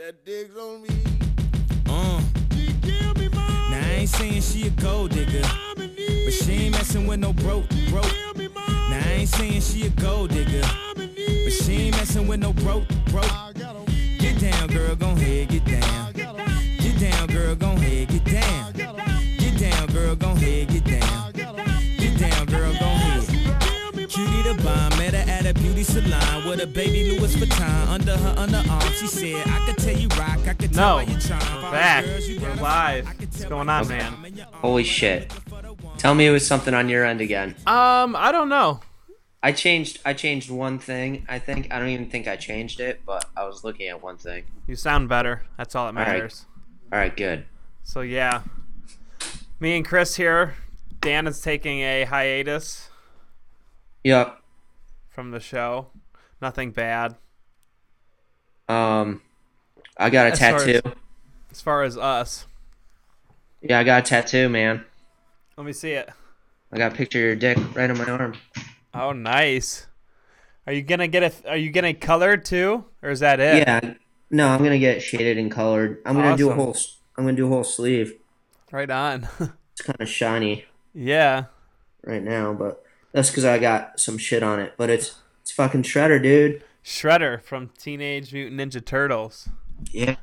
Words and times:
that 0.00 0.24
digs 0.24 0.56
on 0.56 0.80
me. 0.80 0.88
Uh. 1.86 2.22
Now 3.70 3.80
I 3.86 3.96
ain't 3.98 4.08
saying 4.08 4.40
she 4.40 4.66
a 4.66 4.70
gold 4.70 5.10
digger, 5.10 5.42
but 5.76 6.32
she 6.32 6.52
ain't 6.52 6.72
messing 6.72 7.06
with 7.06 7.20
no 7.20 7.34
broke, 7.34 7.68
broke. 7.90 8.10
Now 8.56 9.02
I 9.04 9.16
ain't 9.18 9.28
saying 9.28 9.60
she 9.60 9.86
a 9.86 9.90
gold 9.90 10.30
digger, 10.30 10.62
but 10.94 11.52
she 11.52 11.72
ain't 11.72 11.96
messing 11.96 12.26
with 12.26 12.40
no 12.40 12.54
broke, 12.54 12.88
broke. 13.10 13.30
Get 14.18 14.40
down, 14.40 14.68
girl, 14.68 14.96
gon' 14.96 15.18
head, 15.18 15.48
get 15.48 15.66
down. 15.66 16.12
Get 16.14 16.98
down, 16.98 17.26
girl, 17.28 17.54
gon' 17.54 17.76
head, 17.76 18.08
get 18.08 18.24
down. 18.24 18.72
Get 18.72 19.58
down, 19.58 19.86
girl, 19.88 20.16
gon' 20.16 20.36
head, 20.36 20.68
get 20.68 20.84
down. 20.84 21.32
Get 21.32 22.18
down, 22.18 22.46
girl, 22.46 22.72
gon' 22.72 22.96
head. 22.96 23.26
Cutie 24.08 24.42
the 24.48 24.60
bomb, 24.64 25.00
at 25.02 25.19
a 25.50 25.54
beauty 25.54 25.82
salon 25.82 26.48
with 26.48 26.60
a 26.60 26.66
baby 26.66 27.10
Louis 27.18 27.34
Vuitton 27.34 27.88
under 27.88 28.16
her 28.16 28.34
underarm. 28.36 28.92
She 28.94 29.08
said, 29.08 29.46
I 29.48 29.66
could 29.66 29.78
tell 29.78 29.96
you 29.96 30.06
rock, 30.10 30.38
I 30.46 30.54
could 30.54 30.72
tell 30.72 31.00
No, 31.00 31.04
by 31.04 31.10
your 31.10 31.20
charm. 31.20 31.62
we're 31.64 31.70
back. 31.72 32.04
We're 32.04 32.54
live. 32.62 33.06
What's 33.18 33.44
going 33.46 33.68
on, 33.68 33.82
your 33.84 33.88
man? 33.98 34.12
charm 34.12 34.24
and 34.26 34.36
your 34.36 34.46
Holy 34.52 34.84
shit. 34.84 35.32
Tell 35.98 36.14
me 36.14 36.26
it 36.26 36.30
was 36.30 36.46
something 36.46 36.72
on 36.72 36.88
your 36.88 37.04
end 37.04 37.20
again. 37.20 37.56
Um, 37.66 38.14
I 38.14 38.30
don't 38.30 38.48
know. 38.48 38.80
I 39.42 39.50
changed 39.50 39.98
I 40.04 40.12
changed 40.12 40.50
one 40.50 40.78
thing, 40.78 41.26
I 41.28 41.40
think. 41.40 41.72
I 41.72 41.80
don't 41.80 41.88
even 41.88 42.08
think 42.10 42.28
I 42.28 42.36
changed 42.36 42.78
it, 42.78 43.00
but 43.04 43.24
I 43.36 43.44
was 43.44 43.64
looking 43.64 43.88
at 43.88 44.00
one 44.02 44.18
thing. 44.18 44.44
You 44.68 44.76
sound 44.76 45.08
better. 45.08 45.42
That's 45.56 45.74
all 45.74 45.90
that 45.92 45.98
right. 45.98 46.06
matters. 46.06 46.46
Alright, 46.92 47.16
good. 47.16 47.44
So 47.82 48.02
yeah, 48.02 48.42
me 49.58 49.76
and 49.76 49.84
Chris 49.84 50.14
here. 50.14 50.54
Dan 51.00 51.26
is 51.26 51.40
taking 51.40 51.80
a 51.80 52.04
hiatus 52.04 52.88
Yep. 54.04 54.39
From 55.20 55.32
the 55.32 55.40
show. 55.40 55.88
Nothing 56.40 56.70
bad 56.70 57.16
Um 58.70 59.20
I 59.98 60.08
got 60.08 60.28
a 60.28 60.30
As 60.30 60.38
far 60.38 60.54
as- 60.56 60.64
tattoo. 60.64 60.92
as 61.50 61.60
far 61.60 61.82
as 61.82 61.98
us. 61.98 62.46
Yeah, 63.60 63.78
I 63.80 63.84
got 63.84 63.98
a 64.00 64.02
tattoo, 64.08 64.48
man. 64.48 64.82
Let 65.58 65.66
me 65.66 65.74
see 65.74 65.90
it. 65.90 66.08
I 66.72 66.78
got 66.78 66.92
a 66.92 66.94
picture 66.94 67.18
of 67.18 67.24
your 67.24 67.36
dick 67.36 67.58
right 67.76 67.90
on 67.90 67.98
my 67.98 68.04
arm. 68.04 68.34
Oh, 68.94 69.12
nice. 69.12 69.86
Are 70.66 70.72
you 70.72 70.80
gonna 70.80 71.06
get 71.08 71.22
a? 71.22 71.50
Are 71.50 71.56
you 71.58 71.70
gonna 71.70 71.92
color 71.92 72.38
too, 72.38 72.86
or 73.02 73.10
is 73.10 73.20
that 73.20 73.40
it? 73.40 73.58
Yeah. 73.58 73.94
No, 74.30 74.48
I'm 74.48 74.62
gonna 74.62 74.78
get 74.78 75.02
shaded 75.02 75.36
and 75.36 75.50
colored. 75.50 76.00
I'm 76.06 76.14
gonna 76.16 76.34
do 76.36 76.48
a 76.48 76.54
whole 76.54 76.74
I'm 77.18 77.24
gonna 77.24 77.36
do 77.36 77.44
a 77.44 77.50
whole 77.50 77.64
sleeve. 77.64 78.14
Right 78.72 78.90
on. 78.90 79.28
It's 79.72 79.82
kind 79.86 80.00
of 80.00 80.08
shiny 80.08 80.64
yeah. 80.94 81.44
right 82.04 82.22
now, 82.22 82.52
but 82.52 82.82
that's 83.12 83.30
because 83.30 83.44
I 83.44 83.58
got 83.58 83.98
some 83.98 84.18
shit 84.18 84.42
on 84.42 84.60
it. 84.60 84.74
But 84.76 84.90
it's 84.90 85.16
it's 85.42 85.50
fucking 85.50 85.82
shredder, 85.82 86.22
dude. 86.22 86.62
Shredder 86.84 87.42
from 87.42 87.70
Teenage 87.78 88.32
Mutant 88.32 88.60
Ninja 88.60 88.84
Turtles. 88.84 89.48
Yeah. 89.90 90.16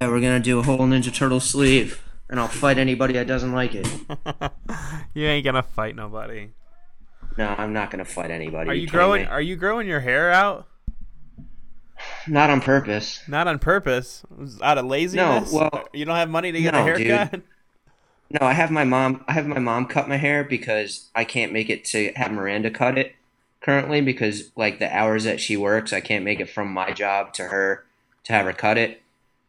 Yeah, 0.00 0.08
we're 0.08 0.20
gonna 0.20 0.40
do 0.40 0.58
a 0.58 0.62
whole 0.62 0.80
Ninja 0.80 1.14
Turtle 1.14 1.40
sleeve, 1.40 2.02
and 2.28 2.38
I'll 2.38 2.48
fight 2.48 2.76
anybody 2.76 3.14
that 3.14 3.26
doesn't 3.26 3.52
like 3.52 3.74
it. 3.74 3.88
you 5.14 5.24
ain't 5.24 5.44
gonna 5.44 5.62
fight 5.62 5.96
nobody. 5.96 6.50
No, 7.38 7.54
I'm 7.56 7.72
not 7.72 7.90
gonna 7.90 8.04
fight 8.04 8.30
anybody. 8.30 8.68
Are 8.68 8.74
you 8.74 8.86
growing? 8.86 9.22
me? 9.22 9.28
Are 9.28 9.40
you 9.40 9.56
growing 9.56 9.88
your 9.88 10.00
hair 10.00 10.30
out? 10.30 10.66
Not 12.28 12.50
on 12.50 12.60
purpose. 12.60 13.22
Not 13.26 13.48
on 13.48 13.58
purpose. 13.58 14.22
Out 14.62 14.76
of 14.78 14.84
laziness. 14.84 15.52
No, 15.52 15.58
well, 15.58 15.88
you 15.94 16.04
don't 16.04 16.16
have 16.16 16.28
money 16.28 16.52
to 16.52 16.60
get 16.60 16.74
no, 16.74 16.80
a 16.80 16.82
haircut. 16.82 17.40
No, 18.28 18.44
I 18.46 18.54
have 18.54 18.70
my 18.70 18.84
mom. 18.84 19.24
I 19.28 19.32
have 19.32 19.46
my 19.46 19.60
mom 19.60 19.86
cut 19.86 20.08
my 20.08 20.16
hair 20.16 20.42
because 20.42 21.10
I 21.14 21.24
can't 21.24 21.52
make 21.52 21.70
it 21.70 21.84
to 21.86 22.12
have 22.16 22.32
Miranda 22.32 22.70
cut 22.70 22.98
it 22.98 23.14
currently 23.60 24.00
because 24.00 24.50
like 24.56 24.78
the 24.78 24.94
hours 24.94 25.24
that 25.24 25.40
she 25.40 25.56
works, 25.56 25.92
I 25.92 26.00
can't 26.00 26.24
make 26.24 26.40
it 26.40 26.50
from 26.50 26.72
my 26.72 26.92
job 26.92 27.32
to 27.34 27.44
her 27.44 27.84
to 28.24 28.32
have 28.32 28.46
her 28.46 28.52
cut 28.52 28.78
it, 28.78 29.02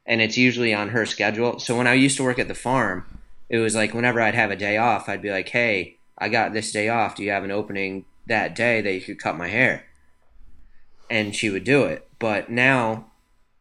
and 0.06 0.22
it's 0.22 0.38
usually 0.38 0.74
on 0.74 0.90
her 0.90 1.06
schedule. 1.06 1.60
So 1.60 1.76
when 1.76 1.88
I 1.88 1.96
used 1.96 2.18
to 2.18 2.24
work 2.24 2.38
at 2.38 2.48
the 2.48 2.54
farm, 2.54 3.06
it 3.50 3.58
was 3.58 3.76
like 3.76 3.94
whenever 3.94 4.22
I'd 4.22 4.36
have 4.36 4.52
a 4.52 4.56
day 4.56 4.78
off, 4.78 5.10
I'd 5.10 5.24
be 5.24 5.32
like, 5.32 5.50
"Hey, 5.50 5.98
I 6.18 6.30
got 6.30 6.54
this 6.54 6.72
day 6.72 6.88
off. 6.88 7.16
Do 7.16 7.24
you 7.24 7.32
have 7.32 7.44
an 7.44 7.52
opening 7.52 8.06
that 8.28 8.56
day 8.56 8.82
that 8.82 8.94
you 8.94 9.02
could 9.02 9.20
cut 9.20 9.38
my 9.38 9.48
hair?" 9.48 9.86
And 11.10 11.36
she 11.36 11.50
would 11.50 11.64
do 11.64 11.86
it. 11.86 12.08
But 12.20 12.52
now 12.52 13.08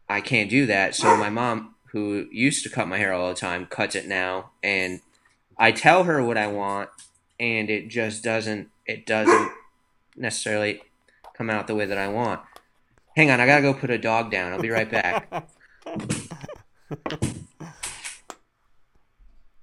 I 0.07 0.21
can't 0.21 0.49
do 0.49 0.67
that. 0.67 0.93
So 0.93 1.17
my 1.17 1.29
mom, 1.29 1.75
who 1.91 2.27
used 2.31 2.63
to 2.63 2.69
cut 2.69 2.87
my 2.87 2.97
hair 2.97 3.13
all 3.13 3.29
the 3.29 3.35
time, 3.35 3.65
cuts 3.65 3.95
it 3.95 4.07
now, 4.07 4.51
and 4.61 5.01
I 5.57 5.71
tell 5.71 6.03
her 6.03 6.23
what 6.23 6.37
I 6.37 6.47
want, 6.47 6.89
and 7.39 7.69
it 7.69 7.87
just 7.89 8.23
doesn't. 8.23 8.69
It 8.85 9.05
doesn't 9.05 9.51
necessarily 10.15 10.81
come 11.35 11.49
out 11.49 11.67
the 11.67 11.75
way 11.75 11.85
that 11.85 11.97
I 11.97 12.07
want. 12.07 12.41
Hang 13.15 13.31
on, 13.31 13.39
I 13.39 13.45
gotta 13.45 13.61
go 13.61 13.73
put 13.73 13.89
a 13.89 13.97
dog 13.97 14.31
down. 14.31 14.53
I'll 14.53 14.61
be 14.61 14.69
right 14.69 14.89
back. 14.89 15.31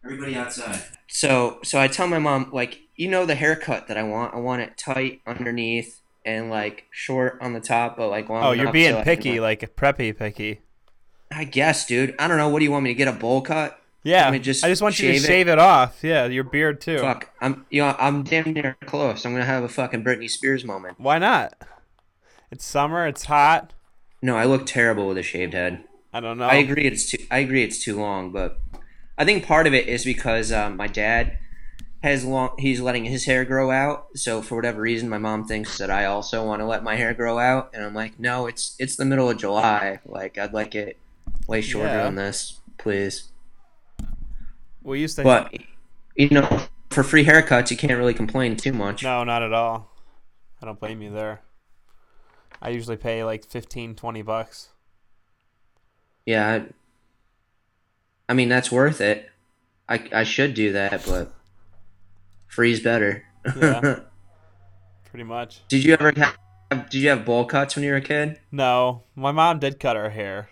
Everybody 0.05 0.34
outside. 0.37 0.82
So, 1.09 1.59
so 1.65 1.81
I 1.81 1.88
tell 1.88 2.06
my 2.06 2.19
mom, 2.19 2.50
like, 2.53 2.81
you 2.97 3.09
know, 3.09 3.25
the 3.25 3.34
haircut 3.34 3.87
that 3.88 3.97
I 3.97 4.03
want. 4.03 4.34
I 4.34 4.38
want 4.38 4.61
it 4.62 4.76
tight 4.76 5.21
underneath 5.26 6.00
and 6.26 6.50
like 6.50 6.84
short 6.91 7.38
on 7.41 7.53
the 7.53 7.61
top, 7.61 7.97
but 7.97 8.09
like 8.09 8.28
long 8.28 8.43
Oh, 8.44 8.50
you're 8.53 8.72
being 8.72 8.91
so 8.91 8.99
I 8.99 9.05
can, 9.05 9.16
picky, 9.16 9.41
like- 9.41 9.62
like 9.62 9.76
preppy 9.76 10.16
picky. 10.16 10.61
I 11.31 11.44
guess, 11.44 11.87
dude. 11.87 12.15
I 12.19 12.28
don't 12.28 12.37
know. 12.37 12.49
What 12.49 12.59
do 12.61 12.65
you 12.65 12.71
want 12.71 12.84
me 12.84 12.91
to 12.91 12.94
get 12.94 13.09
a 13.09 13.12
bowl 13.12 13.41
cut? 13.41 13.81
Yeah, 14.05 14.29
I 14.29 14.39
just 14.39 14.63
I 14.65 14.69
just 14.69 14.83
want 14.83 14.99
you 14.99 15.09
to 15.09 15.15
shave 15.15 15.25
it? 15.25 15.27
shave 15.27 15.49
it 15.49 15.59
off. 15.59 16.05
Yeah, 16.05 16.27
your 16.27 16.45
beard 16.45 16.81
too. 16.81 16.99
Fuck, 16.99 17.31
I'm 17.41 17.65
you 17.71 17.83
know 17.83 17.97
I'm 17.99 18.23
damn 18.23 18.53
near 18.53 18.77
close. 18.87 19.25
I'm 19.25 19.33
gonna 19.33 19.45
have 19.45 19.65
a 19.65 19.69
fucking 19.69 20.05
Britney 20.05 20.31
Spears 20.31 20.65
moment. 20.65 21.01
Why 21.01 21.19
not? 21.19 21.55
It's 22.51 22.65
summer. 22.65 23.07
It's 23.07 23.25
hot. 23.25 23.73
No, 24.23 24.37
I 24.37 24.45
look 24.45 24.67
terrible 24.67 25.09
with 25.09 25.19
a 25.19 25.23
shaved 25.23 25.55
head. 25.55 25.85
I 26.13 26.21
don't 26.21 26.39
know. 26.39 26.45
I 26.45 26.57
agree 26.57 26.85
it's 26.87 27.11
too 27.11 27.19
I 27.31 27.39
agree 27.39 27.65
it's 27.65 27.83
too 27.83 27.99
long, 27.99 28.31
but 28.31 28.59
I 29.19 29.25
think 29.25 29.47
part 29.47 29.67
of 29.67 29.75
it 29.75 29.89
is 29.89 30.05
because 30.05 30.53
um, 30.53 30.77
my 30.77 30.87
dad 30.87 31.39
has 32.03 32.25
long 32.25 32.55
he's 32.59 32.81
letting 32.83 33.07
his 33.07 33.25
hair 33.25 33.45
grow 33.47 33.71
out. 33.71 34.09
So 34.17 34.43
for 34.43 34.55
whatever 34.57 34.83
reason, 34.83 35.09
my 35.09 35.19
mom 35.19 35.47
thinks 35.47 35.79
that 35.79 35.91
I 35.91 36.05
also 36.05 36.47
want 36.47 36.61
to 36.61 36.67
let 36.67 36.85
my 36.85 36.97
hair 36.97 37.15
grow 37.15 37.39
out, 37.39 37.71
and 37.73 37.83
I'm 37.83 37.95
like, 37.95 38.21
no, 38.21 38.47
it's 38.47 38.77
it's 38.79 38.97
the 38.97 39.05
middle 39.07 39.31
of 39.31 39.39
July. 39.39 40.01
Like 40.05 40.37
I'd 40.37 40.53
like 40.53 40.75
it 40.75 40.99
way 41.49 41.63
shorter 41.63 41.89
Yeah. 41.89 42.05
than 42.05 42.15
this, 42.17 42.61
please. 42.79 43.29
We 44.84 45.00
used 45.00 45.17
to. 45.17 45.25
But 45.25 45.53
you 46.15 46.28
know, 46.28 46.61
for 46.91 47.03
free 47.03 47.25
haircuts, 47.25 47.71
you 47.71 47.77
can't 47.77 47.99
really 47.99 48.15
complain 48.15 48.56
too 48.56 48.72
much. 48.72 49.03
No, 49.03 49.25
not 49.25 49.43
at 49.43 49.53
all. 49.53 49.91
I 50.62 50.67
don't 50.67 50.78
blame 50.78 51.03
you 51.03 51.11
there. 51.11 51.41
I 52.62 52.69
usually 52.71 52.97
pay 52.97 53.25
like 53.25 53.44
15, 53.44 53.94
20 53.94 54.23
bucks. 54.23 54.69
Yeah, 56.25 56.49
I, 56.49 56.67
I 58.31 58.34
mean 58.34 58.49
that's 58.49 58.71
worth 58.71 59.00
it. 59.00 59.31
I 59.89 60.09
I 60.12 60.25
should 60.25 60.55
do 60.55 60.73
that, 60.73 61.05
but 61.06 61.34
free's 62.47 62.81
better. 62.81 63.25
Yeah. 63.56 64.00
Pretty 65.11 65.25
much. 65.25 65.61
did 65.69 65.84
you 65.84 65.93
ever 65.93 66.12
have 66.17 66.89
Did 66.91 66.94
you 66.94 67.09
have 67.11 67.25
bowl 67.25 67.44
cuts 67.44 67.77
when 67.77 67.84
you 67.84 67.91
were 67.91 67.99
a 67.99 68.00
kid? 68.00 68.41
No, 68.50 69.03
my 69.15 69.31
mom 69.33 69.59
did 69.59 69.78
cut 69.78 69.97
her 69.97 70.11
hair, 70.11 70.49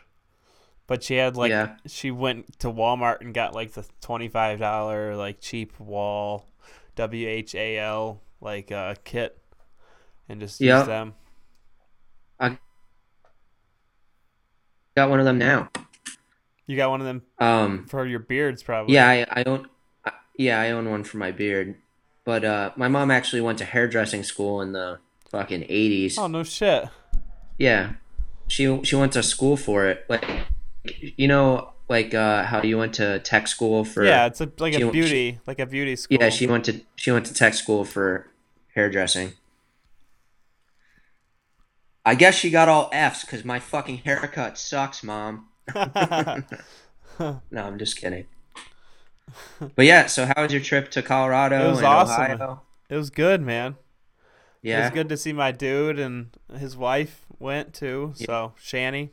but 0.93 1.03
she 1.03 1.15
had 1.15 1.39
like 1.39 1.49
Yeah. 1.49 1.77
she 1.87 2.11
went 2.11 2.59
to 2.59 2.69
Walmart 2.71 3.23
and 3.23 3.33
got 3.33 3.55
like 3.55 3.73
the 3.73 3.83
twenty 4.03 4.29
five 4.29 4.59
dollar 4.59 5.17
like 5.17 5.41
cheap 5.41 5.81
wall, 5.81 6.47
W 6.97 7.27
H 7.27 7.55
A 7.55 7.79
L 7.79 8.21
like 8.43 8.71
uh, 8.71 8.95
kit, 9.03 9.39
and 10.29 10.39
just 10.39 10.61
used 10.61 10.85
them. 10.87 11.15
I 12.39 12.59
Got 14.95 15.09
one 15.09 15.19
of 15.19 15.25
them 15.25 15.39
now. 15.39 15.71
You 16.67 16.77
got 16.77 16.91
one 16.91 17.01
of 17.01 17.07
them 17.07 17.23
Um, 17.39 17.87
for 17.87 18.05
your 18.07 18.19
beards, 18.19 18.63
probably. 18.63 18.95
yeah, 18.95 19.09
I, 19.09 19.27
I 19.31 19.45
own. 19.45 19.71
Yeah, 20.37 20.61
I 20.61 20.73
own 20.73 20.91
one 20.91 21.05
for 21.05 21.17
my 21.17 21.31
beard. 21.33 21.77
But 22.27 22.45
uh, 22.45 22.73
my 22.77 22.89
mom 22.89 23.11
actually 23.11 23.41
went 23.41 23.57
to 23.61 23.65
hairdressing 23.65 24.25
school 24.25 24.61
in 24.61 24.73
the 24.73 24.99
fucking 25.31 25.65
eighties. 25.71 26.19
Oh 26.19 26.27
no 26.27 26.43
shit. 26.43 26.85
Yeah, 27.57 27.93
she 28.47 28.83
she 28.85 28.95
went 28.95 29.13
to 29.15 29.23
school 29.23 29.57
for 29.57 29.87
it. 29.87 30.05
Like, 30.11 30.27
you 30.85 31.29
know, 31.29 31.73
like 31.89 32.15
uh, 32.15 32.45
how 32.45 32.63
you 32.63 32.79
went 32.79 32.95
to 32.95 33.19
tech 33.21 33.49
school 33.49 33.85
for. 33.85 34.05
yeah, 34.05 34.27
it's 34.27 34.41
a, 34.41 34.51
like 34.59 34.75
she- 34.75 34.83
a 34.83 34.91
beauty, 34.91 35.41
like 35.47 35.59
a 35.59 35.67
beauty 35.67 35.97
school. 35.97 36.19
Yeah, 36.21 36.29
she 36.29 36.47
went 36.47 36.65
to 36.67 36.81
she 36.97 37.11
went 37.11 37.27
to 37.27 37.35
tech 37.35 37.55
school 37.55 37.85
for 37.85 38.29
hairdressing. 38.75 39.35
I 42.05 42.15
guess 42.17 42.35
she 42.35 42.51
got 42.51 42.69
all 42.69 42.91
Fs 42.93 43.25
because 43.25 43.45
my 43.45 43.61
fucking 43.61 43.99
haircut 43.99 44.59
sucks, 44.59 45.03
mom. 45.03 45.49
No, 47.19 47.41
I'm 47.55 47.79
just 47.79 47.99
kidding. 47.99 48.27
But 49.77 49.85
yeah, 49.85 50.07
so 50.07 50.27
how 50.27 50.43
was 50.43 50.51
your 50.53 50.63
trip 50.63 50.91
to 50.93 51.03
Colorado 51.03 51.69
It 51.69 51.71
was 51.71 51.83
awesome. 51.83 52.23
Ohio? 52.23 52.63
It 52.89 52.97
was 52.97 53.11
good, 53.11 53.43
man. 53.43 53.77
Yeah, 54.63 54.79
it 54.79 54.83
was 54.85 54.91
good 54.93 55.09
to 55.11 55.17
see 55.17 55.33
my 55.33 55.53
dude 55.53 55.99
and 55.99 56.31
his 56.57 56.77
wife 56.77 57.27
went 57.39 57.75
too. 57.75 58.13
So 58.17 58.55
Shanny, 58.57 59.13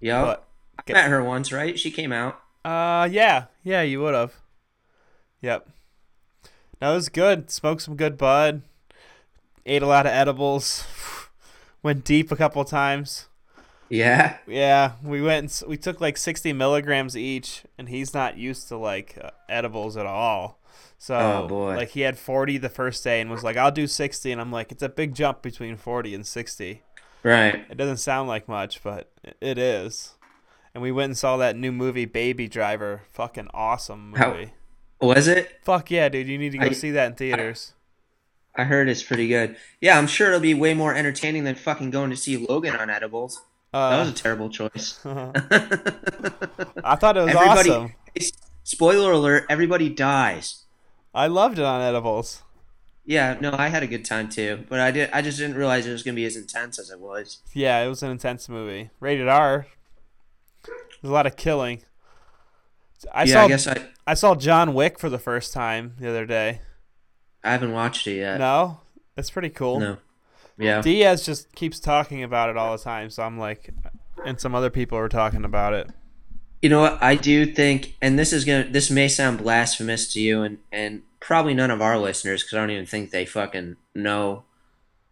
yeah. 0.00 0.22
But 0.22 0.47
I 0.86 0.92
met 0.92 1.08
her 1.10 1.22
once, 1.22 1.52
right? 1.52 1.78
She 1.78 1.90
came 1.90 2.12
out. 2.12 2.40
Uh, 2.64 3.08
yeah, 3.10 3.44
yeah, 3.62 3.82
you 3.82 4.00
would 4.00 4.14
have. 4.14 4.34
Yep. 5.40 5.68
That 6.80 6.90
was 6.90 7.08
good. 7.08 7.50
Smoked 7.50 7.82
some 7.82 7.96
good 7.96 8.16
bud. 8.18 8.62
Ate 9.66 9.82
a 9.82 9.86
lot 9.86 10.06
of 10.06 10.12
edibles. 10.12 10.84
Went 11.82 12.04
deep 12.04 12.30
a 12.32 12.36
couple 12.36 12.64
times. 12.64 13.26
Yeah. 13.88 14.36
Yeah, 14.46 14.92
we 15.02 15.22
went 15.22 15.62
and 15.62 15.70
we 15.70 15.78
took 15.78 15.98
like 16.00 16.18
60 16.18 16.52
milligrams 16.52 17.16
each, 17.16 17.62
and 17.78 17.88
he's 17.88 18.12
not 18.12 18.36
used 18.36 18.68
to 18.68 18.76
like 18.76 19.16
uh, 19.22 19.30
edibles 19.48 19.96
at 19.96 20.04
all. 20.04 20.58
So 20.98 21.16
Oh, 21.16 21.48
boy. 21.48 21.74
like 21.76 21.90
he 21.90 22.02
had 22.02 22.18
40 22.18 22.58
the 22.58 22.68
first 22.68 23.02
day 23.02 23.20
and 23.20 23.30
was 23.30 23.42
like, 23.44 23.56
"I'll 23.56 23.70
do 23.70 23.86
60," 23.86 24.30
and 24.30 24.40
I'm 24.42 24.52
like, 24.52 24.72
"It's 24.72 24.82
a 24.82 24.88
big 24.90 25.14
jump 25.14 25.40
between 25.40 25.76
40 25.76 26.14
and 26.14 26.26
60." 26.26 26.82
Right. 27.22 27.64
It 27.70 27.76
doesn't 27.78 27.96
sound 27.98 28.28
like 28.28 28.46
much, 28.46 28.82
but 28.82 29.10
it 29.40 29.56
is. 29.56 30.14
And 30.74 30.82
we 30.82 30.92
went 30.92 31.10
and 31.10 31.18
saw 31.18 31.36
that 31.38 31.56
new 31.56 31.72
movie, 31.72 32.04
Baby 32.04 32.48
Driver. 32.48 33.02
Fucking 33.10 33.48
awesome 33.54 34.14
How- 34.16 34.32
movie. 34.32 34.52
Was 35.00 35.28
it? 35.28 35.58
Fuck 35.62 35.90
yeah, 35.92 36.08
dude! 36.08 36.26
You 36.26 36.38
need 36.38 36.50
to 36.52 36.58
go 36.58 36.66
I- 36.66 36.72
see 36.72 36.90
that 36.90 37.06
in 37.06 37.14
theaters. 37.14 37.72
I 38.56 38.64
heard 38.64 38.88
it's 38.88 39.02
pretty 39.04 39.28
good. 39.28 39.56
Yeah, 39.80 39.96
I'm 39.96 40.08
sure 40.08 40.28
it'll 40.28 40.40
be 40.40 40.54
way 40.54 40.74
more 40.74 40.92
entertaining 40.92 41.44
than 41.44 41.54
fucking 41.54 41.90
going 41.90 42.10
to 42.10 42.16
see 42.16 42.36
Logan 42.36 42.74
on 42.74 42.90
edibles. 42.90 43.40
That 43.72 43.98
was 44.00 44.08
Uh, 44.08 44.10
a 44.10 44.14
terrible 44.14 44.50
choice. 44.50 44.98
I 45.04 46.96
thought 46.96 47.16
it 47.16 47.20
was 47.24 47.34
everybody, 47.34 47.70
awesome. 47.70 47.92
spoiler 48.64 49.12
alert, 49.12 49.46
everybody 49.48 49.88
dies. 49.88 50.64
I 51.14 51.26
loved 51.28 51.58
it 51.58 51.64
on 51.64 51.80
edibles. 51.80 52.42
Yeah, 53.04 53.36
no, 53.40 53.54
I 53.56 53.68
had 53.68 53.82
a 53.82 53.86
good 53.86 54.04
time 54.04 54.28
too, 54.28 54.64
but 54.68 54.80
I 54.80 54.90
did. 54.90 55.10
I 55.12 55.22
just 55.22 55.38
didn't 55.38 55.56
realize 55.56 55.86
it 55.86 55.92
was 55.92 56.02
gonna 56.02 56.14
be 56.16 56.24
as 56.26 56.36
intense 56.36 56.78
as 56.78 56.90
it 56.90 57.00
was. 57.00 57.38
Yeah, 57.54 57.80
it 57.84 57.88
was 57.88 58.02
an 58.02 58.10
intense 58.10 58.48
movie. 58.48 58.90
Rated 59.00 59.28
R. 59.28 59.66
There's 61.00 61.10
a 61.10 61.14
lot 61.14 61.26
of 61.26 61.36
killing. 61.36 61.82
I 63.12 63.24
yeah, 63.24 63.32
saw 63.32 63.44
I 63.44 63.48
guess 63.48 63.66
I 63.66 63.86
I 64.06 64.14
saw 64.14 64.34
John 64.34 64.74
Wick 64.74 64.98
for 64.98 65.08
the 65.08 65.18
first 65.18 65.52
time 65.52 65.94
the 66.00 66.08
other 66.08 66.26
day. 66.26 66.60
I 67.44 67.52
haven't 67.52 67.72
watched 67.72 68.06
it 68.06 68.16
yet. 68.16 68.38
No, 68.38 68.80
that's 69.14 69.30
pretty 69.30 69.50
cool. 69.50 69.80
No. 69.80 69.96
Yeah. 70.58 70.82
Diaz 70.82 71.24
just 71.24 71.54
keeps 71.54 71.78
talking 71.78 72.24
about 72.24 72.50
it 72.50 72.56
all 72.56 72.76
the 72.76 72.82
time, 72.82 73.10
so 73.10 73.22
I'm 73.22 73.38
like, 73.38 73.70
and 74.24 74.40
some 74.40 74.54
other 74.54 74.70
people 74.70 74.98
are 74.98 75.08
talking 75.08 75.44
about 75.44 75.72
it. 75.72 75.88
You 76.60 76.68
know 76.68 76.80
what? 76.80 77.00
I 77.00 77.14
do 77.14 77.46
think, 77.46 77.94
and 78.02 78.18
this 78.18 78.32
is 78.32 78.44
gonna. 78.44 78.64
This 78.64 78.90
may 78.90 79.06
sound 79.06 79.38
blasphemous 79.38 80.12
to 80.14 80.20
you, 80.20 80.42
and 80.42 80.58
and 80.72 81.02
probably 81.20 81.54
none 81.54 81.70
of 81.70 81.80
our 81.80 81.96
listeners, 81.96 82.42
because 82.42 82.56
I 82.56 82.60
don't 82.60 82.70
even 82.70 82.86
think 82.86 83.10
they 83.10 83.24
fucking 83.24 83.76
know 83.94 84.42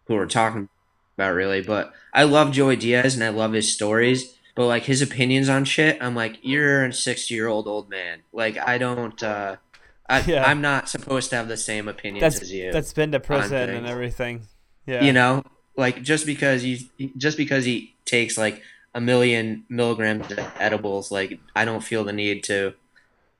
who 0.07 0.15
we're 0.15 0.27
talking 0.27 0.69
about, 1.17 1.35
really. 1.35 1.63
But 1.63 1.93
I 2.13 2.25
love 2.25 2.51
Joey 2.51 2.75
Diaz, 2.75 3.15
and 3.15 3.23
I 3.23 3.29
love 3.29 3.53
his 3.53 3.73
stories. 3.73 4.36
But 4.57 4.67
like 4.67 4.83
his 4.85 5.01
opinions 5.03 5.49
on 5.49 5.65
shit, 5.65 5.99
I'm 6.01 6.17
like, 6.17 6.39
you're 6.43 6.87
a 6.87 6.93
60 6.93 7.33
year 7.33 7.47
old 7.47 7.69
old 7.69 7.89
man. 7.89 8.23
Like 8.33 8.57
I 8.59 8.79
don't. 8.79 9.23
uh 9.23 9.57
I, 10.09 10.21
Yeah. 10.23 10.45
I'm 10.45 10.61
not 10.61 10.89
supposed 10.89 11.31
to 11.31 11.37
have 11.37 11.47
the 11.49 11.57
same 11.57 11.87
opinions 11.89 12.21
That's 12.23 12.41
as 12.43 12.53
you. 12.53 12.73
that's 12.73 12.93
been 12.93 13.13
to 13.13 13.21
prison 13.21 13.71
and 13.71 13.87
everything. 13.87 14.43
Yeah, 14.87 15.03
you 15.05 15.13
know 15.13 15.45
like 15.77 16.03
just 16.03 16.27
because 16.27 16.63
he 16.63 16.91
just 17.17 17.37
because 17.37 17.65
he 17.65 17.97
takes 18.05 18.39
like 18.39 18.63
a 18.95 19.01
million 19.01 19.65
milligrams 19.69 20.31
of 20.31 20.39
edibles 20.61 21.11
like 21.11 21.39
i 21.57 21.65
don't 21.67 21.83
feel 21.83 22.03
the 22.05 22.13
need 22.15 22.45
to 22.45 22.73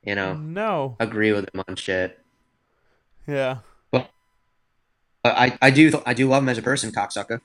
you 0.03 0.13
know 0.13 0.33
No. 0.33 0.97
agree 0.99 1.31
with 1.31 1.45
him 1.53 1.63
on 1.67 1.75
shit 1.77 2.19
Yeah. 3.25 3.59
but 3.91 4.11
i 5.23 5.57
i 5.61 5.69
do 5.71 5.99
i 6.05 6.13
do 6.13 6.27
love 6.27 6.43
him 6.43 6.49
as 6.49 6.57
a 6.57 6.61
person 6.61 6.91
cocksucker 6.91 7.39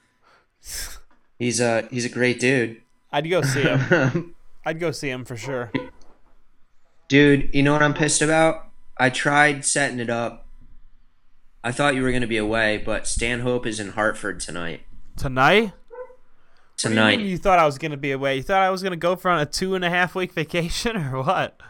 he's 1.39 1.61
a 1.61 1.89
he's 1.91 2.05
a 2.05 2.09
great 2.11 2.39
dude 2.41 2.83
I'd 3.13 3.29
go 3.29 3.43
see 3.43 3.63
him. 3.63 4.35
I'd 4.65 4.81
go 4.81 4.91
see 4.91 5.11
him 5.11 5.25
for 5.25 5.37
sure. 5.37 5.71
dude 7.09 7.51
you 7.53 7.63
know 7.63 7.73
what 7.73 7.83
i'm 7.83 7.95
pissed 7.95 8.23
about 8.23 8.69
i 8.99 9.11
tried 9.11 9.65
setting 9.65 9.99
it 9.99 10.09
up 10.09 10.47
i 11.65 11.71
thought 11.73 11.95
you 11.95 12.03
were 12.03 12.11
going 12.11 12.23
to 12.23 12.27
be 12.29 12.37
away 12.39 12.79
but 12.79 13.07
stanhope 13.07 13.67
is 13.67 13.81
in 13.81 13.91
hartford 13.91 14.41
tonight 14.41 14.83
Tonight? 15.17 15.61
Do 16.79 16.89
you 16.89 16.95
tonight 16.95 17.21
you 17.21 17.37
thought 17.39 17.59
I 17.59 17.67
was 17.67 17.77
gonna 17.79 17.99
be 17.99 18.13
away? 18.13 18.37
You 18.37 18.43
thought 18.43 18.63
I 18.63 18.71
was 18.71 18.83
gonna 18.83 18.97
go 18.97 19.15
for 19.15 19.31
on 19.31 19.39
a 19.41 19.47
two 19.47 19.75
and 19.75 19.85
a 19.85 19.91
half 19.91 20.15
week 20.15 20.33
vacation 20.43 20.97
or 20.97 21.23
what? 21.23 21.61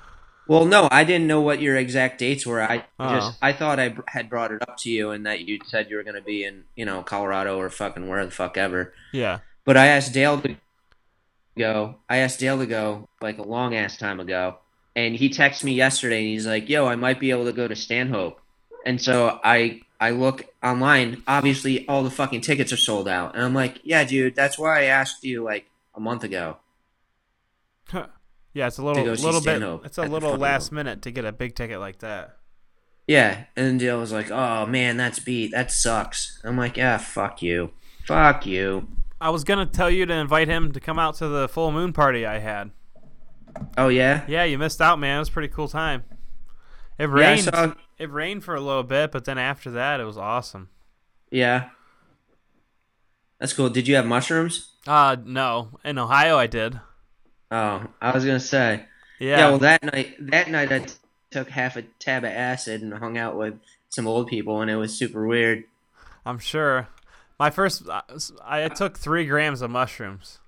Well, 0.46 0.64
no, 0.64 0.88
I 0.92 1.02
didn't 1.02 1.26
know 1.26 1.40
what 1.40 1.60
your 1.60 1.76
exact 1.76 2.18
dates 2.18 2.46
were. 2.46 2.62
I 2.62 2.84
Oh. 3.00 3.14
just 3.16 3.36
I 3.42 3.52
thought 3.52 3.80
I 3.80 3.94
had 4.06 4.30
brought 4.30 4.52
it 4.52 4.62
up 4.62 4.76
to 4.78 4.90
you 4.90 5.10
and 5.10 5.26
that 5.26 5.40
you 5.40 5.58
said 5.66 5.90
you 5.90 5.96
were 5.96 6.04
going 6.04 6.14
to 6.14 6.22
be 6.22 6.44
in, 6.44 6.64
you 6.76 6.84
know, 6.84 7.02
Colorado 7.02 7.58
or 7.58 7.68
fucking 7.68 8.06
where 8.08 8.24
the 8.24 8.30
fuck 8.30 8.56
ever. 8.56 8.94
Yeah. 9.12 9.40
But 9.64 9.76
I 9.76 9.86
asked 9.88 10.14
Dale 10.14 10.40
to 10.40 10.56
go. 11.56 11.96
I 12.08 12.18
asked 12.18 12.40
Dale 12.40 12.58
to 12.58 12.66
go 12.66 13.08
like 13.20 13.38
a 13.38 13.42
long 13.42 13.74
ass 13.74 13.96
time 13.96 14.20
ago, 14.20 14.56
and 14.94 15.14
he 15.14 15.28
texted 15.28 15.64
me 15.64 15.72
yesterday 15.72 16.18
and 16.18 16.28
he's 16.28 16.46
like, 16.46 16.68
"Yo, 16.68 16.86
I 16.86 16.96
might 16.96 17.20
be 17.20 17.30
able 17.30 17.44
to 17.44 17.52
go 17.52 17.68
to 17.68 17.76
Stanhope." 17.76 18.40
And 18.84 19.00
so 19.00 19.40
I 19.44 19.82
I 20.00 20.10
look 20.10 20.46
online. 20.62 21.22
Obviously, 21.26 21.86
all 21.86 22.02
the 22.02 22.10
fucking 22.10 22.40
tickets 22.40 22.72
are 22.72 22.76
sold 22.76 23.08
out, 23.08 23.34
and 23.34 23.44
I'm 23.44 23.54
like, 23.54 23.80
"Yeah, 23.84 24.04
dude, 24.04 24.34
that's 24.34 24.58
why 24.58 24.80
I 24.80 24.84
asked 24.84 25.24
you 25.24 25.42
like 25.44 25.66
a 25.94 26.00
month 26.00 26.24
ago." 26.24 26.56
Yeah, 28.54 28.66
it's 28.66 28.78
a 28.78 28.82
little 28.82 29.04
little 29.04 29.40
bit. 29.40 29.62
It's 29.86 29.98
a 29.98 30.02
little 30.02 30.36
last 30.36 30.72
minute 30.72 31.02
to 31.02 31.10
get 31.10 31.24
a 31.24 31.32
big 31.32 31.54
ticket 31.54 31.80
like 31.80 32.00
that. 32.00 32.36
Yeah, 33.06 33.44
and 33.56 33.80
Dale 33.80 33.98
was 33.98 34.12
like, 34.12 34.30
"Oh 34.30 34.66
man, 34.66 34.96
that's 34.96 35.18
beat. 35.18 35.52
That 35.52 35.72
sucks." 35.72 36.40
I'm 36.44 36.56
like, 36.56 36.76
"Yeah, 36.76 36.98
fuck 36.98 37.42
you, 37.42 37.70
fuck 38.04 38.46
you." 38.46 38.88
I 39.22 39.30
was 39.30 39.44
gonna 39.44 39.66
tell 39.66 39.88
you 39.88 40.04
to 40.04 40.12
invite 40.12 40.48
him 40.48 40.72
to 40.72 40.80
come 40.80 40.98
out 40.98 41.14
to 41.16 41.28
the 41.28 41.48
full 41.48 41.70
moon 41.70 41.92
party 41.92 42.26
I 42.26 42.40
had. 42.40 42.72
Oh 43.78 43.86
yeah, 43.86 44.24
Yeah, 44.26 44.42
you 44.42 44.58
missed 44.58 44.80
out, 44.80 44.98
man. 44.98 45.16
It 45.16 45.18
was 45.20 45.28
a 45.28 45.32
pretty 45.32 45.48
cool 45.54 45.68
time. 45.68 46.02
It 46.98 47.04
yeah. 47.04 47.14
Rained. 47.14 47.44
saw. 47.44 47.74
It 47.98 48.10
rained 48.10 48.42
for 48.42 48.56
a 48.56 48.60
little 48.60 48.82
bit, 48.82 49.12
but 49.12 49.24
then 49.24 49.38
after 49.38 49.70
that, 49.70 50.00
it 50.00 50.04
was 50.04 50.18
awesome. 50.18 50.70
Yeah, 51.30 51.68
that's 53.38 53.52
cool. 53.52 53.70
Did 53.70 53.86
you 53.86 53.94
have 53.94 54.06
mushrooms? 54.06 54.72
Uh, 54.88 55.16
no, 55.24 55.78
in 55.84 55.98
Ohio 55.98 56.36
I 56.36 56.48
did. 56.48 56.80
Oh, 57.52 57.86
I 58.00 58.10
was 58.10 58.24
gonna 58.24 58.40
say. 58.40 58.86
Yeah. 59.20 59.38
Yeah. 59.38 59.48
well, 59.50 59.58
that 59.58 59.84
night, 59.84 60.16
that 60.18 60.50
night 60.50 60.72
I 60.72 60.80
t- 60.80 60.94
took 61.30 61.48
half 61.48 61.76
a 61.76 61.82
tab 62.00 62.24
of 62.24 62.30
acid 62.32 62.82
and 62.82 62.92
hung 62.92 63.16
out 63.16 63.36
with 63.36 63.54
some 63.88 64.08
old 64.08 64.26
people, 64.26 64.60
and 64.60 64.68
it 64.70 64.76
was 64.76 64.98
super 64.98 65.24
weird. 65.28 65.62
I'm 66.26 66.40
sure. 66.40 66.88
My 67.42 67.50
first, 67.50 67.88
uh, 67.88 68.02
I 68.44 68.66
I 68.66 68.68
took 68.68 68.96
three 68.96 69.26
grams 69.26 69.62
of 69.62 69.70
mushrooms. 69.72 70.38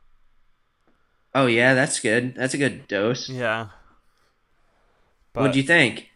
Oh 1.35 1.47
yeah, 1.47 1.75
that's 1.75 1.99
good. 1.99 2.37
That's 2.37 2.55
a 2.55 2.57
good 2.57 2.87
dose. 2.87 3.29
Yeah. 3.29 3.71
What 5.33 5.51
do 5.51 5.59
you 5.59 5.65
think? 5.65 6.11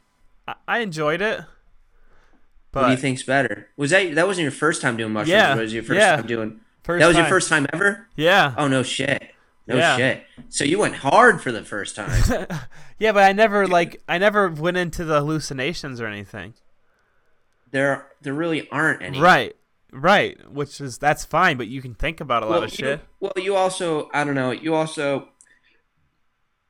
I, 0.47 0.55
I 0.69 0.79
enjoyed 0.79 1.21
it. 1.21 1.41
But 2.71 2.83
what 2.83 2.87
do 2.87 2.91
you 2.93 2.97
think's 2.97 3.25
better? 3.25 3.67
Was 3.77 3.91
that 3.91 4.15
that 4.15 4.29
wasn't 4.29 4.45
your 4.45 4.53
first 4.53 4.81
time 4.81 4.97
doing 4.97 5.13
mushrooms? 5.13 5.33
Yeah, 5.33 5.57
Was 5.57 5.75
your 5.75 5.83
first 5.83 5.99
yeah. 5.99 6.15
time 6.15 6.29
doing? 6.29 6.61
First 6.85 7.01
that 7.01 7.09
was 7.09 7.17
time. 7.17 7.25
your 7.25 7.29
first 7.29 7.49
time 7.49 7.67
ever? 7.73 8.07
Yeah. 8.15 8.55
Oh 8.57 8.69
no 8.69 8.85
shit. 8.85 9.35
No 9.67 9.75
Yeah. 9.75 9.97
shit. 9.97 10.27
So 10.49 10.63
you 10.63 10.79
went 10.79 10.95
hard 10.95 11.43
for 11.43 11.51
the 11.51 11.65
first 11.65 11.97
time. 11.97 12.23
yeah, 13.01 13.11
but 13.11 13.25
I 13.25 13.33
never 13.33 13.67
like 13.67 14.01
I 14.09 14.19
never 14.19 14.49
went 14.49 14.77
into 14.77 15.05
the 15.05 15.19
hallucinations 15.19 16.01
or 16.01 16.07
anything. 16.07 16.55
there 17.73 18.07
there 18.23 18.33
really 18.33 18.71
aren't 18.71 19.03
any. 19.03 19.21
Right. 19.21 19.57
Right. 19.93 20.37
Which 20.51 20.81
is 20.81 20.99
that's 20.99 21.25
fine, 21.25 21.57
but 21.57 21.69
you 21.69 21.81
can 21.81 21.95
think 21.95 22.21
about 22.21 22.43
a 22.43 22.47
lot 22.47 22.63
of 22.65 22.71
you- 22.73 22.77
shit. 22.77 23.01
well, 23.21 23.33
you 23.37 23.57
also 23.57 24.09
I 24.13 24.25
don't 24.25 24.35
know. 24.35 24.51
You 24.51 24.75
also 24.75 25.29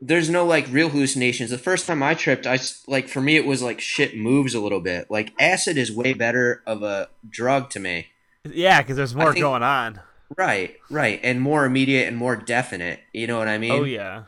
there's 0.00 0.30
no 0.30 0.44
like 0.46 0.66
real 0.70 0.88
hallucinations. 0.88 1.50
The 1.50 1.58
first 1.58 1.86
time 1.86 2.02
I 2.02 2.14
tripped, 2.14 2.46
I 2.46 2.58
like 2.86 3.08
for 3.08 3.20
me 3.20 3.36
it 3.36 3.46
was 3.46 3.62
like 3.62 3.80
shit 3.80 4.16
moves 4.16 4.54
a 4.54 4.60
little 4.60 4.80
bit. 4.80 5.10
Like 5.10 5.32
acid 5.40 5.76
is 5.76 5.90
way 5.90 6.12
better 6.14 6.62
of 6.66 6.82
a 6.82 7.08
drug 7.28 7.70
to 7.70 7.80
me. 7.80 8.06
Yeah, 8.48 8.80
because 8.80 8.96
there's 8.96 9.14
more 9.14 9.32
think- 9.32 9.42
going 9.42 9.62
on. 9.62 10.00
Right, 10.36 10.76
right, 10.90 11.18
and 11.22 11.40
more 11.40 11.64
immediate 11.64 12.06
and 12.06 12.14
more 12.16 12.36
definite. 12.36 13.00
You 13.14 13.26
know 13.26 13.38
what 13.38 13.48
I 13.48 13.56
mean? 13.56 13.72
oh 13.72 13.84
yeah. 13.84 14.24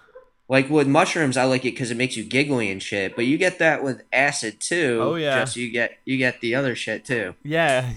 Like 0.48 0.68
with 0.70 0.88
mushrooms, 0.88 1.36
I 1.36 1.44
like 1.44 1.60
it 1.64 1.72
because 1.72 1.90
it 1.92 1.96
makes 1.96 2.16
you 2.16 2.24
giggly 2.24 2.72
and 2.72 2.82
shit. 2.82 3.14
But 3.14 3.26
you 3.26 3.36
get 3.38 3.58
that 3.60 3.84
with 3.84 4.02
acid 4.12 4.60
too. 4.60 4.98
Oh, 5.00 5.14
yeah. 5.14 5.38
Just 5.40 5.56
you 5.56 5.70
get 5.70 5.98
you 6.04 6.16
get 6.16 6.40
the 6.40 6.54
other 6.56 6.74
shit 6.74 7.04
too. 7.04 7.34
Yeah. 7.44 7.92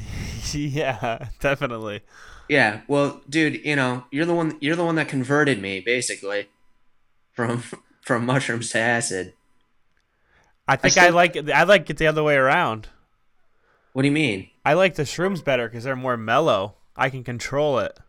yeah, 0.53 1.27
definitely. 1.39 2.01
Yeah. 2.49 2.81
Well, 2.87 3.21
dude, 3.29 3.63
you 3.65 3.75
know 3.75 4.05
you're 4.11 4.25
the 4.25 4.33
one 4.35 4.57
you're 4.59 4.75
the 4.75 4.83
one 4.85 4.95
that 4.95 5.07
converted 5.07 5.61
me 5.61 5.79
basically 5.79 6.49
from 7.31 7.63
from 8.01 8.25
mushrooms 8.25 8.69
to 8.71 8.79
acid. 8.79 9.33
I 10.67 10.75
think 10.75 10.97
I, 10.97 11.01
still- 11.05 11.15
like 11.15 11.35
it 11.35 11.49
I 11.51 11.63
like 11.63 11.89
it 11.89 11.97
the 11.97 12.07
other 12.07 12.23
way 12.23 12.35
around. 12.35 12.89
What 13.93 14.01
do 14.01 14.07
you 14.07 14.13
mean? 14.13 14.49
I 14.65 14.73
like 14.73 14.95
the 14.95 15.03
shrooms 15.03 15.43
better 15.43 15.67
because 15.67 15.83
they're 15.83 15.95
more 15.95 16.17
mellow. 16.17 16.75
I 16.95 17.09
can 17.09 17.23
control 17.23 17.79
it. 17.79 17.99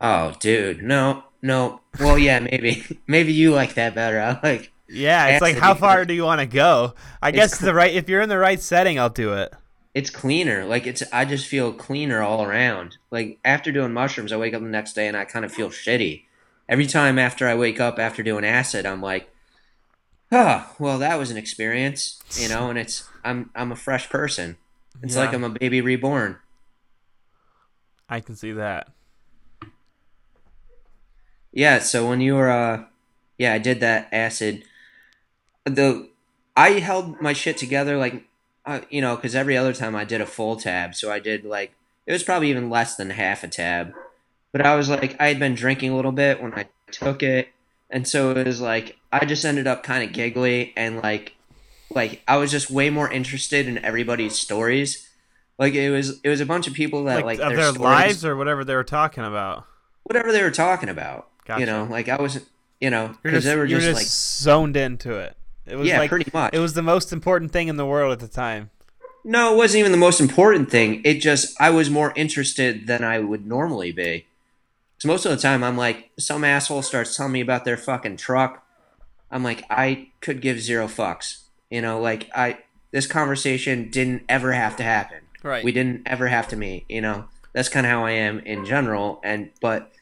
Oh, 0.00 0.34
dude, 0.40 0.82
no, 0.82 1.24
no. 1.42 1.80
Well, 1.98 2.18
yeah, 2.18 2.38
maybe 2.40 2.84
maybe 3.06 3.32
you 3.32 3.52
like 3.52 3.74
that 3.74 3.94
better. 3.94 4.20
I 4.20 4.38
like. 4.42 4.72
Yeah, 4.88 5.26
it's 5.28 5.42
like 5.42 5.56
how 5.56 5.74
far 5.74 6.04
do 6.04 6.14
you 6.14 6.24
want 6.24 6.40
to 6.40 6.46
go? 6.46 6.94
I 7.22 7.28
It's 7.28 7.36
guess 7.36 7.58
cl- 7.58 7.66
the 7.70 7.74
right 7.74 7.94
if 7.94 8.08
you're 8.08 8.20
in 8.22 8.28
the 8.28 8.38
right 8.38 8.60
setting, 8.60 8.98
I'll 8.98 9.08
do 9.08 9.34
it. 9.34 9.52
It's 9.94 10.10
cleaner. 10.10 10.64
Like 10.64 10.86
it's. 10.86 11.02
I 11.12 11.24
just 11.24 11.46
feel 11.46 11.72
cleaner 11.72 12.22
all 12.22 12.44
around. 12.44 12.98
Like 13.10 13.38
after 13.44 13.72
doing 13.72 13.92
mushrooms, 13.92 14.32
I 14.32 14.36
wake 14.36 14.54
up 14.54 14.62
the 14.62 14.68
next 14.68 14.94
day 14.94 15.08
and 15.08 15.16
I 15.16 15.24
kind 15.24 15.44
of 15.44 15.52
feel 15.52 15.70
shitty. 15.70 16.24
Every 16.68 16.86
time 16.86 17.18
after 17.18 17.48
I 17.48 17.56
wake 17.56 17.80
up 17.80 17.98
after 17.98 18.22
doing 18.22 18.44
acid, 18.44 18.86
I'm 18.86 19.02
like, 19.02 19.28
oh, 20.30 20.72
well, 20.78 20.98
that 20.98 21.18
was 21.18 21.32
an 21.32 21.36
experience, 21.36 22.20
you 22.36 22.48
know. 22.48 22.70
And 22.70 22.78
it's 22.78 23.08
I'm 23.24 23.50
I'm 23.54 23.72
a 23.72 23.76
fresh 23.76 24.08
person. 24.08 24.56
It's 25.02 25.16
like 25.16 25.32
I'm 25.32 25.44
a 25.44 25.48
baby 25.48 25.80
reborn. 25.80 26.38
I 28.08 28.20
can 28.20 28.36
see 28.36 28.52
that. 28.52 28.88
Yeah, 31.52 31.78
so 31.78 32.08
when 32.08 32.20
you 32.20 32.34
were, 32.34 32.50
uh, 32.50 32.84
yeah, 33.38 33.54
I 33.54 33.58
did 33.58 33.80
that 33.80 34.08
acid. 34.12 34.64
The 35.64 36.08
I 36.56 36.70
held 36.72 37.20
my 37.20 37.32
shit 37.32 37.56
together 37.56 37.96
like, 37.96 38.24
uh, 38.66 38.80
you 38.90 39.00
know, 39.00 39.16
because 39.16 39.34
every 39.34 39.56
other 39.56 39.72
time 39.72 39.96
I 39.96 40.04
did 40.04 40.20
a 40.20 40.26
full 40.26 40.56
tab, 40.56 40.94
so 40.94 41.10
I 41.10 41.18
did 41.18 41.44
like 41.44 41.72
it 42.06 42.12
was 42.12 42.22
probably 42.22 42.50
even 42.50 42.70
less 42.70 42.96
than 42.96 43.10
half 43.10 43.42
a 43.44 43.48
tab. 43.48 43.92
But 44.52 44.66
I 44.66 44.74
was 44.74 44.88
like, 44.88 45.14
I 45.20 45.28
had 45.28 45.38
been 45.38 45.54
drinking 45.54 45.92
a 45.92 45.96
little 45.96 46.12
bit 46.12 46.42
when 46.42 46.52
I 46.54 46.66
took 46.90 47.22
it, 47.22 47.48
and 47.88 48.06
so 48.06 48.30
it 48.32 48.46
was 48.46 48.60
like 48.60 48.96
I 49.12 49.24
just 49.24 49.44
ended 49.44 49.66
up 49.66 49.82
kind 49.82 50.02
of 50.04 50.12
giggly 50.12 50.72
and 50.76 51.00
like, 51.02 51.34
like 51.90 52.22
I 52.28 52.36
was 52.36 52.50
just 52.50 52.70
way 52.70 52.90
more 52.90 53.10
interested 53.10 53.66
in 53.68 53.78
everybody's 53.84 54.36
stories. 54.38 55.08
Like 55.58 55.74
it 55.74 55.90
was, 55.90 56.20
it 56.24 56.28
was 56.30 56.40
a 56.40 56.46
bunch 56.46 56.66
of 56.68 56.72
people 56.74 57.04
that 57.04 57.16
Like, 57.16 57.24
like, 57.24 57.38
their 57.38 57.50
their 57.56 57.72
stories- 57.72 57.78
lives 57.80 58.24
or 58.24 58.34
whatever 58.34 58.64
they 58.64 58.74
were 58.74 58.82
talking 58.84 59.24
about. 59.24 59.66
whatever 60.04 60.32
they 60.32 60.42
were 60.42 60.50
talking 60.50 60.88
about. 60.88 61.28
Gotcha. 61.44 61.60
You 61.60 61.66
know, 61.66 61.84
like 61.90 62.08
I 62.08 62.20
was, 62.20 62.40
you 62.80 62.88
know, 62.90 63.14
because 63.22 63.44
they 63.44 63.56
were 63.56 63.66
just, 63.66 63.84
just 63.84 63.96
like, 63.96 64.06
zoned 64.06 64.76
into 64.76 65.14
it. 65.18 65.36
It 65.66 65.76
was 65.76 65.88
yeah, 65.88 65.98
like 65.98 66.10
pretty 66.10 66.30
much. 66.32 66.54
it 66.54 66.58
was 66.58 66.74
the 66.74 66.82
most 66.82 67.12
important 67.12 67.52
thing 67.52 67.68
in 67.68 67.76
the 67.76 67.86
world 67.86 68.12
at 68.12 68.20
the 68.20 68.28
time. 68.28 68.70
No, 69.24 69.54
it 69.54 69.56
wasn't 69.56 69.80
even 69.80 69.92
the 69.92 69.98
most 69.98 70.20
important 70.20 70.70
thing. 70.70 71.02
It 71.04 71.20
just 71.20 71.60
I 71.60 71.70
was 71.70 71.90
more 71.90 72.12
interested 72.16 72.86
than 72.86 73.04
I 73.04 73.18
would 73.18 73.46
normally 73.46 73.92
be. 73.92 74.26
Because 74.96 75.06
most 75.06 75.26
of 75.26 75.30
the 75.30 75.36
time 75.36 75.62
I'm 75.62 75.76
like, 75.76 76.10
some 76.18 76.44
asshole 76.44 76.82
starts 76.82 77.16
telling 77.16 77.32
me 77.32 77.40
about 77.40 77.64
their 77.64 77.76
fucking 77.76 78.16
truck. 78.16 78.66
I'm 79.30 79.44
like, 79.44 79.64
I 79.70 80.08
could 80.20 80.40
give 80.40 80.60
zero 80.60 80.86
fucks. 80.86 81.42
You 81.70 81.82
know, 81.82 82.00
like 82.00 82.30
I 82.34 82.58
this 82.90 83.06
conversation 83.06 83.90
didn't 83.90 84.22
ever 84.28 84.52
have 84.52 84.76
to 84.76 84.82
happen. 84.82 85.18
Right. 85.42 85.64
We 85.64 85.72
didn't 85.72 86.02
ever 86.06 86.28
have 86.28 86.48
to 86.48 86.56
meet. 86.56 86.86
You 86.88 87.00
know, 87.00 87.26
that's 87.52 87.68
kind 87.68 87.86
of 87.86 87.90
how 87.90 88.04
I 88.04 88.12
am 88.12 88.40
in 88.40 88.64
general. 88.64 89.20
And 89.22 89.50
but 89.60 89.92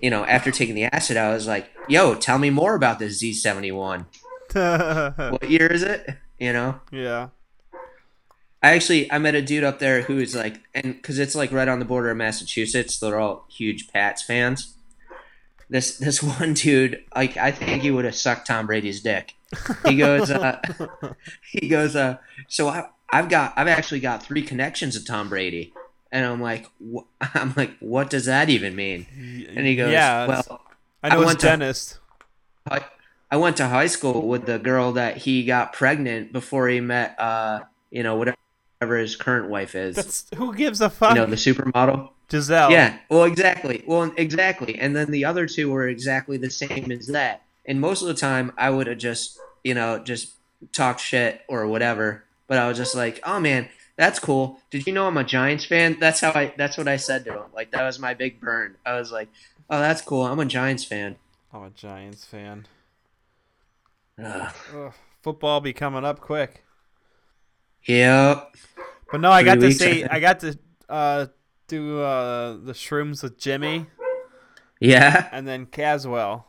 you 0.00 0.10
know, 0.10 0.24
after 0.24 0.50
taking 0.50 0.74
the 0.74 0.84
acid, 0.84 1.16
I 1.16 1.32
was 1.32 1.46
like, 1.46 1.70
yo, 1.88 2.14
tell 2.14 2.38
me 2.38 2.50
more 2.50 2.74
about 2.74 2.98
this 2.98 3.22
Z71. 3.22 4.06
What 5.30 5.50
year 5.50 5.66
is 5.66 5.82
it? 5.82 6.06
You 6.38 6.52
know. 6.52 6.80
yeah. 6.92 7.28
I 8.62 8.72
actually 8.74 9.10
I 9.12 9.18
met 9.18 9.36
a 9.36 9.42
dude 9.42 9.62
up 9.62 9.78
there 9.78 10.02
who 10.02 10.18
is 10.18 10.34
like, 10.34 10.60
and 10.74 10.94
because 10.94 11.18
it's 11.20 11.36
like 11.36 11.52
right 11.52 11.68
on 11.68 11.78
the 11.78 11.84
border 11.84 12.10
of 12.10 12.16
Massachusetts, 12.16 12.98
they're 12.98 13.18
all 13.18 13.46
huge 13.48 13.88
Pats 13.92 14.22
fans. 14.22 14.74
This 15.70 15.96
this 15.98 16.22
one 16.40 16.54
dude, 16.54 17.04
like 17.14 17.36
I 17.36 17.50
think 17.52 17.82
he 17.82 17.90
would 17.92 18.04
have 18.04 18.16
sucked 18.16 18.46
Tom 18.48 18.66
Brady's 18.66 19.00
dick. 19.00 19.34
He 19.86 19.96
goes, 19.96 20.30
uh, 20.30 20.60
he 21.52 21.68
goes, 21.68 21.94
uh, 21.94 22.16
so 22.48 22.68
I 22.68 22.86
I've 23.12 23.28
got 23.28 23.52
I've 23.56 23.68
actually 23.68 24.00
got 24.00 24.22
three 24.24 24.42
connections 24.42 24.98
to 24.98 25.04
Tom 25.04 25.28
Brady, 25.28 25.72
and 26.10 26.26
I'm 26.26 26.42
like, 26.42 26.66
wh- 26.82 27.04
I'm 27.34 27.54
like, 27.56 27.78
what 27.78 28.10
does 28.10 28.24
that 28.24 28.48
even 28.48 28.74
mean? 28.74 29.06
And 29.54 29.66
he 29.66 29.76
goes, 29.76 29.92
yeah. 29.92 30.26
well, 30.26 30.62
I 31.02 31.10
know 31.10 31.14
I 31.14 31.18
his 31.18 31.26
went 31.26 31.40
to- 31.40 31.46
dentist. 31.46 31.98
I, 33.30 33.36
went 33.36 33.56
to 33.58 33.68
high 33.68 33.86
school 33.86 34.26
with 34.26 34.46
the 34.46 34.58
girl 34.58 34.92
that 34.92 35.18
he 35.18 35.44
got 35.44 35.72
pregnant 35.72 36.32
before 36.32 36.68
he 36.68 36.80
met, 36.80 37.18
uh, 37.18 37.60
you 37.90 38.02
know, 38.02 38.16
whatever 38.16 38.96
his 38.96 39.16
current 39.16 39.50
wife 39.50 39.74
is. 39.74 39.96
That's 39.96 40.26
who 40.36 40.54
gives 40.54 40.80
a 40.80 40.90
fuck. 40.90 41.14
you 41.14 41.20
know, 41.20 41.26
the 41.26 41.36
supermodel. 41.36 42.10
Gisele. 42.28 42.70
Yeah, 42.70 42.98
well, 43.08 43.24
exactly. 43.24 43.82
Well, 43.86 44.12
exactly. 44.16 44.78
And 44.78 44.94
then 44.94 45.10
the 45.10 45.24
other 45.24 45.46
two 45.46 45.70
were 45.70 45.88
exactly 45.88 46.36
the 46.36 46.50
same 46.50 46.92
as 46.92 47.06
that. 47.08 47.42
And 47.64 47.80
most 47.80 48.02
of 48.02 48.08
the 48.08 48.14
time, 48.14 48.52
I 48.58 48.70
would 48.70 48.86
have 48.86 48.98
just, 48.98 49.38
you 49.64 49.74
know, 49.74 49.98
just 49.98 50.34
talked 50.72 51.00
shit 51.00 51.42
or 51.48 51.66
whatever. 51.66 52.24
But 52.46 52.58
I 52.58 52.68
was 52.68 52.76
just 52.76 52.94
like, 52.94 53.20
oh 53.24 53.40
man, 53.40 53.68
that's 53.96 54.18
cool. 54.18 54.60
Did 54.70 54.86
you 54.86 54.92
know 54.92 55.06
I'm 55.06 55.16
a 55.16 55.24
Giants 55.24 55.64
fan? 55.64 55.96
That's 56.00 56.20
how 56.20 56.30
I. 56.30 56.54
That's 56.56 56.78
what 56.78 56.88
I 56.88 56.96
said 56.96 57.24
to 57.24 57.32
him. 57.32 57.44
Like 57.54 57.72
that 57.72 57.82
was 57.82 57.98
my 57.98 58.14
big 58.14 58.40
burn. 58.40 58.76
I 58.86 58.98
was 58.98 59.10
like, 59.10 59.28
oh, 59.68 59.80
that's 59.80 60.02
cool. 60.02 60.24
I'm 60.24 60.38
a 60.38 60.44
Giants 60.44 60.84
fan. 60.84 61.16
I'm 61.52 61.62
a 61.62 61.70
Giants 61.70 62.24
fan. 62.24 62.66
Ugh. 64.22 64.92
Football 65.22 65.60
be 65.60 65.72
coming 65.72 66.04
up 66.04 66.20
quick. 66.20 66.64
Yep. 67.84 68.54
But 69.10 69.20
no, 69.20 69.30
I 69.30 69.42
got 69.42 69.54
Three 69.58 69.60
to 69.60 69.66
weeks 69.68 69.78
see. 69.78 70.04
I 70.04 70.20
got 70.20 70.40
to 70.40 70.58
uh, 70.88 71.26
do 71.66 72.00
uh, 72.00 72.54
the 72.62 72.72
shrooms 72.72 73.22
with 73.22 73.38
Jimmy 73.38 73.86
Yeah. 74.80 75.28
and 75.32 75.46
then 75.48 75.66
Caswell, 75.66 76.46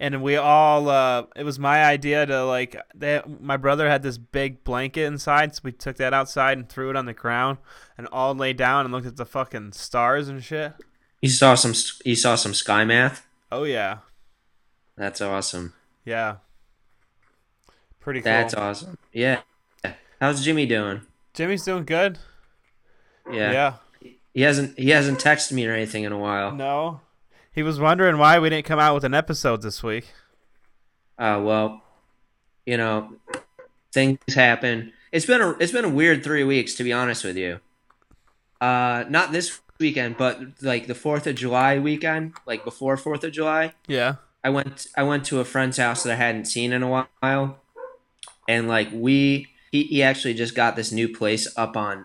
and 0.00 0.22
we 0.22 0.36
all. 0.36 0.88
Uh, 0.88 1.24
it 1.36 1.44
was 1.44 1.58
my 1.58 1.84
idea 1.84 2.24
to 2.26 2.44
like. 2.44 2.76
They, 2.94 3.20
my 3.40 3.56
brother 3.56 3.88
had 3.88 4.02
this 4.02 4.16
big 4.18 4.64
blanket 4.64 5.04
inside, 5.04 5.54
so 5.54 5.60
we 5.64 5.72
took 5.72 5.96
that 5.96 6.14
outside 6.14 6.56
and 6.58 6.68
threw 6.68 6.88
it 6.90 6.96
on 6.96 7.06
the 7.06 7.14
ground, 7.14 7.58
and 7.98 8.06
all 8.08 8.34
lay 8.34 8.52
down 8.52 8.84
and 8.86 8.92
looked 8.94 9.06
at 9.06 9.16
the 9.16 9.26
fucking 9.26 9.72
stars 9.72 10.28
and 10.28 10.42
shit. 10.42 10.72
You 11.20 11.28
saw 11.28 11.54
some. 11.54 11.74
You 12.04 12.16
saw 12.16 12.36
some 12.36 12.54
sky 12.54 12.84
math. 12.84 13.26
Oh 13.52 13.64
yeah, 13.64 13.98
That's 14.96 15.20
awesome. 15.20 15.74
yeah. 16.04 16.36
Pretty 18.06 18.20
cool. 18.20 18.30
That's 18.30 18.54
awesome. 18.54 18.98
Yeah. 19.12 19.40
How's 20.20 20.44
Jimmy 20.44 20.64
doing? 20.64 21.00
Jimmy's 21.34 21.64
doing 21.64 21.84
good. 21.84 22.20
Yeah. 23.28 23.50
yeah. 23.50 24.10
He 24.32 24.42
hasn't. 24.42 24.78
He 24.78 24.90
hasn't 24.90 25.18
texted 25.18 25.50
me 25.50 25.66
or 25.66 25.72
anything 25.72 26.04
in 26.04 26.12
a 26.12 26.18
while. 26.18 26.52
No. 26.52 27.00
He 27.50 27.64
was 27.64 27.80
wondering 27.80 28.16
why 28.18 28.38
we 28.38 28.48
didn't 28.48 28.64
come 28.64 28.78
out 28.78 28.94
with 28.94 29.02
an 29.02 29.12
episode 29.12 29.62
this 29.62 29.82
week. 29.82 30.12
Uh, 31.18 31.40
well, 31.42 31.82
you 32.64 32.76
know, 32.76 33.16
things 33.92 34.20
happen. 34.32 34.92
It's 35.10 35.26
been 35.26 35.40
a 35.40 35.56
it's 35.58 35.72
been 35.72 35.84
a 35.84 35.88
weird 35.88 36.22
three 36.22 36.44
weeks 36.44 36.76
to 36.76 36.84
be 36.84 36.92
honest 36.92 37.24
with 37.24 37.36
you. 37.36 37.58
Uh, 38.60 39.04
not 39.08 39.32
this 39.32 39.60
weekend, 39.80 40.16
but 40.16 40.62
like 40.62 40.86
the 40.86 40.94
Fourth 40.94 41.26
of 41.26 41.34
July 41.34 41.80
weekend, 41.80 42.34
like 42.46 42.62
before 42.62 42.96
Fourth 42.96 43.24
of 43.24 43.32
July. 43.32 43.74
Yeah. 43.88 44.14
I 44.44 44.50
went 44.50 44.86
I 44.96 45.02
went 45.02 45.24
to 45.24 45.40
a 45.40 45.44
friend's 45.44 45.78
house 45.78 46.04
that 46.04 46.12
I 46.12 46.14
hadn't 46.14 46.44
seen 46.44 46.72
in 46.72 46.84
a 46.84 46.88
while, 46.88 47.58
and 48.48 48.68
like 48.68 48.88
we 48.92 49.48
he, 49.72 49.84
he 49.84 50.02
actually 50.02 50.34
just 50.34 50.54
got 50.54 50.76
this 50.76 50.92
new 50.92 51.08
place 51.08 51.46
up 51.56 51.76
on 51.76 52.04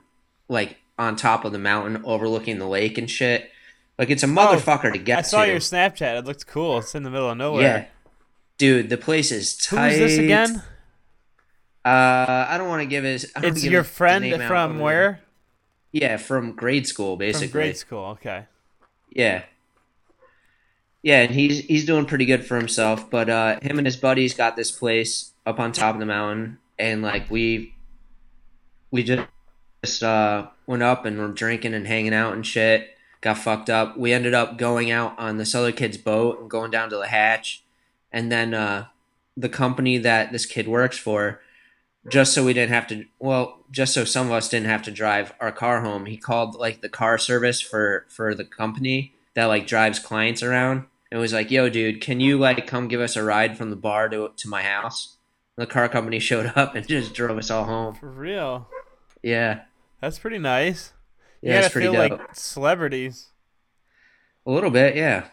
like 0.50 0.78
on 0.98 1.16
top 1.16 1.46
of 1.46 1.52
the 1.52 1.60
mountain 1.60 2.02
overlooking 2.06 2.60
the 2.60 2.68
lake 2.68 2.98
and 2.98 3.10
shit. 3.10 3.50
Like 3.98 4.10
it's 4.10 4.24
a 4.24 4.28
motherfucker 4.28 4.92
to 4.94 5.00
get 5.00 5.18
Oh, 5.18 5.20
I 5.20 5.22
saw 5.22 5.42
to. 5.46 5.52
your 5.52 5.60
Snapchat. 5.60 6.18
It 6.20 6.26
looked 6.26 6.48
cool. 6.48 6.80
It's 6.80 6.96
in 6.96 7.04
the 7.04 7.10
middle 7.12 7.30
of 7.30 7.38
nowhere. 7.38 7.62
yeah, 7.62 7.86
dude, 8.58 8.90
the 8.90 8.98
place 8.98 9.32
is 9.32 9.56
tight. 9.58 9.94
is 9.94 10.00
this 10.00 10.18
again? 10.18 10.64
Uh, 11.84 12.46
I 12.48 12.58
don't 12.58 12.68
want 12.68 12.82
to 12.82 12.86
give 12.88 13.04
his. 13.04 13.32
It's 13.38 13.62
give 13.64 13.72
your 13.72 13.84
friend 13.84 14.24
from 14.44 14.80
where? 14.80 15.12
there. 15.12 15.22
Yeah, 15.94 16.18
from 16.18 16.54
grade 16.54 16.88
school, 16.88 17.18
basically. 17.18 17.48
From 17.48 17.52
grade 17.54 17.78
school. 17.78 18.06
Okay. 18.12 18.46
Yeah. 19.10 19.44
Yeah, 21.04 21.22
and 21.22 21.34
he's 21.34 21.60
he's 21.66 21.86
doing 21.86 22.06
pretty 22.06 22.26
good 22.26 22.46
for 22.46 22.56
himself. 22.58 23.10
But 23.10 23.30
uh, 23.30 23.60
him 23.62 23.78
and 23.80 23.88
his 23.88 23.98
buddies 23.98 24.34
got 24.36 24.56
this 24.56 24.72
place 24.72 25.31
up 25.46 25.60
on 25.60 25.72
top 25.72 25.96
of 25.96 26.00
the 26.00 26.06
mountain, 26.06 26.60
and 26.78 27.02
like 27.02 27.30
we 27.30 27.74
we 28.92 29.04
just 29.04 29.28
just 29.84 30.04
uh, 30.04 30.48
went 30.68 30.84
up 30.84 31.06
and 31.06 31.18
were 31.18 31.30
drinking 31.30 31.74
and 31.74 31.88
hanging 31.88 32.14
out 32.14 32.34
and 32.34 32.46
shit. 32.46 32.96
Got 33.22 33.38
fucked 33.38 33.70
up. 33.70 33.98
We 33.98 34.14
ended 34.14 34.34
up 34.34 34.58
going 34.58 34.90
out 34.92 35.18
on 35.20 35.38
this 35.38 35.54
other 35.54 35.72
kid's 35.72 35.98
boat 35.98 36.40
and 36.40 36.50
going 36.50 36.72
down 36.72 36.90
to 36.90 36.98
the 36.98 37.08
hatch, 37.08 37.64
and 38.12 38.32
then 38.32 38.54
uh, 38.54 38.88
the 39.38 39.50
company 39.50 39.98
that 40.00 40.32
this 40.32 40.46
kid 40.46 40.68
works 40.68 40.98
for, 40.98 41.40
just 42.10 42.34
so 42.34 42.44
we 42.44 42.54
didn't 42.54 42.74
have 42.74 42.88
to. 42.88 43.06
Well, 43.20 43.64
just 43.70 43.94
so 43.94 44.06
some 44.06 44.28
of 44.28 44.34
us 44.34 44.50
didn't 44.50 44.70
have 44.70 44.82
to 44.84 44.92
drive 44.92 45.34
our 45.40 45.52
car 45.52 45.82
home. 45.82 46.08
He 46.08 46.18
called 46.18 46.56
like 46.56 46.82
the 46.82 46.90
car 46.90 47.18
service 47.18 47.62
for 47.62 48.06
for 48.10 48.34
the 48.34 48.46
company 48.46 49.14
that 49.36 49.46
like 49.46 49.68
drives 49.68 50.00
clients 50.00 50.42
around 50.42 50.86
and 51.12 51.22
was 51.22 51.34
like, 51.34 51.52
"Yo, 51.52 51.70
dude, 51.70 52.02
can 52.02 52.20
you 52.20 52.40
like 52.40 52.66
come 52.66 52.88
give 52.88 53.02
us 53.02 53.16
a 53.16 53.24
ride 53.24 53.58
from 53.58 53.70
the 53.70 53.76
bar 53.76 54.10
to 54.10 54.32
to 54.36 54.50
my 54.50 54.64
house?" 54.64 55.18
The 55.62 55.68
car 55.68 55.88
company 55.88 56.18
showed 56.18 56.52
up 56.56 56.74
and 56.74 56.88
just 56.88 57.14
drove 57.14 57.38
us 57.38 57.52
all 57.52 57.66
home. 57.66 57.94
For 57.94 58.10
real. 58.10 58.68
Yeah, 59.22 59.62
That's 60.02 60.18
pretty 60.18 60.40
nice. 60.40 60.92
You 61.40 61.52
yeah, 61.52 61.60
it's 61.60 61.70
pretty 61.70 61.86
feel 61.90 61.94
dope. 62.10 62.20
like 62.20 62.36
celebrities. 62.36 63.28
A 64.48 64.50
little 64.50 64.72
bit, 64.72 64.96
yeah. 64.96 65.26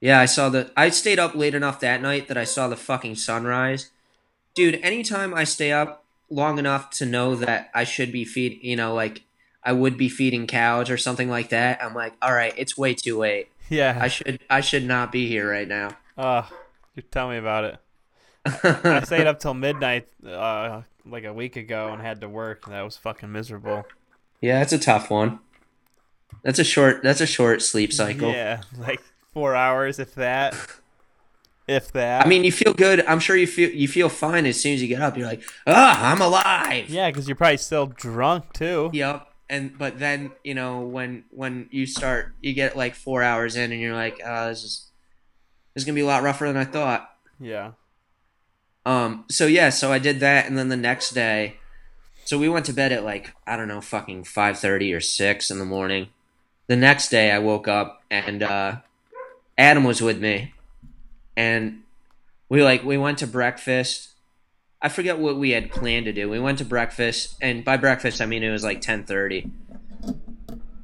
Yeah, 0.00 0.20
I 0.20 0.26
saw 0.26 0.48
the. 0.48 0.70
I 0.76 0.90
stayed 0.90 1.18
up 1.18 1.34
late 1.34 1.56
enough 1.56 1.80
that 1.80 2.00
night 2.00 2.28
that 2.28 2.36
I 2.36 2.44
saw 2.44 2.68
the 2.68 2.76
fucking 2.76 3.16
sunrise. 3.16 3.90
Dude, 4.54 4.76
anytime 4.76 5.34
I 5.34 5.42
stay 5.42 5.72
up 5.72 6.04
long 6.30 6.56
enough 6.56 6.90
to 6.90 7.04
know 7.04 7.34
that 7.34 7.68
I 7.74 7.82
should 7.82 8.12
be 8.12 8.24
feed, 8.24 8.60
you 8.62 8.76
know, 8.76 8.94
like 8.94 9.22
I 9.64 9.72
would 9.72 9.98
be 9.98 10.08
feeding 10.08 10.46
cows 10.46 10.88
or 10.88 10.96
something 10.96 11.28
like 11.28 11.48
that, 11.48 11.82
I'm 11.82 11.94
like, 11.94 12.12
all 12.22 12.32
right, 12.32 12.54
it's 12.56 12.78
way 12.78 12.94
too 12.94 13.18
late. 13.18 13.48
Yeah. 13.68 13.98
I 14.00 14.08
should, 14.08 14.40
I 14.50 14.62
should 14.62 14.84
not 14.84 15.12
be 15.12 15.28
here 15.28 15.48
right 15.48 15.68
now. 15.68 15.96
Uh, 16.18 16.42
tell 17.02 17.28
me 17.28 17.36
about 17.36 17.64
it. 17.64 17.76
I 18.46 19.02
stayed 19.04 19.26
up 19.26 19.38
till 19.40 19.54
midnight 19.54 20.08
uh, 20.26 20.82
like 21.06 21.24
a 21.24 21.32
week 21.32 21.56
ago 21.56 21.88
and 21.92 22.00
had 22.00 22.20
to 22.22 22.28
work. 22.28 22.66
That 22.66 22.82
was 22.82 22.96
fucking 22.96 23.30
miserable. 23.30 23.84
yeah, 24.40 24.62
it's 24.62 24.72
a 24.72 24.78
tough 24.78 25.10
one. 25.10 25.40
That's 26.42 26.58
a 26.58 26.64
short. 26.64 27.02
That's 27.02 27.20
a 27.20 27.26
short 27.26 27.60
sleep 27.62 27.92
cycle. 27.92 28.30
Yeah, 28.30 28.62
like 28.78 29.00
four 29.34 29.54
hours, 29.54 29.98
if 29.98 30.14
that. 30.14 30.54
If 31.68 31.92
that. 31.92 32.26
I 32.26 32.28
mean, 32.28 32.42
you 32.42 32.50
feel 32.50 32.74
good. 32.74 33.04
I'm 33.06 33.20
sure 33.20 33.36
you 33.36 33.46
feel 33.46 33.70
you 33.70 33.86
feel 33.86 34.08
fine 34.08 34.44
as 34.44 34.60
soon 34.60 34.74
as 34.74 34.82
you 34.82 34.88
get 34.88 35.00
up. 35.00 35.16
You're 35.16 35.28
like, 35.28 35.44
ah, 35.68 36.10
I'm 36.10 36.20
alive. 36.20 36.88
yeah, 36.88 37.08
because 37.10 37.28
you're 37.28 37.36
probably 37.36 37.58
still 37.58 37.86
drunk 37.86 38.52
too. 38.54 38.90
Yep. 38.92 39.28
and 39.48 39.78
but 39.78 40.00
then 40.00 40.32
you 40.42 40.54
know 40.54 40.80
when 40.80 41.22
when 41.30 41.68
you 41.70 41.86
start, 41.86 42.34
you 42.40 42.54
get 42.54 42.76
like 42.76 42.96
four 42.96 43.22
hours 43.22 43.54
in, 43.54 43.70
and 43.70 43.80
you're 43.80 43.94
like, 43.94 44.20
uh, 44.24 44.48
this 44.48 44.64
is 44.64 44.89
this 45.74 45.82
is 45.82 45.84
gonna 45.84 45.94
be 45.94 46.00
a 46.02 46.06
lot 46.06 46.22
rougher 46.22 46.46
than 46.46 46.56
I 46.56 46.64
thought. 46.64 47.10
Yeah. 47.38 47.72
Um. 48.84 49.24
So 49.28 49.46
yeah. 49.46 49.70
So 49.70 49.92
I 49.92 49.98
did 49.98 50.20
that, 50.20 50.46
and 50.46 50.56
then 50.58 50.68
the 50.68 50.76
next 50.76 51.10
day, 51.10 51.56
so 52.24 52.38
we 52.38 52.48
went 52.48 52.66
to 52.66 52.72
bed 52.72 52.92
at 52.92 53.04
like 53.04 53.34
I 53.46 53.56
don't 53.56 53.68
know, 53.68 53.80
fucking 53.80 54.24
five 54.24 54.58
thirty 54.58 54.92
or 54.92 55.00
six 55.00 55.50
in 55.50 55.58
the 55.58 55.64
morning. 55.64 56.08
The 56.66 56.76
next 56.76 57.08
day, 57.08 57.30
I 57.30 57.38
woke 57.38 57.66
up 57.66 58.02
and 58.10 58.42
uh, 58.42 58.76
Adam 59.58 59.84
was 59.84 60.00
with 60.00 60.20
me, 60.20 60.54
and 61.36 61.82
we 62.48 62.62
like 62.62 62.84
we 62.84 62.96
went 62.98 63.18
to 63.18 63.26
breakfast. 63.26 64.08
I 64.82 64.88
forget 64.88 65.18
what 65.18 65.36
we 65.36 65.50
had 65.50 65.70
planned 65.70 66.06
to 66.06 66.12
do. 66.12 66.28
We 66.28 66.40
went 66.40 66.58
to 66.58 66.64
breakfast, 66.64 67.36
and 67.40 67.64
by 67.64 67.76
breakfast 67.76 68.20
I 68.20 68.26
mean 68.26 68.42
it 68.42 68.50
was 68.50 68.64
like 68.64 68.80
ten 68.80 69.04
thirty. 69.04 69.50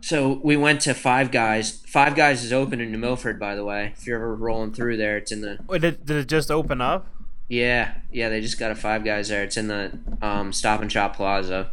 So 0.00 0.40
we 0.44 0.56
went 0.56 0.80
to 0.82 0.94
Five 0.94 1.30
Guys. 1.32 1.82
Five 1.86 2.14
Guys 2.14 2.44
is 2.44 2.52
open 2.52 2.80
in 2.80 2.92
New 2.92 2.98
Milford, 2.98 3.40
by 3.40 3.54
the 3.54 3.64
way. 3.64 3.92
If 3.96 4.06
you're 4.06 4.16
ever 4.16 4.34
rolling 4.34 4.72
through 4.72 4.96
there, 4.98 5.16
it's 5.16 5.32
in 5.32 5.40
the 5.40 5.58
Wait, 5.66 5.80
did, 5.80 6.04
did 6.06 6.16
it 6.16 6.28
just 6.28 6.50
open 6.50 6.80
up? 6.80 7.06
yeah, 7.48 7.94
yeah, 8.12 8.28
they 8.28 8.40
just 8.40 8.58
got 8.58 8.70
a 8.70 8.74
Five 8.74 9.04
Guys 9.04 9.28
there. 9.28 9.42
It's 9.42 9.56
in 9.56 9.68
the 9.68 9.98
um, 10.22 10.52
Stop 10.52 10.80
and 10.80 10.90
Shop 10.90 11.16
Plaza. 11.16 11.70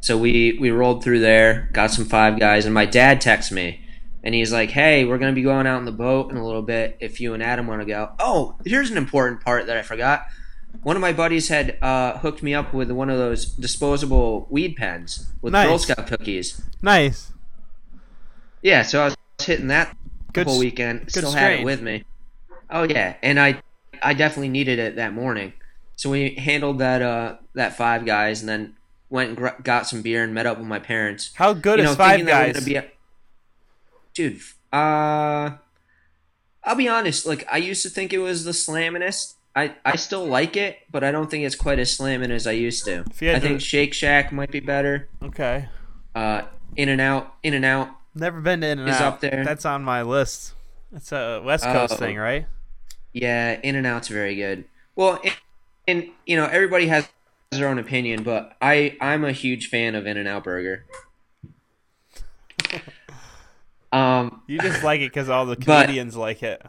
So 0.00 0.18
we 0.18 0.58
we 0.60 0.70
rolled 0.70 1.04
through 1.04 1.20
there, 1.20 1.68
got 1.72 1.92
some 1.92 2.04
Five 2.04 2.40
Guys, 2.40 2.64
and 2.64 2.74
my 2.74 2.86
dad 2.86 3.20
texts 3.20 3.52
me, 3.52 3.84
and 4.24 4.34
he's 4.34 4.52
like, 4.52 4.70
"Hey, 4.70 5.04
we're 5.04 5.18
gonna 5.18 5.32
be 5.32 5.42
going 5.42 5.66
out 5.66 5.78
in 5.78 5.84
the 5.84 5.92
boat 5.92 6.30
in 6.32 6.36
a 6.36 6.44
little 6.44 6.62
bit. 6.62 6.96
If 7.00 7.20
you 7.20 7.34
and 7.34 7.42
Adam 7.42 7.68
want 7.68 7.82
to 7.82 7.86
go." 7.86 8.10
Oh, 8.18 8.56
here's 8.64 8.90
an 8.90 8.96
important 8.96 9.42
part 9.42 9.66
that 9.66 9.76
I 9.76 9.82
forgot. 9.82 10.24
One 10.82 10.96
of 10.96 11.02
my 11.02 11.12
buddies 11.12 11.48
had 11.48 11.78
uh, 11.82 12.18
hooked 12.18 12.42
me 12.42 12.54
up 12.54 12.72
with 12.74 12.90
one 12.90 13.08
of 13.10 13.18
those 13.18 13.44
disposable 13.46 14.46
weed 14.50 14.76
pens 14.76 15.26
with 15.40 15.52
Girl 15.52 15.78
Scout 15.78 16.06
cookies. 16.06 16.60
Nice. 16.80 17.30
Yeah, 18.62 18.82
so 18.82 19.02
I 19.02 19.04
was 19.06 19.16
hitting 19.42 19.68
that 19.68 19.96
Good 20.32 20.46
whole 20.46 20.58
weekend. 20.58 21.10
Still 21.10 21.32
had 21.32 21.60
it 21.60 21.64
with 21.64 21.82
me. 21.82 22.04
Oh 22.70 22.84
yeah, 22.84 23.14
and 23.22 23.38
I 23.38 23.62
I 24.02 24.14
definitely 24.14 24.48
needed 24.48 24.78
it 24.78 24.96
that 24.96 25.12
morning. 25.12 25.52
So 25.96 26.10
we 26.10 26.34
handled 26.36 26.78
that 26.78 27.02
uh 27.02 27.36
that 27.54 27.76
five 27.76 28.06
guys, 28.06 28.40
and 28.40 28.48
then 28.48 28.74
went 29.10 29.28
and 29.28 29.36
gr- 29.36 29.62
got 29.62 29.86
some 29.86 30.00
beer 30.02 30.24
and 30.24 30.32
met 30.34 30.46
up 30.46 30.58
with 30.58 30.66
my 30.66 30.78
parents. 30.78 31.30
How 31.34 31.52
good 31.52 31.78
you 31.78 31.84
is 31.84 31.96
Five 31.96 32.26
Guys? 32.26 32.64
be 32.64 32.76
a- 32.76 32.90
Dude, 34.14 34.40
uh, 34.72 35.50
I'll 36.64 36.74
be 36.76 36.88
honest. 36.88 37.26
Like 37.26 37.46
I 37.52 37.58
used 37.58 37.82
to 37.82 37.90
think 37.90 38.12
it 38.12 38.18
was 38.18 38.44
the 38.44 38.52
slamminest. 38.52 39.34
I, 39.54 39.74
I 39.84 39.96
still 39.96 40.24
like 40.26 40.56
it, 40.56 40.78
but 40.90 41.04
I 41.04 41.10
don't 41.10 41.30
think 41.30 41.44
it's 41.44 41.54
quite 41.54 41.78
as 41.78 41.92
slamming 41.92 42.30
as 42.30 42.46
I 42.46 42.52
used 42.52 42.84
to. 42.86 43.04
If 43.10 43.20
you 43.20 43.28
had 43.28 43.36
I 43.36 43.40
think 43.40 43.60
Shake 43.60 43.92
Shack 43.92 44.32
might 44.32 44.50
be 44.50 44.60
better. 44.60 45.08
okay. 45.22 45.68
Uh, 46.14 46.42
In 46.76 46.88
and 46.88 47.00
Out, 47.00 47.34
In 47.42 47.52
and 47.54 47.64
Out. 47.64 47.88
Never 48.14 48.40
been 48.40 48.60
to 48.62 48.66
In 48.68 48.78
and 48.78 48.88
Is 48.88 48.96
Out. 48.96 49.14
up 49.14 49.20
there. 49.20 49.44
That's 49.44 49.64
on 49.66 49.82
my 49.84 50.02
list. 50.02 50.54
It's 50.94 51.12
a 51.12 51.40
West 51.44 51.64
Coast 51.64 51.94
Oh. 51.94 51.96
thing, 51.96 52.16
right? 52.16 52.46
Yeah, 53.12 53.58
In 53.62 53.76
and 53.76 53.86
Out's 53.86 54.08
very 54.08 54.34
good. 54.36 54.64
Well, 54.96 55.20
and, 55.24 55.34
and 55.86 56.08
you 56.26 56.36
know 56.36 56.46
everybody 56.46 56.86
has 56.88 57.08
their 57.50 57.68
own 57.68 57.78
opinion, 57.78 58.22
but 58.22 58.56
I 58.62 58.96
I'm 59.02 59.22
a 59.24 59.32
huge 59.32 59.68
fan 59.68 59.94
of 59.94 60.06
In 60.06 60.16
and 60.16 60.26
Out 60.28 60.44
Burger. 60.44 60.84
Um, 63.92 64.40
You 64.46 64.58
just 64.58 64.82
like 64.82 65.00
it 65.02 65.12
because 65.12 65.28
all 65.28 65.44
the 65.44 65.56
But- 65.66 65.82
comedians 65.84 66.16
like 66.16 66.42
it. 66.42 66.62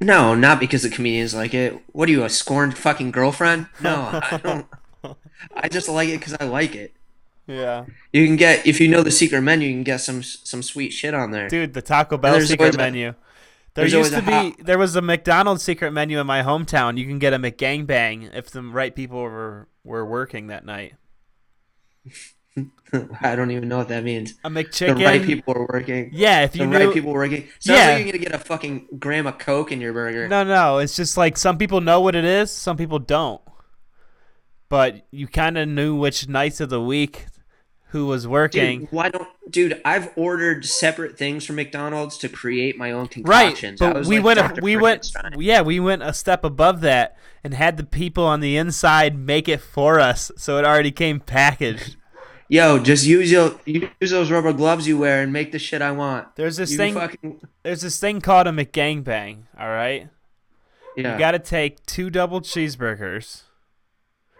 No, 0.00 0.34
not 0.34 0.60
because 0.60 0.82
the 0.82 0.90
comedians 0.90 1.34
like 1.34 1.54
it. 1.54 1.80
What 1.92 2.08
are 2.08 2.12
you, 2.12 2.24
a 2.24 2.28
scorned 2.28 2.76
fucking 2.76 3.10
girlfriend? 3.10 3.66
No, 3.80 4.20
I 4.22 4.40
don't. 4.42 4.66
I 5.54 5.68
just 5.68 5.88
like 5.88 6.08
it 6.08 6.18
because 6.18 6.36
I 6.38 6.44
like 6.44 6.74
it. 6.74 6.94
Yeah. 7.46 7.86
You 8.12 8.26
can 8.26 8.36
get 8.36 8.66
if 8.66 8.80
you 8.80 8.88
know 8.88 9.02
the 9.02 9.10
secret 9.10 9.42
menu, 9.42 9.68
you 9.68 9.74
can 9.74 9.84
get 9.84 10.00
some 10.00 10.22
some 10.22 10.62
sweet 10.62 10.90
shit 10.90 11.14
on 11.14 11.30
there. 11.30 11.48
Dude, 11.48 11.74
the 11.74 11.82
Taco 11.82 12.16
Bell 12.16 12.40
secret 12.40 12.76
menu. 12.76 13.14
There 13.74 13.86
used 13.86 14.14
to 14.14 14.22
be 14.22 14.62
there 14.62 14.78
was 14.78 14.96
a 14.96 15.02
McDonald's 15.02 15.62
secret 15.62 15.92
menu 15.92 16.18
in 16.18 16.26
my 16.26 16.42
hometown. 16.42 16.96
You 16.96 17.06
can 17.06 17.18
get 17.18 17.34
a 17.34 17.38
McGangbang 17.38 18.34
if 18.34 18.50
the 18.50 18.62
right 18.62 18.94
people 18.94 19.20
were 19.20 19.68
were 19.84 20.04
working 20.04 20.46
that 20.48 20.64
night. 20.64 20.94
I 23.20 23.34
don't 23.36 23.50
even 23.50 23.68
know 23.68 23.78
what 23.78 23.88
that 23.88 24.04
means. 24.04 24.34
A 24.44 24.50
McChicken. 24.50 24.98
The 24.98 25.04
right 25.04 25.22
people 25.22 25.54
are 25.54 25.66
working. 25.72 26.10
Yeah, 26.12 26.42
if 26.44 26.54
you 26.54 26.60
The 26.60 26.66
knew. 26.66 26.86
right 26.86 26.94
people 26.94 27.10
are 27.10 27.14
working. 27.14 27.48
Sounds 27.58 27.78
Yeah. 27.78 27.88
like 27.94 28.04
you're 28.04 28.12
gonna 28.12 28.24
get 28.24 28.34
a 28.34 28.38
fucking 28.38 28.86
gram 28.98 29.26
of 29.26 29.38
coke 29.38 29.72
in 29.72 29.80
your 29.80 29.92
burger. 29.92 30.28
No, 30.28 30.44
no, 30.44 30.78
it's 30.78 30.94
just 30.96 31.16
like 31.16 31.36
some 31.36 31.58
people 31.58 31.80
know 31.80 32.00
what 32.00 32.14
it 32.14 32.24
is, 32.24 32.50
some 32.50 32.76
people 32.76 32.98
don't. 32.98 33.40
But 34.68 35.06
you 35.10 35.26
kind 35.28 35.56
of 35.58 35.68
knew 35.68 35.94
which 35.94 36.28
nights 36.28 36.60
of 36.60 36.70
the 36.70 36.80
week 36.82 37.26
who 37.90 38.06
was 38.06 38.26
working. 38.26 38.80
Dude, 38.80 38.92
why 38.92 39.08
don't, 39.10 39.28
dude? 39.48 39.80
I've 39.84 40.10
ordered 40.16 40.64
separate 40.64 41.16
things 41.16 41.44
from 41.44 41.56
McDonald's 41.56 42.18
to 42.18 42.28
create 42.28 42.76
my 42.76 42.90
own 42.90 43.08
Right, 43.22 43.46
concoctions. 43.54 43.80
I 43.80 43.92
but 43.92 44.06
we 44.06 44.16
like 44.16 44.24
went 44.24 44.38
Dr. 44.40 44.62
we 44.62 44.76
went 44.76 45.12
yeah 45.38 45.62
we 45.62 45.78
went 45.78 46.02
a 46.02 46.12
step 46.12 46.42
above 46.44 46.80
that 46.80 47.16
and 47.44 47.54
had 47.54 47.76
the 47.76 47.84
people 47.84 48.24
on 48.24 48.40
the 48.40 48.56
inside 48.56 49.16
make 49.16 49.48
it 49.48 49.60
for 49.60 50.00
us, 50.00 50.32
so 50.36 50.58
it 50.58 50.64
already 50.64 50.90
came 50.90 51.20
packaged. 51.20 51.96
Yo, 52.48 52.78
just 52.78 53.04
use 53.04 53.30
your 53.30 53.58
use 53.64 53.90
those 54.10 54.30
rubber 54.30 54.52
gloves 54.52 54.86
you 54.86 54.96
wear 54.98 55.22
and 55.22 55.32
make 55.32 55.50
the 55.52 55.58
shit 55.58 55.82
I 55.82 55.90
want. 55.90 56.36
There's 56.36 56.56
this 56.56 56.70
You 56.72 56.76
thing. 56.76 56.94
fucking 56.94 57.40
There's 57.62 57.80
this 57.80 57.98
thing 57.98 58.20
called 58.20 58.46
a 58.46 58.50
McGangbang. 58.52 59.42
All 59.58 59.68
right, 59.68 60.08
yeah. 60.96 61.12
you 61.12 61.18
got 61.18 61.32
to 61.32 61.38
take 61.40 61.84
two 61.86 62.08
double 62.08 62.40
cheeseburgers, 62.40 63.42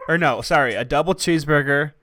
or 0.08 0.16
no, 0.18 0.40
sorry, 0.40 0.74
a 0.74 0.84
double 0.84 1.14
cheeseburger 1.14 1.94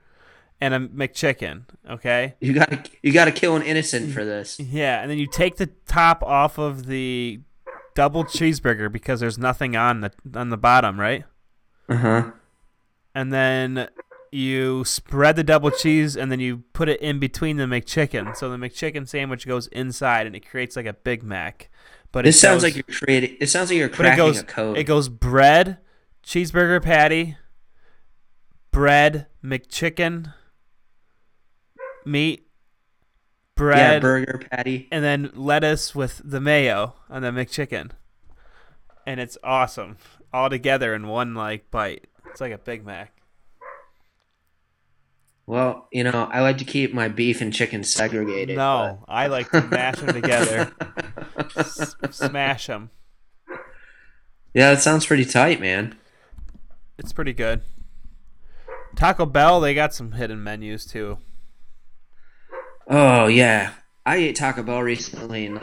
and 0.59 0.73
a 0.73 0.79
McChicken. 0.79 1.63
Okay. 1.89 2.35
you 2.41 2.51
gotta 2.53 2.83
you 3.01 3.13
gotta 3.13 3.31
kill 3.31 3.55
an 3.55 3.61
innocent 3.61 4.11
for 4.11 4.25
this. 4.25 4.59
Yeah, 4.59 5.01
and 5.01 5.09
then 5.09 5.17
you 5.17 5.27
take 5.27 5.55
the 5.55 5.67
top 5.87 6.21
off 6.21 6.57
of 6.57 6.85
the 6.87 7.39
double 7.95 8.25
cheeseburger 8.25 8.91
because 8.91 9.21
there's 9.21 9.37
nothing 9.37 9.77
on 9.77 10.01
the 10.01 10.11
on 10.35 10.49
the 10.49 10.57
bottom, 10.57 10.99
right? 10.99 11.23
Uh 11.87 11.95
huh. 11.95 12.31
And 13.15 13.31
then 13.31 13.87
you 14.33 14.83
spread 14.85 15.35
the 15.35 15.43
double 15.43 15.69
cheese 15.71 16.15
and 16.17 16.31
then 16.31 16.39
you 16.39 16.63
put 16.73 16.89
it 16.89 16.99
in 17.01 17.19
between 17.19 17.57
the 17.57 17.65
McChicken. 17.65 18.35
So 18.35 18.49
the 18.49 18.57
McChicken 18.57 19.07
sandwich 19.07 19.45
goes 19.47 19.67
inside 19.67 20.25
and 20.27 20.35
it 20.35 20.47
creates 20.49 20.75
like 20.75 20.85
a 20.85 20.93
Big 20.93 21.23
Mac. 21.23 21.69
But 22.11 22.25
This 22.25 22.37
it 22.37 22.39
sounds 22.39 22.55
goes- 22.63 22.63
like 22.63 22.75
you're 22.75 22.97
creating. 22.97 23.37
It 23.39 23.47
sounds 23.47 23.69
like 23.69 23.77
you're 23.77 23.89
cracking 23.89 24.17
goes 24.17 24.39
a 24.39 24.43
code. 24.43 24.77
it 24.77 24.83
goes 24.85 25.09
bread, 25.09 25.77
cheeseburger 26.23 26.81
patty, 26.81 27.37
bread, 28.71 29.27
McChicken, 29.43 30.33
meat, 32.05 32.47
bread, 33.55 33.77
yeah, 33.95 33.99
burger 33.99 34.41
patty. 34.51 34.87
and 34.91 35.03
then 35.03 35.31
lettuce 35.33 35.93
with 35.95 36.21
the 36.23 36.39
mayo 36.39 36.95
on 37.09 37.21
the 37.21 37.29
McChicken. 37.31 37.91
And 39.05 39.19
it's 39.19 39.37
awesome. 39.43 39.97
All 40.31 40.49
together 40.49 40.95
in 40.95 41.07
one 41.07 41.35
like 41.35 41.69
bite. 41.71 42.07
It's 42.31 42.41
like 42.41 42.51
a 42.53 42.57
Big 42.57 42.85
Mac. 42.85 43.12
Well, 45.45 45.87
you 45.91 46.03
know, 46.03 46.29
I 46.31 46.39
like 46.41 46.57
to 46.59 46.65
keep 46.65 46.93
my 46.93 47.09
beef 47.09 47.41
and 47.41 47.53
chicken 47.53 47.83
segregated. 47.83 48.55
No, 48.55 49.03
I 49.07 49.27
like 49.27 49.51
to 49.51 49.61
mash 49.61 49.99
them 49.99 50.13
together. 50.13 50.71
S- 51.57 51.95
smash 52.11 52.67
them. 52.67 52.91
Yeah, 54.53 54.71
that 54.71 54.81
sounds 54.81 55.05
pretty 55.05 55.25
tight, 55.25 55.59
man. 55.59 55.97
It's 56.97 57.11
pretty 57.11 57.33
good. 57.33 57.61
Taco 58.95 59.25
Bell, 59.25 59.59
they 59.59 59.73
got 59.73 59.93
some 59.93 60.13
hidden 60.13 60.43
menus 60.43 60.85
too. 60.85 61.17
Oh 62.87 63.27
yeah, 63.27 63.73
I 64.05 64.17
ate 64.17 64.35
Taco 64.35 64.63
Bell 64.63 64.81
recently, 64.81 65.45
and 65.47 65.59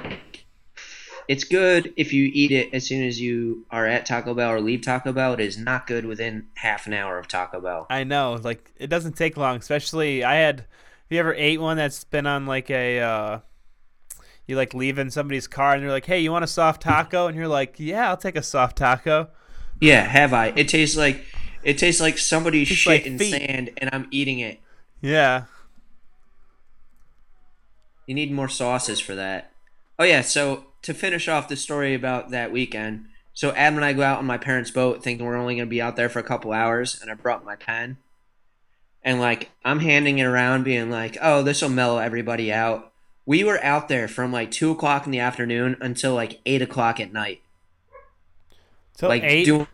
it's 1.30 1.44
good 1.44 1.94
if 1.96 2.12
you 2.12 2.28
eat 2.34 2.50
it 2.50 2.74
as 2.74 2.84
soon 2.84 3.04
as 3.06 3.20
you 3.20 3.64
are 3.70 3.86
at 3.86 4.04
Taco 4.04 4.34
Bell 4.34 4.50
or 4.50 4.60
leave 4.60 4.82
Taco 4.82 5.12
Bell. 5.12 5.32
It 5.34 5.38
is 5.40 5.56
not 5.56 5.86
good 5.86 6.04
within 6.04 6.48
half 6.54 6.88
an 6.88 6.92
hour 6.92 7.20
of 7.20 7.28
Taco 7.28 7.60
Bell. 7.60 7.86
I 7.88 8.02
know, 8.02 8.40
like 8.42 8.72
it 8.78 8.88
doesn't 8.88 9.12
take 9.16 9.36
long. 9.36 9.56
Especially, 9.58 10.24
I 10.24 10.34
had. 10.34 10.60
Have 10.60 10.66
you 11.16 11.20
ever 11.20 11.32
ate 11.34 11.60
one 11.60 11.76
that's 11.76 12.02
been 12.02 12.26
on 12.26 12.46
like 12.46 12.68
a? 12.70 12.98
uh 13.00 13.38
You 14.48 14.56
like 14.56 14.74
leave 14.74 14.98
in 14.98 15.10
somebody's 15.12 15.46
car 15.46 15.74
and 15.74 15.82
they're 15.84 15.90
like, 15.92 16.06
"Hey, 16.06 16.18
you 16.18 16.32
want 16.32 16.42
a 16.42 16.48
soft 16.48 16.82
taco?" 16.82 17.28
And 17.28 17.36
you're 17.36 17.46
like, 17.46 17.76
"Yeah, 17.78 18.08
I'll 18.08 18.16
take 18.16 18.34
a 18.36 18.42
soft 18.42 18.76
taco." 18.76 19.28
Yeah, 19.80 20.02
have 20.02 20.32
I? 20.34 20.48
It 20.56 20.68
tastes 20.68 20.96
like 20.96 21.24
it 21.62 21.78
tastes 21.78 22.00
like 22.00 22.18
somebody 22.18 22.64
Tastes 22.64 22.82
shit 22.82 22.90
like 22.92 23.06
in 23.06 23.18
feet. 23.18 23.30
sand, 23.30 23.70
and 23.78 23.88
I'm 23.92 24.08
eating 24.10 24.40
it. 24.40 24.58
Yeah. 25.00 25.44
You 28.06 28.14
need 28.14 28.32
more 28.32 28.48
sauces 28.48 28.98
for 28.98 29.14
that. 29.14 29.52
Oh 29.98 30.04
yeah, 30.04 30.22
so 30.22 30.64
to 30.82 30.94
finish 30.94 31.28
off 31.28 31.48
the 31.48 31.56
story 31.56 31.94
about 31.94 32.30
that 32.30 32.52
weekend, 32.52 33.06
so 33.34 33.50
Adam 33.52 33.76
and 33.76 33.84
I 33.84 33.92
go 33.92 34.02
out 34.02 34.18
on 34.18 34.26
my 34.26 34.38
parents' 34.38 34.70
boat 34.70 35.02
thinking 35.02 35.24
we're 35.26 35.36
only 35.36 35.54
gonna 35.56 35.66
be 35.66 35.80
out 35.82 35.96
there 35.96 36.08
for 36.08 36.18
a 36.18 36.24
couple 36.24 36.52
hours, 36.52 36.98
and 37.00 37.10
I 37.10 37.14
brought 37.14 37.44
my 37.44 37.56
pen. 37.56 37.96
And 39.02 39.20
like 39.20 39.50
I'm 39.64 39.80
handing 39.80 40.18
it 40.18 40.24
around, 40.24 40.64
being 40.64 40.90
like, 40.90 41.16
"Oh, 41.22 41.42
this 41.42 41.62
will 41.62 41.68
mellow 41.70 41.98
everybody 41.98 42.52
out." 42.52 42.92
We 43.24 43.44
were 43.44 43.62
out 43.64 43.88
there 43.88 44.08
from 44.08 44.32
like 44.32 44.50
two 44.50 44.70
o'clock 44.72 45.06
in 45.06 45.12
the 45.12 45.20
afternoon 45.20 45.76
until 45.80 46.14
like 46.14 46.40
eight 46.44 46.60
o'clock 46.62 47.00
at 47.00 47.12
night, 47.12 47.40
So 48.96 49.08
like 49.08 49.22
eight. 49.22 49.44
doing 49.44 49.66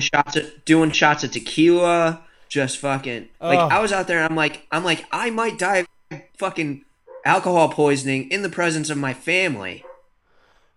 shots 0.00 0.36
of 0.36 0.64
doing 0.64 0.90
shots 0.90 1.22
of 1.22 1.30
tequila, 1.32 2.22
just 2.48 2.78
fucking 2.78 3.28
Oh. 3.40 3.48
like 3.48 3.58
I 3.72 3.80
was 3.80 3.92
out 3.92 4.06
there. 4.08 4.18
and 4.18 4.26
I'm 4.28 4.36
like, 4.36 4.66
I'm 4.72 4.84
like, 4.84 5.04
I 5.12 5.30
might 5.30 5.58
die 5.58 5.86
of 6.10 6.20
fucking 6.38 6.84
alcohol 7.24 7.68
poisoning 7.68 8.30
in 8.30 8.42
the 8.42 8.48
presence 8.48 8.90
of 8.90 8.96
my 8.98 9.12
family. 9.14 9.84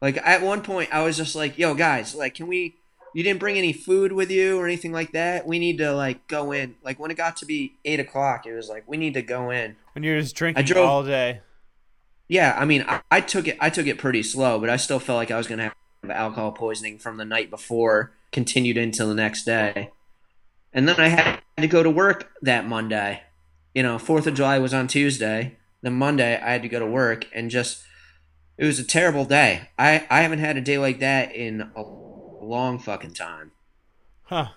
Like 0.01 0.17
at 0.17 0.41
one 0.41 0.62
point, 0.62 0.93
I 0.93 1.03
was 1.03 1.17
just 1.17 1.36
like, 1.36 1.57
"Yo, 1.57 1.73
guys, 1.73 2.13
like, 2.15 2.36
can 2.36 2.47
we? 2.47 2.75
You 3.13 3.23
didn't 3.23 3.39
bring 3.39 3.57
any 3.57 3.73
food 3.73 4.12
with 4.12 4.29
you 4.29 4.60
or 4.60 4.67
anything 4.67 4.91
like 4.91 5.13
that. 5.13 5.47
We 5.47 5.57
need 5.57 5.79
to 5.79 5.91
like 5.93 6.27
go 6.27 6.51
in. 6.51 6.75
Like 6.83 6.99
when 6.99 7.10
it 7.10 7.17
got 7.17 7.38
to 7.38 7.45
be 7.45 7.73
eight 7.83 7.99
o'clock, 7.99 8.45
it 8.45 8.53
was 8.53 8.69
like 8.69 8.83
we 8.88 8.97
need 8.97 9.15
to 9.15 9.23
go 9.23 9.49
in. 9.49 9.75
When 9.93 10.03
you're 10.03 10.19
just 10.19 10.36
drinking 10.36 10.65
drove- 10.65 10.88
all 10.88 11.03
day. 11.03 11.41
Yeah, 12.27 12.55
I 12.60 12.65
mean, 12.65 12.83
I, 12.88 13.01
I 13.10 13.21
took 13.21 13.47
it. 13.47 13.57
I 13.60 13.69
took 13.69 13.88
it 13.88 13.97
pretty 13.97 14.21
slow, 14.21 14.60
but 14.60 14.69
I 14.69 14.75
still 14.75 14.99
felt 14.99 15.17
like 15.17 15.31
I 15.31 15.38
was 15.38 15.47
gonna 15.47 15.63
have 16.03 16.12
alcohol 16.12 16.51
poisoning 16.51 16.99
from 16.99 17.17
the 17.17 17.25
night 17.25 17.49
before, 17.49 18.12
continued 18.31 18.77
into 18.77 19.05
the 19.05 19.15
next 19.15 19.45
day, 19.45 19.91
and 20.73 20.88
then 20.88 20.99
I 20.99 21.07
had 21.07 21.39
to 21.57 21.67
go 21.67 21.83
to 21.83 21.89
work 21.89 22.31
that 22.41 22.67
Monday. 22.67 23.23
You 23.73 23.83
know, 23.83 23.97
Fourth 23.97 24.27
of 24.27 24.36
July 24.36 24.60
was 24.60 24.73
on 24.73 24.88
Tuesday. 24.88 25.57
Then 25.81 25.93
Monday, 25.93 26.36
I 26.36 26.51
had 26.51 26.63
to 26.63 26.69
go 26.69 26.79
to 26.79 26.86
work, 26.86 27.27
and 27.33 27.49
just 27.49 27.83
it 28.58 28.65
was 28.65 28.80
a 28.80 28.84
terrible 28.84 29.26
day. 29.26 29.70
I 29.78 30.06
I 30.10 30.22
haven't 30.22 30.39
had 30.39 30.58
a 30.58 30.62
day 30.62 30.78
like 30.78 31.00
that 31.00 31.36
in 31.36 31.70
a 31.76 31.82
long 31.82 32.80
fucking 32.80 33.13
time. 33.13 33.52
Huh. 34.24 34.50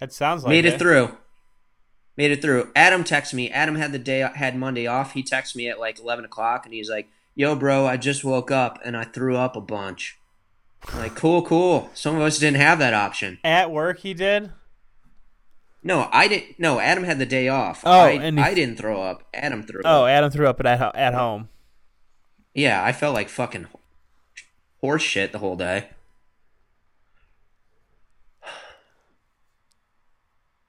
That 0.00 0.12
sounds 0.12 0.42
like 0.42 0.50
Made 0.50 0.64
it 0.64 0.78
through. 0.78 1.16
Made 2.16 2.30
it 2.30 2.42
through. 2.42 2.70
Adam 2.76 3.02
texted 3.04 3.34
me. 3.34 3.50
Adam 3.50 3.74
had 3.76 3.92
the 3.92 3.98
day 3.98 4.28
had 4.34 4.56
Monday 4.56 4.86
off. 4.86 5.12
He 5.14 5.22
texted 5.22 5.56
me 5.56 5.68
at 5.68 5.80
like 5.80 5.98
eleven 5.98 6.24
o'clock, 6.24 6.64
and 6.64 6.72
he's 6.74 6.88
like, 6.90 7.08
"Yo, 7.34 7.54
bro, 7.56 7.86
I 7.86 7.96
just 7.96 8.24
woke 8.24 8.50
up 8.50 8.78
and 8.84 8.96
I 8.96 9.04
threw 9.04 9.36
up 9.36 9.56
a 9.56 9.60
bunch." 9.60 10.18
I'm 10.88 10.98
like, 10.98 11.14
cool, 11.14 11.40
cool. 11.42 11.90
Some 11.94 12.14
of 12.16 12.20
us 12.22 12.38
didn't 12.38 12.60
have 12.60 12.78
that 12.78 12.92
option. 12.92 13.38
At 13.42 13.70
work 13.70 14.00
he 14.00 14.12
did? 14.12 14.52
No, 15.82 16.08
I 16.12 16.28
didn't. 16.28 16.58
No, 16.60 16.78
Adam 16.78 17.04
had 17.04 17.18
the 17.18 17.24
day 17.26 17.48
off. 17.48 17.82
Oh, 17.86 17.90
I, 18.00 18.10
and 18.10 18.38
he- 18.38 18.44
I 18.44 18.52
didn't 18.54 18.76
throw 18.76 19.02
up. 19.02 19.22
Adam 19.32 19.62
threw 19.62 19.80
Oh, 19.84 20.04
up. 20.04 20.10
Adam 20.10 20.30
threw 20.30 20.46
up 20.46 20.60
at 20.60 20.66
at 20.94 21.14
home. 21.14 21.48
Yeah, 22.54 22.84
I 22.84 22.92
felt 22.92 23.14
like 23.14 23.28
fucking 23.28 23.66
horse 24.80 25.02
shit 25.02 25.32
the 25.32 25.38
whole 25.38 25.56
day. 25.56 25.88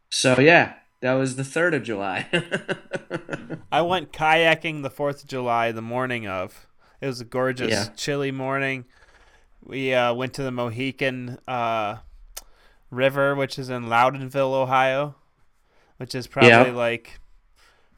So 0.10 0.40
yeah, 0.40 0.76
that 1.02 1.14
was 1.14 1.36
the 1.36 1.44
third 1.44 1.74
of 1.74 1.84
July. 1.84 2.28
I 3.72 3.82
went 3.82 4.14
kayaking 4.14 4.82
the 4.82 4.90
4th 4.90 5.24
of 5.24 5.28
July 5.30 5.72
the 5.74 5.82
morning 5.82 6.26
of. 6.26 6.68
It 7.02 7.08
was 7.08 7.20
a 7.20 7.26
gorgeous, 7.26 7.70
Yeah. 7.72 7.88
chilly 7.98 8.32
morning. 8.32 8.86
We 9.62 9.94
uh, 9.94 10.14
went 10.14 10.34
to 10.36 10.44
the 10.44 10.52
Mohican 10.52 11.38
uh, 11.48 11.98
River, 12.90 13.36
which 13.36 13.60
is 13.60 13.70
in 13.70 13.88
Loudonville, 13.88 14.54
Ohio, 14.54 15.16
which 15.98 16.16
is 16.16 16.28
probably 16.28 16.50
Yeah. 16.50 16.72
like 16.72 17.20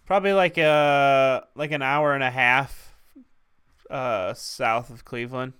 probably 0.05 0.33
like 0.33 0.57
a 0.57 1.45
like 1.53 1.71
an 1.71 1.81
hour 1.83 2.13
and 2.15 2.23
a 2.23 2.31
half 2.31 2.86
uh, 3.89 4.33
south 4.33 4.89
of 4.89 5.05
Cleveland. 5.05 5.53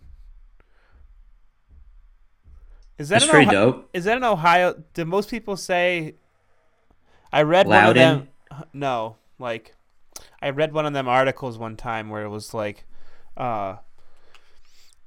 Is 2.98 3.10
that 3.10 3.20
That's 3.20 3.32
pretty 3.32 3.46
Ohi- 3.48 3.54
dope. 3.54 3.90
Is 3.94 4.06
that 4.06 4.18
in 4.18 4.24
Ohio? 4.24 4.84
Do 4.94 5.06
most 5.06 5.30
people 5.30 5.56
say? 5.56 6.16
I 7.32 7.44
read 7.44 7.68
one 7.68 7.84
of 7.86 7.96
them. 7.96 8.30
No, 8.74 9.18
like 9.38 9.76
I 10.42 10.50
read 10.50 10.74
one 10.74 10.86
of 10.86 10.94
them 10.94 11.08
articles 11.08 11.58
one 11.58 11.76
time 11.76 12.10
where 12.10 12.24
it 12.24 12.30
was 12.30 12.54
like, 12.54 12.86
uh, 13.36 13.76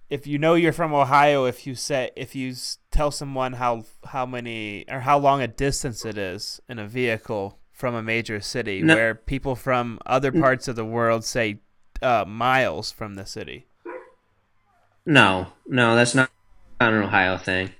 if 0.09 0.27
you 0.27 0.39
know 0.39 0.55
you're 0.55 0.73
from 0.73 0.95
Ohio, 0.95 1.47
if 1.47 1.67
you 1.67 1.75
say 1.75 2.11
if 2.17 2.35
you 2.37 2.55
tell 2.93 3.11
someone 3.11 3.55
how 3.55 3.85
how 4.07 4.25
many 4.25 4.85
or 4.89 5.01
how 5.01 5.19
long 5.19 5.43
a 5.43 5.49
distance 5.49 6.05
it 6.05 6.17
is 6.19 6.61
in 6.69 6.79
a 6.79 6.87
vehicle 6.87 7.59
from 7.73 7.95
a 7.95 8.03
major 8.03 8.41
city, 8.41 8.83
No. 8.83 8.95
where 8.95 9.15
people 9.17 9.57
from 9.57 9.99
other 10.07 10.31
parts 10.31 10.69
of 10.69 10.77
the 10.77 10.85
world 10.85 11.25
say 11.25 11.61
uh, 12.03 12.25
miles 12.27 12.91
from 12.91 13.15
the 13.15 13.27
city. 13.27 13.67
No, 15.07 15.49
no, 15.67 15.95
that's 15.97 16.15
not, 16.15 16.31
not 16.81 16.93
an 16.93 17.03
Ohio 17.03 17.37
thing. 17.37 17.71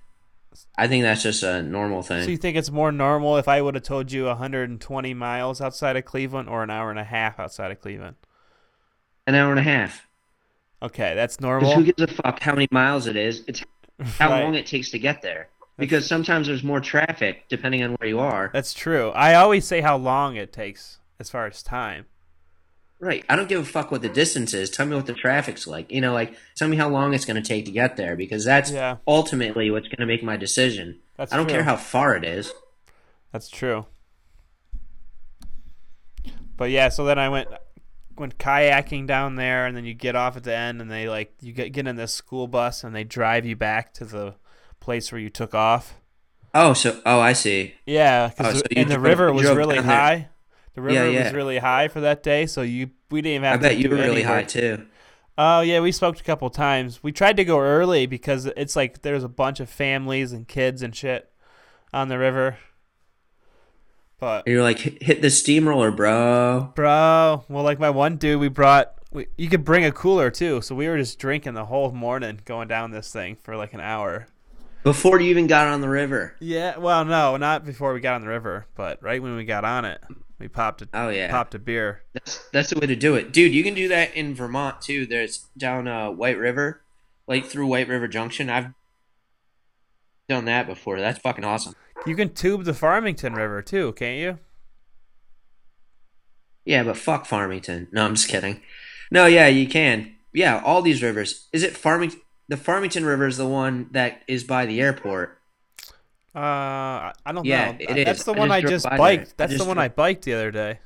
I 0.77 0.89
think 0.89 1.03
that's 1.05 1.23
just 1.23 1.43
a 1.43 1.63
normal 1.63 2.03
thing. 2.03 2.25
So 2.25 2.31
you 2.31 2.37
think 2.37 2.57
it's 2.57 2.71
more 2.71 2.91
normal 2.91 3.37
if 3.37 3.47
I 3.49 3.61
would 3.63 3.75
have 3.75 3.85
told 3.85 4.11
you 4.11 4.25
120 4.25 5.15
miles 5.15 5.61
outside 5.61 5.97
of 5.97 6.05
Cleveland 6.05 6.49
or 6.49 6.63
an 6.63 6.71
hour 6.71 6.91
and 6.91 6.99
a 6.99 7.05
half 7.05 7.39
outside 7.39 7.71
of 7.71 7.81
Cleveland? 7.81 8.17
An 9.27 9.35
hour 9.35 9.51
and 9.51 9.61
a 9.61 9.63
half. 9.63 10.07
Okay, 10.83 11.15
that's 11.15 11.41
normal. 11.41 11.75
who 11.75 11.85
gives 11.85 12.03
a 12.03 12.07
fuck 12.07 12.41
how 12.41 12.53
many 12.55 12.67
miles 12.71 13.07
it 13.07 13.17
is? 13.17 13.45
It's 13.47 13.63
how 14.19 14.31
Right. 14.31 14.43
long 14.43 14.55
it 14.55 14.67
takes 14.67 14.91
to 14.91 14.99
get 14.99 15.23
there. 15.23 15.49
Because 15.77 16.07
sometimes 16.07 16.47
there's 16.47 16.63
more 16.65 16.81
traffic 16.81 17.45
depending 17.49 17.83
on 17.83 17.93
where 17.95 18.09
you 18.09 18.19
are. 18.19 18.51
That's 18.53 18.75
true. 18.75 19.11
I 19.11 19.35
always 19.35 19.65
say 19.65 19.81
how 19.83 19.97
long 19.97 20.37
it 20.37 20.53
takes 20.53 20.99
as 21.19 21.31
far 21.31 21.47
as 21.47 21.63
time. 21.63 22.07
Right. 23.01 23.25
I 23.31 23.35
don't 23.37 23.49
give 23.49 23.61
a 23.61 23.65
fuck 23.65 23.91
what 23.91 24.03
the 24.03 24.11
distance 24.11 24.53
is. 24.53 24.69
Tell 24.69 24.85
me 24.85 24.95
what 24.95 25.07
the 25.07 25.15
traffic's 25.15 25.67
like. 25.67 25.91
You 25.91 26.03
know, 26.03 26.13
like 26.13 26.35
tell 26.55 26.69
me 26.69 26.77
how 26.77 26.89
long 26.89 27.15
it's 27.15 27.25
going 27.25 27.43
to 27.43 27.47
take 27.49 27.65
to 27.65 27.71
get 27.71 27.97
there 27.97 28.15
because 28.15 28.45
that's 28.45 28.71
Yeah. 28.71 28.99
ultimately 29.09 29.71
what's 29.71 29.89
going 29.89 30.01
to 30.01 30.07
make 30.07 30.23
my 30.23 30.37
decision. 30.37 30.99
That's 31.17 31.33
I 31.33 31.37
don't 31.37 31.47
true. 31.47 31.55
care 31.57 31.65
how 31.65 31.77
far 31.77 32.15
it 32.15 32.25
is. 32.25 32.53
That's 33.33 33.49
true. 33.49 33.87
But 36.57 36.71
yeah, 36.71 36.91
so 36.91 37.05
then 37.05 37.19
I 37.19 37.29
went 37.29 37.49
went 38.17 38.37
kayaking 38.37 39.07
down 39.07 39.37
there, 39.37 39.65
and 39.67 39.75
then 39.75 39.87
you 39.87 39.95
get 39.95 40.15
off 40.15 40.37
at 40.37 40.43
the 40.45 40.55
end, 40.55 40.83
and 40.83 40.91
they 40.91 41.09
like 41.09 41.33
you 41.41 41.53
get 41.53 41.73
get 41.73 41.87
in 41.87 41.97
this 41.97 42.13
school 42.13 42.47
bus, 42.49 42.85
and 42.85 42.95
they 42.95 43.05
drive 43.05 43.47
you 43.47 43.57
back 43.57 43.95
to 43.95 44.05
the 44.05 44.35
place 44.79 45.11
where 45.11 45.21
you 45.21 45.31
took 45.31 45.55
off. 45.55 45.95
Oh, 46.53 46.73
so 46.75 47.01
oh, 47.07 47.21
I 47.21 47.33
see. 47.33 47.75
Yeah, 47.87 48.31
'cause 48.37 48.57
Oh, 48.57 48.59
so 48.59 48.85
the- 48.85 48.99
river 49.01 49.33
was 49.33 49.49
really 49.51 49.79
high. 49.79 50.17
there. 50.17 50.29
The 50.75 50.83
river 50.83 51.11
Yeah, 51.11 51.25
was 51.25 51.33
really 51.33 51.59
high 51.59 51.89
for 51.89 52.01
that 52.01 52.23
day, 52.23 52.47
so 52.47 52.63
you 52.63 52.91
we 53.11 53.23
didn't 53.23 53.37
even 53.37 53.45
I 53.47 53.51
have 53.51 53.61
bet 53.61 53.73
to 53.73 53.79
you 53.79 53.91
were 53.91 53.97
really 53.97 54.23
high 54.23 54.45
too. 54.45 54.87
Oh 55.37 55.61
yeah, 55.63 55.81
we 55.81 55.91
smoked 55.93 56.21
a 56.21 56.25
couple 56.25 56.49
times. 56.51 57.03
We 57.03 57.13
tried 57.13 57.37
to 57.39 57.45
go 57.45 57.59
early 57.61 58.07
because 58.07 58.47
it's 58.47 58.77
like 58.77 59.03
there's 59.03 59.25
a 59.25 59.29
bunch 59.29 59.59
of 59.61 59.69
families 59.69 60.33
and 60.33 60.47
kids 60.47 60.83
and 60.83 60.95
shit 60.95 61.31
on 61.93 62.09
the 62.09 62.19
river. 62.19 62.59
But 64.19 64.47
You're 64.47 64.63
like 64.63 64.79
"Hit- 64.81 65.03
hit 65.03 65.23
the 65.23 65.31
steamroller, 65.31 65.91
bro. 65.91 66.73
bro, 66.75 67.45
well, 67.49 67.65
like 67.65 67.79
my 67.79 67.89
one 67.91 68.17
dude, 68.17 68.39
we 68.41 68.49
brought. 68.49 68.93
We, 69.13 69.27
you 69.37 69.49
could 69.49 69.65
bring 69.65 69.85
a 69.85 69.91
cooler 69.91 70.31
too, 70.31 70.61
so 70.61 70.75
we 70.75 70.87
were 70.87 70.99
just 70.99 71.19
drinking 71.19 71.55
the 71.55 71.65
whole 71.65 71.91
morning, 71.91 72.41
going 72.45 72.69
down 72.69 72.91
this 72.91 73.11
thing 73.13 73.37
for 73.43 73.57
like 73.57 73.73
an 73.73 73.81
hour. 73.81 74.29
Before 74.85 75.21
you 75.21 75.31
even 75.31 75.47
got 75.47 75.67
on 75.67 75.81
the 75.81 75.89
river. 75.89 76.37
Yeah, 76.39 76.77
well, 76.79 77.05
no, 77.05 77.37
not 77.37 77.65
before 77.65 77.93
we 77.93 78.01
got 78.01 78.15
on 78.15 78.21
the 78.21 78.29
river, 78.29 78.67
but 78.77 79.03
right 79.03 79.23
when 79.23 79.37
we 79.37 79.45
got 79.45 79.65
on 79.65 79.85
it, 79.85 80.01
we 80.41 80.49
popped 80.49 80.83
a 80.83 80.89
Oh 80.95 81.11
yeah. 81.11 81.31
popped 81.31 81.55
a 81.55 81.59
beer. 81.59 82.03
That's 82.15 82.49
that's 82.53 82.71
the 82.71 82.81
way 82.81 82.87
to 82.87 82.97
do 82.97 83.15
it, 83.15 83.33
dude. 83.33 83.53
You 83.55 83.63
can 83.63 83.75
do 83.75 83.89
that 83.89 84.15
in 84.15 84.35
Vermont 84.35 84.81
too. 84.81 85.07
There's 85.07 85.47
down 85.57 85.87
uh, 85.87 86.11
White 86.11 86.39
River, 86.39 86.83
like 87.29 87.45
through 87.47 87.67
White 87.67 87.89
River 87.89 88.09
Junction. 88.09 88.49
I've 88.51 88.73
done 90.29 90.47
that 90.47 90.67
before. 90.67 90.99
That's 90.99 91.19
fucking 91.21 91.45
awesome. 91.45 91.75
You 92.07 92.17
can 92.17 92.33
tube 92.33 92.65
the 92.65 92.75
Farmington 92.75 93.35
River 93.35 93.61
too, 93.63 93.93
can't 93.93 94.19
you? 94.19 94.39
Yeah, 96.65 96.83
but 96.85 96.97
fuck 96.97 97.27
Farmington. 97.27 97.89
No, 97.93 98.07
I'm 98.07 98.15
just 98.15 98.29
kidding. 98.29 98.63
No, 99.11 99.27
yeah, 99.27 99.49
you 99.49 99.67
can. 99.69 100.15
Yeah, 100.33 100.63
all 100.65 100.83
these 100.83 101.03
rivers. 101.03 101.49
Is 101.53 101.63
it 101.63 101.77
Farmington? 101.77 102.21
The 102.49 102.57
Farmington 102.57 103.05
River 103.05 103.27
is 103.27 103.37
the 103.37 103.47
one 103.47 103.89
that 103.93 104.23
is 104.27 104.45
by 104.45 104.67
the 104.67 104.81
airport. 104.81 105.40
Uh, 106.35 106.39
I 107.27 107.33
don't 107.33 107.45
Yeah, 107.45 107.73
know. 107.73 107.77
it 107.81 108.05
That's 108.05 108.21
is. 108.21 108.25
the 108.27 108.35
I 108.35 108.39
one 108.39 108.49
just 108.49 108.65
I 108.65 108.69
just 108.71 108.89
biked. 108.91 109.37
That's 109.37 109.57
the 109.59 109.65
one 109.65 109.77
drove- 109.77 109.85
I 109.85 109.89
biked 109.89 110.25
the 110.25 110.35
other 110.35 110.51
day. 110.51 110.79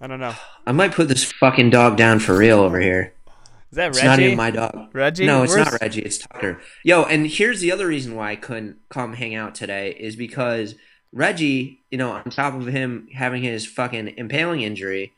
I 0.00 0.06
don't 0.06 0.20
know. 0.20 0.34
I 0.66 0.72
might 0.72 0.92
put 0.92 1.08
this 1.08 1.24
fucking 1.24 1.70
dog 1.70 1.96
down 1.96 2.20
for 2.20 2.36
real 2.36 2.60
over 2.60 2.80
here. 2.80 3.14
Is 3.70 3.76
that 3.76 3.88
It's 3.88 3.98
Reggie? 3.98 4.08
not 4.08 4.20
even 4.20 4.36
my 4.36 4.50
dog. 4.50 4.90
Reggie? 4.94 5.26
No, 5.26 5.42
it's 5.42 5.52
Where's- 5.54 5.72
not 5.72 5.80
Reggie. 5.82 6.02
It's 6.02 6.18
Tucker. 6.18 6.60
Yo, 6.84 7.02
and 7.04 7.26
here's 7.26 7.60
the 7.60 7.72
other 7.72 7.86
reason 7.86 8.14
why 8.14 8.30
I 8.30 8.36
couldn't 8.36 8.76
come 8.88 9.14
hang 9.14 9.34
out 9.34 9.54
today 9.54 9.94
is 9.98 10.16
because 10.16 10.74
Reggie, 11.12 11.80
you 11.90 11.98
know, 11.98 12.12
on 12.12 12.24
top 12.24 12.54
of 12.54 12.66
him 12.66 13.08
having 13.14 13.42
his 13.42 13.66
fucking 13.66 14.14
impaling 14.16 14.62
injury, 14.62 15.12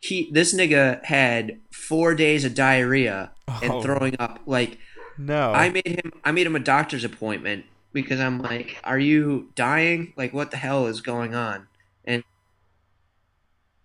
he 0.00 0.30
this 0.32 0.54
nigga 0.54 1.04
had 1.04 1.60
four 1.70 2.14
days 2.14 2.44
of 2.44 2.54
diarrhea 2.54 3.32
and 3.62 3.72
Oh. 3.72 3.82
throwing 3.82 4.16
up. 4.18 4.40
Like 4.46 4.78
No. 5.18 5.52
I 5.52 5.68
made 5.70 5.86
him, 5.86 6.12
I 6.24 6.32
made 6.32 6.46
him 6.46 6.56
a 6.56 6.60
doctor's 6.60 7.04
appointment 7.04 7.64
because 7.92 8.20
I'm 8.20 8.40
like, 8.42 8.76
are 8.84 8.98
you 8.98 9.50
dying? 9.54 10.12
Like, 10.16 10.32
what 10.34 10.50
the 10.50 10.56
hell 10.58 10.86
is 10.86 11.00
going 11.00 11.34
on? 11.34 11.66
And 12.04 12.22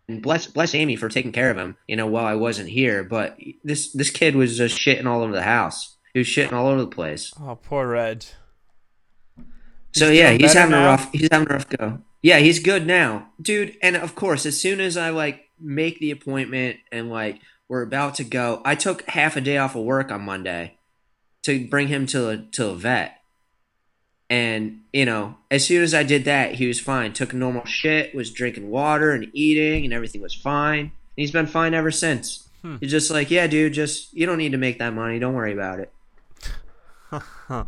and 0.07 0.21
bless 0.21 0.47
bless 0.47 0.75
Amy 0.75 0.95
for 0.95 1.07
taking 1.09 1.31
care 1.31 1.49
of 1.51 1.57
him, 1.57 1.77
you 1.87 1.95
know, 1.95 2.07
while 2.07 2.25
I 2.25 2.35
wasn't 2.35 2.69
here. 2.69 3.03
But 3.03 3.37
this 3.63 3.91
this 3.93 4.09
kid 4.09 4.35
was 4.35 4.57
just 4.57 4.77
shitting 4.77 5.05
all 5.05 5.21
over 5.23 5.31
the 5.33 5.43
house. 5.43 5.95
He 6.13 6.19
was 6.19 6.27
shitting 6.27 6.51
all 6.53 6.67
over 6.67 6.81
the 6.81 6.87
place. 6.87 7.33
oh, 7.39 7.55
poor 7.55 7.87
Reg. 7.87 8.23
So 9.93 10.09
He's 10.09 10.19
yeah, 10.19 10.31
he's 10.31 10.53
having 10.53 10.73
a 10.75 10.79
rough 10.85 11.11
he's 11.11 11.29
having 11.31 11.49
a 11.49 11.53
rough 11.53 11.69
go. 11.69 11.99
Yeah, 12.21 12.39
he's 12.39 12.59
good 12.59 12.85
now. 12.85 13.29
Dude, 13.41 13.75
and 13.81 13.95
of 13.95 14.15
course, 14.15 14.45
as 14.45 14.59
soon 14.59 14.79
as 14.79 14.95
I 14.97 15.09
like 15.09 15.45
make 15.59 15.99
the 15.99 16.11
appointment 16.11 16.77
and 16.91 17.09
like 17.09 17.39
we're 17.71 17.81
about 17.83 18.15
to 18.15 18.25
go, 18.25 18.61
I 18.65 18.75
took 18.75 19.07
half 19.09 19.37
a 19.37 19.41
day 19.41 19.55
off 19.57 19.75
of 19.77 19.83
work 19.85 20.11
on 20.11 20.21
Monday. 20.23 20.75
to 21.43 21.65
bring 21.69 21.87
him 21.87 22.05
to 22.07 22.27
a 22.29 22.37
to 22.37 22.67
a 22.67 22.75
vet. 22.75 23.17
And 24.29 24.81
you 24.91 25.05
know, 25.05 25.35
as 25.49 25.65
soon 25.65 25.81
as 25.81 25.93
I 25.93 26.03
did 26.03 26.25
that, 26.25 26.55
he 26.55 26.67
was 26.67 26.79
fine. 26.81 27.13
Took 27.13 27.33
normal 27.33 27.63
shit, 27.65 28.13
was 28.13 28.29
drinking 28.29 28.69
water 28.69 29.11
and 29.13 29.31
eating, 29.33 29.85
and 29.85 29.93
everything 29.93 30.21
was 30.21 30.35
fine. 30.35 30.79
And 30.79 30.91
He's 31.15 31.31
been 31.31 31.47
fine 31.47 31.73
ever 31.73 31.91
since. 31.91 32.49
Hmm. 32.61 32.75
He's 32.81 32.91
just 32.91 33.09
like, 33.09 33.31
yeah, 33.31 33.47
dude, 33.47 33.71
just 33.73 34.13
you 34.13 34.25
don't 34.25 34.37
need 34.37 34.51
to 34.51 34.57
make 34.57 34.77
that 34.79 34.93
money. 34.93 35.17
Don't 35.17 35.33
worry 35.33 35.53
about 35.53 35.79
it. 35.79 35.91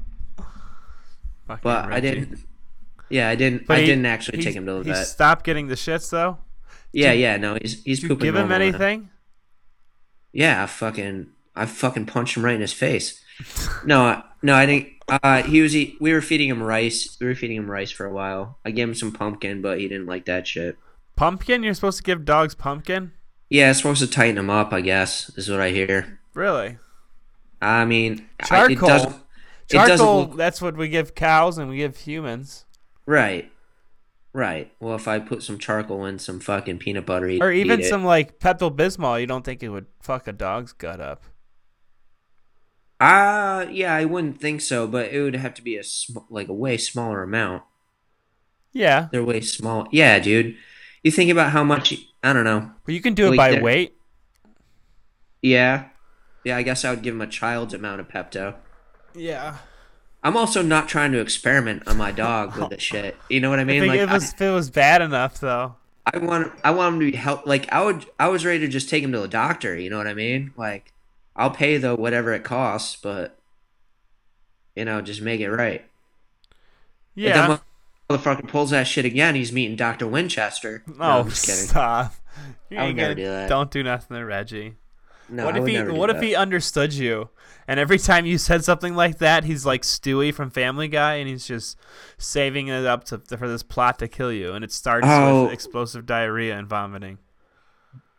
But 1.62 1.92
I 1.92 2.00
didn't. 2.00 2.40
Yeah, 3.10 3.30
I 3.30 3.36
didn't. 3.36 3.68
But 3.68 3.78
I 3.78 3.80
he- 3.82 3.86
didn't 3.86 4.06
actually 4.06 4.42
take 4.44 4.56
him 4.56 4.66
to 4.66 4.74
the 4.74 4.84
he 4.84 4.92
vet. 4.92 5.08
stopped 5.08 5.46
getting 5.46 5.68
the 5.68 5.76
shits 5.76 6.10
though. 6.10 6.38
Yeah, 6.92 7.12
Did- 7.12 7.20
yeah, 7.20 7.38
no, 7.38 7.58
he's 7.62 7.84
he's 7.84 8.02
you 8.04 8.10
pooping. 8.10 8.24
give 8.26 8.36
him 8.36 8.50
normal 8.50 8.58
now. 8.72 8.78
Yeah, 10.34 10.64
I 10.64 10.66
fucking, 10.66 11.28
I 11.56 11.66
fucking 11.66 12.08
punched 12.08 12.36
him 12.36 12.44
right 12.44 12.56
in 12.56 12.62
his 12.62 12.74
face. 12.74 13.24
No, 13.86 14.02
I- 14.04 14.24
no, 14.42 14.56
I 14.56 14.66
didn't. 14.66 14.90
Uh, 15.08 15.44
he 15.44 15.62
was. 15.62 15.74
We 15.74 15.96
were 16.14 16.22
feeding 16.22 16.50
him 16.50 16.62
rice. 16.62 17.18
We 17.20 17.28
were 17.28 17.36
feeding 17.36 17.58
him 17.58 17.70
rice 17.72 17.92
for 17.92 18.06
a 18.06 18.12
while. 18.14 18.58
I 18.66 18.72
gave 18.72 18.88
him 18.90 18.96
some 18.96 19.12
pumpkin, 19.14 19.62
but 19.62 19.80
he 19.80 19.88
didn't 19.88 20.06
like 20.08 20.26
that 20.26 20.48
shit. 20.48 20.78
Pumpkin? 21.16 21.64
You're 21.64 21.74
supposed 21.74 21.98
to 21.98 22.04
give 22.04 22.26
dogs 22.26 22.56
pumpkin? 22.56 23.12
Yeah, 23.50 23.70
it's 23.70 23.80
supposed 23.80 24.02
to 24.02 24.08
tighten 24.08 24.38
him 24.38 24.50
up. 24.50 24.74
I 24.74 24.82
guess 24.82 25.30
is 25.38 25.50
what 25.50 25.62
I 25.62 25.70
hear. 25.70 26.20
Really? 26.34 26.78
I 27.62 27.86
mean, 27.86 28.28
I, 28.40 28.44
it 28.44 28.48
Charcoal. 28.78 28.88
doesn't. 28.90 29.16
It 29.70 29.74
doesn't 29.74 29.98
Charcoal. 29.98 30.20
look 30.22 30.38
That's 30.38 30.62
what 30.62 30.76
we 30.76 30.90
give 30.90 31.16
cows 31.16 31.58
and 31.58 31.70
we 31.70 31.78
give 31.78 31.96
humans, 31.98 32.66
right. 33.06 33.50
Right. 34.34 34.72
Well, 34.80 34.96
if 34.96 35.08
I 35.08 35.20
put 35.20 35.44
some 35.44 35.60
charcoal 35.60 36.06
in 36.06 36.18
some 36.18 36.40
fucking 36.40 36.80
peanut 36.80 37.06
butter, 37.06 37.28
or 37.40 37.52
even 37.52 37.80
eat 37.80 37.86
it. 37.86 37.90
some 37.90 38.04
like 38.04 38.40
Pepto 38.40 38.76
Bismol. 38.76 39.22
You 39.22 39.28
don't 39.28 39.46
think 39.46 39.62
it 39.62 39.70
would 39.70 39.86
fuck 40.02 40.28
a 40.28 40.34
dog's 40.34 40.74
gut 40.74 41.00
up? 41.00 41.24
Uh 43.00 43.66
yeah, 43.70 43.94
I 43.94 44.06
wouldn't 44.06 44.40
think 44.40 44.62
so, 44.62 44.88
but 44.88 45.12
it 45.12 45.22
would 45.22 45.36
have 45.36 45.54
to 45.56 45.62
be 45.62 45.76
a 45.78 45.84
sm- 45.84 46.20
like 46.30 46.48
a 46.48 46.54
way 46.54 46.78
smaller 46.78 47.22
amount. 47.22 47.64
Yeah, 48.72 49.10
They're 49.12 49.24
way 49.24 49.42
small. 49.42 49.88
Yeah, 49.92 50.18
dude. 50.20 50.56
You 51.04 51.12
think 51.12 51.30
about 51.30 51.52
how 51.52 51.64
much 51.64 51.94
I 52.24 52.34
don't 52.34 52.44
know. 52.46 52.72
but 52.86 52.94
you 52.96 53.02
can 53.02 53.14
do 53.14 53.32
it 53.32 53.38
by 53.38 53.52
they're- 53.52 53.62
weight. 53.62 53.96
Yeah. 55.42 55.90
Yeah, 56.46 56.58
I 56.58 56.64
guess 56.64 56.84
I 56.86 56.90
would 56.90 57.02
give 57.04 57.14
him 57.16 57.22
a 57.22 57.28
child's 57.28 57.74
amount 57.74 58.00
of 58.02 58.08
Pepto. 58.08 58.56
Yeah. 59.14 59.58
I'm 60.24 60.38
also 60.38 60.62
not 60.62 60.88
trying 60.88 61.12
to 61.12 61.20
experiment 61.20 61.88
on 61.88 61.98
my 61.98 62.12
dog 62.12 62.56
with 62.56 62.70
the 62.70 62.80
shit. 62.80 63.18
You 63.30 63.42
know 63.42 63.50
what 63.50 63.60
I 63.60 63.64
I 63.64 63.66
mean? 63.66 63.82
think 63.82 63.92
Like 63.92 64.00
it 64.00 64.10
was 64.10 64.34
if 64.34 64.42
it 64.42 64.52
was 64.52 64.70
bad 64.70 65.02
enough 65.02 65.40
though. 65.40 65.76
I, 66.06 66.18
I 66.18 66.20
want 66.20 66.52
I 66.64 66.72
want 66.72 66.94
him 66.96 67.00
to 67.02 67.12
be 67.12 67.18
help 67.18 67.46
like 67.46 67.72
I 67.74 67.84
would 67.84 68.06
I 68.20 68.30
was 68.30 68.46
ready 68.46 68.60
to 68.60 68.68
just 68.68 68.90
take 68.90 69.04
him 69.04 69.12
to 69.12 69.20
the 69.20 69.28
doctor, 69.28 69.78
you 69.78 69.90
know 69.90 69.98
what 69.98 70.08
I 70.08 70.14
mean? 70.14 70.54
Like 70.56 70.94
I'll 71.36 71.52
pay 71.52 71.78
the 71.78 71.96
whatever 71.96 72.34
it 72.34 72.44
costs, 72.44 72.96
but 73.02 73.38
you 74.76 74.86
know, 74.86 75.02
just 75.02 75.22
make 75.22 75.42
it 75.42 75.50
right. 75.52 75.82
If 75.82 75.88
Yeah. 77.16 77.48
that 77.48 77.62
motherfucker 78.10 78.48
pulls 78.48 78.72
that 78.72 78.88
shit 78.88 79.06
again, 79.06 79.36
he's 79.36 79.52
meeting 79.52 79.76
Dr. 79.76 80.08
Winchester. 80.08 80.84
No, 80.88 80.96
oh, 81.00 81.20
I'm 81.22 81.30
just 81.30 81.46
kidding. 81.46 81.66
stop. 81.66 82.14
You 82.70 82.78
I 82.80 82.86
would 82.88 82.96
never 82.96 83.14
do 83.14 83.26
that. 83.26 83.50
Don't 83.50 83.70
do 83.70 83.84
nothing 83.84 84.18
to 84.18 84.24
Reggie. 84.26 84.74
No, 85.34 85.46
what 85.46 85.56
I 85.56 85.60
if 85.62 85.68
he 85.68 85.82
what 85.82 86.10
if 86.10 86.18
that. 86.18 86.24
he 86.24 86.36
understood 86.36 86.94
you 86.94 87.30
and 87.68 87.80
every 87.80 87.98
time 87.98 88.26
you 88.26 88.38
said 88.38 88.64
something 88.64 88.96
like 88.96 89.18
that 89.18 89.44
he's 89.46 89.66
like 89.66 89.82
Stewie 89.82 90.34
from 90.34 90.50
Family 90.52 90.88
Guy 90.88 91.16
and 91.16 91.28
he's 91.28 91.48
just 91.48 91.78
saving 92.18 92.68
it 92.68 92.86
up 92.86 93.04
to, 93.06 93.18
for 93.20 93.48
this 93.48 93.64
plot 93.64 94.00
to 94.00 94.08
kill 94.08 94.32
you 94.32 94.54
and 94.54 94.64
it 94.64 94.72
starts 94.72 95.08
Oh. 95.10 95.46
with 95.46 95.54
explosive 95.54 96.06
diarrhea 96.06 96.58
and 96.58 96.68
vomiting. 96.68 97.18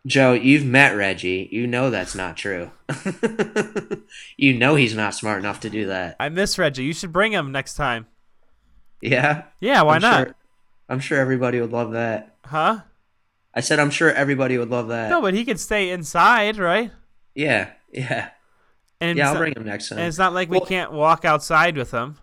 Joe, 0.07 0.35
you've 0.35 0.66
met 0.66 0.94
Reggie. 0.96 1.48
You 1.50 1.66
know 1.66 1.88
that's 1.88 2.14
not 2.14 2.37
true. 2.37 2.70
you 4.37 4.53
know 4.55 4.74
he's 4.74 4.94
not 4.94 5.14
smart 5.14 5.38
enough 5.38 5.61
to 5.61 5.70
do 5.70 5.87
that. 5.87 6.16
I 6.20 6.29
miss 6.29 6.59
Reggie. 6.59 6.85
You 6.85 6.92
should 6.92 7.12
bring 7.12 7.33
him 7.33 7.53
next 7.53 7.74
time. 7.74 8.07
Yeah? 9.00 9.44
Yeah, 9.61 9.83
why 9.83 9.96
I'm 9.96 10.03
not? 10.03 10.27
Sure, 10.27 10.35
I'm 10.88 11.00
sure 11.00 11.18
everybody 11.18 11.61
would 11.61 11.72
love 11.72 11.92
that. 11.92 12.37
Huh? 12.44 12.81
I 13.55 13.61
said 13.61 13.79
I'm 13.79 13.90
sure 13.90 14.12
everybody 14.12 14.59
would 14.59 14.70
love 14.70 14.88
that. 14.88 15.11
No, 15.11 15.22
but 15.22 15.33
he 15.35 15.44
could 15.44 15.61
stay 15.61 15.90
inside, 15.90 16.59
right? 16.59 16.90
Yeah, 17.35 17.70
yeah. 17.92 18.31
And 19.01 19.18
Yeah, 19.18 19.29
I'll 19.29 19.35
not- 19.35 19.40
bring 19.40 19.57
him 19.57 19.64
next 19.64 19.88
time. 19.88 19.99
And 19.99 20.09
it's 20.09 20.18
not 20.18 20.33
like 20.33 20.49
we 20.51 20.61
can't 20.61 20.92
walk 20.92 21.25
outside 21.25 21.77
with 21.77 21.90
him. 21.90 22.16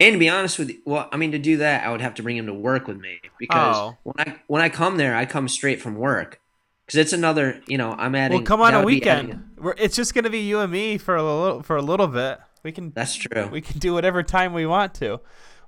And 0.00 0.12
to 0.14 0.18
be 0.18 0.28
honest 0.28 0.58
with 0.58 0.70
you, 0.70 0.78
well, 0.84 1.08
I 1.12 1.16
mean 1.16 1.32
to 1.32 1.38
do 1.38 1.56
that, 1.58 1.86
I 1.86 1.90
would 1.90 2.00
have 2.00 2.14
to 2.14 2.22
bring 2.22 2.36
him 2.36 2.46
to 2.46 2.54
work 2.54 2.86
with 2.86 2.98
me 2.98 3.20
because 3.38 3.76
Oh. 3.76 3.96
when 4.02 4.14
I 4.28 4.36
when 4.46 4.60
I 4.62 4.68
come 4.68 4.96
there, 4.98 5.14
I 5.16 5.24
come 5.24 5.48
straight 5.48 5.80
from 5.80 5.94
work 5.96 6.40
because 6.84 6.98
it's 6.98 7.12
another. 7.14 7.60
You 7.66 7.78
know, 7.78 7.92
I'm 7.92 8.14
adding. 8.14 8.38
Well, 8.38 8.44
come 8.44 8.60
on 8.60 8.74
a 8.74 8.84
would 8.84 8.88
be 8.88 9.08
adding- 9.08 9.26
weekend. 9.26 9.50
We're, 9.58 9.74
it's 9.78 9.96
just 9.96 10.14
gonna 10.14 10.28
be 10.30 10.40
you 10.40 10.58
and 10.60 10.70
me 10.70 10.98
for 10.98 11.16
a 11.16 11.22
little 11.22 11.62
for 11.62 11.76
a 11.76 11.82
little 11.82 12.08
bit. 12.08 12.38
We 12.62 12.72
can 12.72 12.90
That's 12.94 13.14
true. 13.14 13.46
we 13.50 13.60
can 13.62 13.78
do 13.78 13.94
whatever 13.94 14.22
time 14.22 14.52
we 14.52 14.66
want 14.66 14.92
to. 14.96 15.20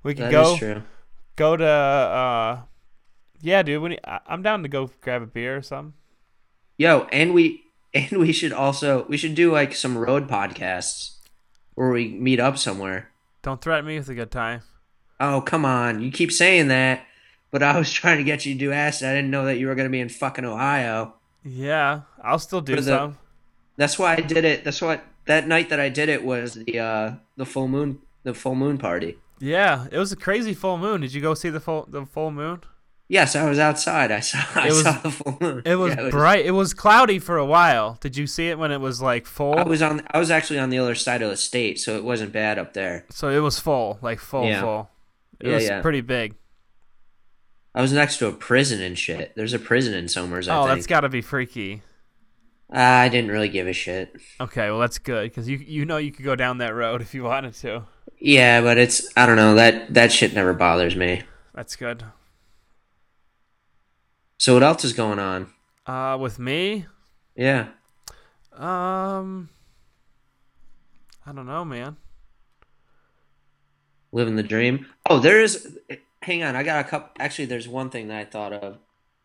We 0.03 0.13
can 0.13 0.25
That 0.25 0.31
go 0.31 0.81
go 1.35 1.57
to 1.57 1.65
uh 1.65 2.59
yeah, 3.41 3.63
dude. 3.63 3.81
When 3.81 3.97
I'm 4.27 4.41
down 4.43 4.61
to 4.63 4.69
go 4.69 4.91
grab 5.01 5.21
a 5.23 5.25
beer 5.27 5.57
or 5.57 5.61
something. 5.63 5.93
Yo, 6.77 7.07
and 7.11 7.33
we 7.33 7.63
and 7.93 8.11
we 8.19 8.31
should 8.31 8.53
also 8.53 9.05
we 9.09 9.17
should 9.17 9.35
do 9.35 9.51
like 9.51 9.73
some 9.75 9.97
road 9.97 10.27
podcasts 10.27 11.15
where 11.75 11.89
we 11.89 12.09
meet 12.09 12.39
up 12.39 12.57
somewhere. 12.57 13.09
Don't 13.41 13.61
threaten 13.61 13.85
me 13.85 13.97
with 13.97 14.09
a 14.09 14.15
good 14.15 14.31
time. 14.31 14.61
Oh, 15.19 15.41
come 15.41 15.65
on. 15.65 16.01
You 16.01 16.11
keep 16.11 16.31
saying 16.31 16.67
that, 16.69 17.05
but 17.51 17.63
I 17.63 17.77
was 17.77 17.91
trying 17.99 18.17
to 18.17 18.23
get 18.23 18.45
you 18.45 18.53
to 18.53 18.59
do 18.59 18.71
acid. 18.71 19.07
I 19.07 19.15
didn't 19.15 19.31
know 19.31 19.45
that 19.45 19.57
you 19.57 19.67
were 19.67 19.75
going 19.75 19.87
to 19.87 19.91
be 19.91 19.99
in 19.99 20.09
fucking 20.09 20.45
Ohio. 20.45 21.13
Yeah, 21.43 22.01
I'll 22.21 22.39
still 22.39 22.61
do 22.61 22.75
the- 22.75 22.81
some. 22.83 23.17
That's 23.77 23.97
why 23.97 24.13
I 24.13 24.21
did 24.21 24.43
it. 24.43 24.63
That's 24.65 24.81
what 24.81 25.03
that 25.25 25.47
night 25.47 25.69
that 25.69 25.79
I 25.79 25.87
did 25.89 26.09
it 26.09 26.23
was 26.25 26.55
the 26.55 26.79
uh 26.79 27.11
the 27.37 27.45
full 27.45 27.67
moon 27.69 27.99
the 28.23 28.33
full 28.33 28.55
moon 28.55 28.77
party. 28.77 29.17
Yeah, 29.39 29.87
it 29.89 29.97
was 29.97 30.11
a 30.11 30.17
crazy 30.17 30.53
full 30.53 30.77
moon. 30.77 30.99
Did 30.99 31.13
you 31.13 31.21
go 31.21 31.33
see 31.33 31.49
the 31.49 31.61
full 31.61 31.87
the 31.89 32.05
full 32.05 32.29
moon? 32.31 32.61
Yes, 33.11 33.35
I 33.35 33.49
was 33.49 33.57
outside. 33.57 34.11
I 34.11 34.19
saw 34.19 34.37
I 34.55 34.67
It 34.67 34.69
was- 34.69 34.81
saw 34.83 34.91
the 34.99 35.09
full 35.11 35.37
moon. 35.41 35.61
It 35.65 35.75
was 35.75 35.95
Yeah, 35.95 36.09
bright. 36.11 36.45
It 36.45 36.51
was 36.51 36.73
cloudy 36.75 37.17
for 37.17 37.37
a 37.37 37.45
while. 37.45 37.97
Did 37.99 38.15
you 38.15 38.27
see 38.27 38.49
it 38.49 38.59
when 38.59 38.71
it 38.71 38.79
was 38.79 39.01
like 39.01 39.25
full? 39.25 39.55
I 39.57 39.63
was 39.63 39.81
on 39.81 40.03
I 40.11 40.19
was 40.19 40.29
actually 40.29 40.59
on 40.59 40.69
the 40.69 40.77
other 40.77 40.93
side 40.95 41.21
of 41.23 41.29
the 41.31 41.35
state, 41.37 41.79
so 41.79 41.97
it 41.97 42.03
wasn't 42.03 42.31
bad 42.31 42.59
up 42.59 42.73
there. 42.73 43.05
so 43.09 43.29
it 43.29 43.39
was 43.39 43.59
full, 43.59 43.97
like 44.03 44.19
full, 44.19 44.45
Yeah. 44.45 44.61
full. 44.61 44.89
It 45.41 45.47
Yeah, 45.47 45.55
was 45.55 45.63
yeah. 45.65 45.81
pretty 45.81 46.01
big. 46.01 46.35
I 47.73 47.81
was 47.81 47.91
next 47.93 48.17
to 48.17 48.27
a 48.27 48.31
prison 48.31 48.81
and 48.81 48.97
shit. 48.97 49.33
There's 49.35 49.53
a 49.53 49.59
prison 49.59 49.93
in 49.93 50.07
Somers, 50.07 50.47
I 50.47 50.55
oh, 50.57 50.65
think. 50.65 50.75
that's 50.77 50.87
got 50.87 51.01
to 51.01 51.09
be 51.09 51.21
freaky. 51.21 51.81
Uh, 52.71 52.77
I 52.79 53.09
didn't 53.09 53.31
really 53.31 53.49
give 53.49 53.67
a 53.67 53.73
shit. 53.73 54.15
Okay, 54.39 54.69
well 54.69 54.79
that's 54.79 54.99
good 54.99 55.23
because 55.31 55.49
you 55.49 55.57
you 55.57 55.85
know 55.85 55.97
you 55.97 56.11
could 56.11 56.25
go 56.25 56.35
down 56.35 56.59
that 56.59 56.75
road 56.75 57.01
if 57.05 57.15
you 57.15 57.23
wanted 57.23 57.55
to. 57.55 57.85
Yeah, 58.19 58.61
but 58.61 58.77
it's 58.77 59.07
I 59.17 59.25
don't 59.25 59.35
know 59.37 59.55
that 59.55 59.95
that 59.95 60.11
shit 60.11 60.35
never 60.35 60.53
bothers 60.53 60.95
me. 60.95 61.23
That's 61.55 61.75
good. 61.75 62.03
So 64.39 64.53
what 64.55 64.63
else 64.63 64.83
is 64.85 64.93
going 64.93 65.19
on? 65.19 65.51
Uh, 65.85 66.17
with 66.19 66.39
me, 66.39 66.85
Yeah. 67.35 67.67
um, 68.53 69.49
I 71.25 71.31
don't 71.33 71.45
know, 71.45 71.63
man. 71.65 71.97
living 74.11 74.35
the 74.37 74.43
dream. 74.43 74.87
Oh, 75.07 75.19
there 75.19 75.39
is. 75.39 75.77
Hang 76.23 76.41
on, 76.43 76.55
I 76.55 76.63
got 76.63 76.83
a 76.83 76.87
couple. 76.89 77.09
Actually, 77.19 77.45
there's 77.45 77.67
one 77.67 77.89
thing 77.91 78.07
that 78.07 78.17
I 78.17 78.25
thought 78.25 78.53
of 78.53 78.77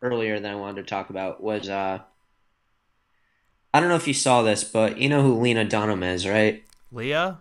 earlier 0.02 0.38
that 0.38 0.50
I 0.50 0.54
wanted 0.56 0.82
to 0.82 0.88
talk 0.90 1.08
about 1.10 1.42
was 1.42 1.68
uh, 1.70 2.00
I 3.72 3.80
don't 3.80 3.88
know 3.88 3.94
if 3.96 4.06
you 4.08 4.12
saw 4.14 4.42
this, 4.42 4.62
but 4.64 4.98
you 4.98 5.08
know 5.08 5.22
who 5.22 5.40
Lena 5.40 5.64
Dunham 5.64 6.02
is, 6.02 6.26
right? 6.28 6.64
Leah. 6.92 7.38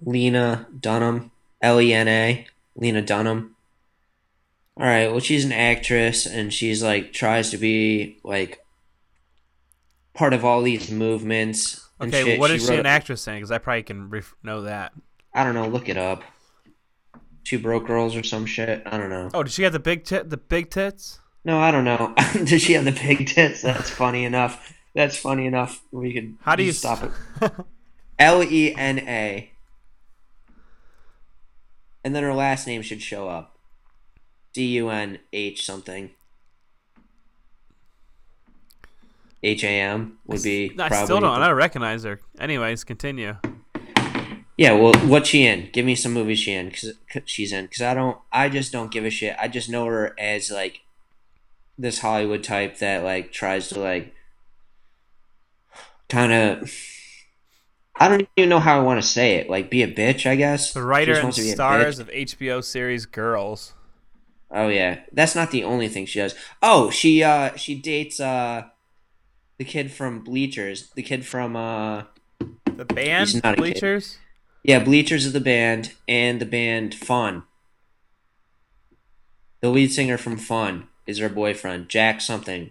Lena 0.00 0.66
Dunham, 0.78 1.30
L 1.62 1.80
E 1.80 1.92
N 1.94 2.08
A, 2.08 2.46
Lena 2.76 3.00
Dunham. 3.02 3.53
All 4.76 4.86
right, 4.86 5.08
well, 5.10 5.20
she's 5.20 5.44
an 5.44 5.52
actress, 5.52 6.26
and 6.26 6.52
she's 6.52 6.82
like 6.82 7.12
tries 7.12 7.50
to 7.50 7.56
be 7.58 8.18
like 8.24 8.58
part 10.14 10.32
of 10.32 10.44
all 10.44 10.62
these 10.62 10.90
movements. 10.90 11.88
and 12.00 12.12
Okay, 12.12 12.24
well, 12.32 12.40
what 12.40 12.50
is 12.50 12.66
she 12.66 12.74
an 12.74 12.86
actress 12.86 13.26
in? 13.28 13.34
Because 13.36 13.52
I 13.52 13.58
probably 13.58 13.84
can 13.84 14.10
ref- 14.10 14.34
know 14.42 14.62
that. 14.62 14.92
I 15.32 15.44
don't 15.44 15.54
know. 15.54 15.68
Look 15.68 15.88
it 15.88 15.96
up. 15.96 16.22
Two 17.44 17.58
broke 17.58 17.86
girls 17.86 18.16
or 18.16 18.22
some 18.22 18.46
shit. 18.46 18.82
I 18.86 18.96
don't 18.98 19.10
know. 19.10 19.30
Oh, 19.34 19.42
did 19.42 19.52
she 19.52 19.62
have 19.64 19.72
the 19.72 19.78
big 19.78 20.04
tit, 20.04 20.30
the 20.30 20.36
big 20.38 20.70
tits? 20.70 21.20
No, 21.44 21.60
I 21.60 21.70
don't 21.70 21.84
know. 21.84 22.14
Does 22.44 22.62
she 22.62 22.72
have 22.72 22.86
the 22.86 22.92
big 22.92 23.26
tits? 23.28 23.60
That's 23.60 23.90
funny 23.90 24.24
enough. 24.24 24.74
That's 24.94 25.16
funny 25.16 25.44
enough. 25.46 25.82
We 25.92 26.14
could. 26.14 26.36
How 26.40 26.56
do 26.56 26.62
you 26.62 26.72
stop 26.72 27.02
it? 27.02 27.52
L 28.18 28.42
E 28.42 28.74
N 28.74 29.00
A. 29.00 29.52
And 32.02 32.14
then 32.16 32.22
her 32.22 32.32
last 32.34 32.66
name 32.66 32.80
should 32.82 33.02
show 33.02 33.28
up. 33.28 33.53
D 34.54 34.64
U 34.76 34.88
N 34.88 35.18
H 35.32 35.64
something. 35.66 36.10
H 39.42 39.62
A 39.64 39.68
M 39.68 40.18
would 40.26 40.42
be. 40.42 40.70
I 40.78 40.88
probably 40.88 41.04
still 41.04 41.20
don't. 41.20 41.34
the- 41.38 41.44
I 41.44 41.48
don't 41.48 41.56
recognize 41.56 42.04
her. 42.04 42.20
Anyways, 42.40 42.84
continue. 42.84 43.36
Yeah, 44.56 44.72
well, 44.74 44.94
what's 45.06 45.28
she 45.28 45.44
in? 45.44 45.68
Give 45.72 45.84
me 45.84 45.96
some 45.96 46.12
movies 46.12 46.38
she 46.38 46.52
in, 46.52 46.70
cause, 46.70 46.92
'cause 47.12 47.22
she's 47.26 47.52
in. 47.52 47.66
Cause 47.66 47.80
I 47.82 47.92
don't, 47.92 48.16
I 48.32 48.48
just 48.48 48.70
don't 48.70 48.90
give 48.92 49.04
a 49.04 49.10
shit. 49.10 49.34
I 49.38 49.48
just 49.48 49.68
know 49.68 49.84
her 49.86 50.14
as 50.18 50.50
like 50.50 50.82
this 51.76 51.98
Hollywood 51.98 52.44
type 52.44 52.78
that 52.78 53.02
like 53.02 53.32
tries 53.32 53.68
to 53.70 53.80
like 53.80 54.14
kind 56.08 56.32
of 56.32 56.72
I 57.96 58.08
don't 58.08 58.28
even 58.36 58.48
know 58.48 58.60
how 58.60 58.78
I 58.78 58.82
want 58.82 59.02
to 59.02 59.06
say 59.06 59.34
it. 59.36 59.48
Like, 59.50 59.70
be 59.70 59.82
a 59.82 59.92
bitch, 59.92 60.24
I 60.28 60.34
guess. 60.36 60.72
The 60.72 60.82
writer 60.82 61.14
and 61.14 61.22
wants 61.24 61.36
to 61.38 61.42
be 61.44 61.50
a 61.50 61.54
stars 61.54 61.98
of 62.00 62.08
HBO 62.08 62.62
series 62.62 63.06
Girls. 63.06 63.74
Oh 64.54 64.68
yeah, 64.68 65.00
that's 65.12 65.34
not 65.34 65.50
the 65.50 65.64
only 65.64 65.88
thing 65.88 66.06
she 66.06 66.20
does. 66.20 66.34
Oh, 66.62 66.88
she 66.90 67.22
uh 67.24 67.56
she 67.56 67.74
dates 67.74 68.20
uh 68.20 68.64
the 69.58 69.64
kid 69.64 69.90
from 69.90 70.22
Bleachers, 70.22 70.90
the 70.94 71.02
kid 71.02 71.26
from 71.26 71.56
uh 71.56 72.04
The 72.66 72.84
band 72.84 73.28
He's 73.30 73.42
not. 73.42 73.56
Bleachers. 73.56 74.18
yeah 74.62 74.78
Bleachers 74.82 75.26
is 75.26 75.32
the 75.32 75.40
band 75.40 75.92
and 76.08 76.40
the 76.40 76.46
band 76.46 76.94
Fun. 76.94 77.42
The 79.60 79.70
lead 79.70 79.92
singer 79.92 80.18
from 80.18 80.36
Fun 80.36 80.86
is 81.06 81.18
her 81.18 81.28
boyfriend 81.28 81.88
Jack 81.88 82.20
something, 82.20 82.70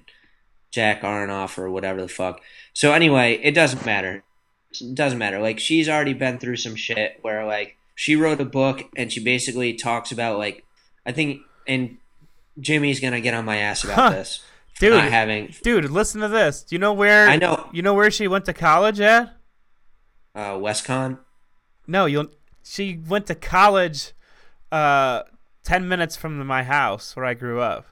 Jack 0.72 1.02
Aronoff 1.02 1.58
or 1.58 1.70
whatever 1.70 2.02
the 2.02 2.08
fuck. 2.08 2.42
So 2.74 2.94
anyway, 2.94 3.40
it 3.44 3.52
doesn't 3.54 3.86
matter. 3.86 4.24
It 4.72 4.96
doesn't 4.96 5.20
matter. 5.20 5.40
Like 5.40 5.60
she's 5.60 5.90
already 5.90 6.14
been 6.14 6.40
through 6.40 6.58
some 6.58 6.76
shit 6.76 7.20
where 7.22 7.46
like 7.46 7.78
she 7.96 8.16
wrote 8.16 8.40
a 8.42 8.46
book 8.46 8.84
and 8.96 9.12
she 9.12 9.24
basically 9.24 9.74
talks 9.74 10.12
about 10.12 10.38
like 10.38 10.64
I 11.06 11.12
think 11.12 11.42
and 11.68 11.98
Jimmy's 12.60 13.00
gonna 13.00 13.22
get 13.22 13.34
on 13.34 13.46
my 13.46 13.58
ass 13.58 13.84
about 13.84 13.96
Huh. 13.96 14.10
this. 14.12 14.42
Dude, 14.80 14.94
not 14.94 15.12
having 15.12 15.54
dude, 15.62 15.90
listen 15.90 16.22
to 16.22 16.28
this. 16.28 16.64
Do 16.64 16.76
you 16.76 16.80
know 16.80 16.94
where 16.94 17.28
I 17.30 17.36
know 17.38 17.70
You 17.72 17.82
know 17.82 17.94
where 17.94 18.10
she 18.12 18.28
went 18.28 18.46
to 18.46 18.54
college 18.54 19.00
at? 19.00 19.36
uh, 20.36 20.54
WestConn. 20.54 21.20
No, 21.88 22.06
you. 22.06 22.32
She 22.64 22.98
went 23.08 23.28
to 23.28 23.36
college, 23.36 24.14
uh, 24.72 25.24
ten 25.64 25.88
minutes 25.88 26.16
from 26.16 26.46
my 26.48 26.64
house 26.64 27.16
where 27.16 27.26
I 27.26 27.34
grew 27.34 27.60
up. 27.62 27.86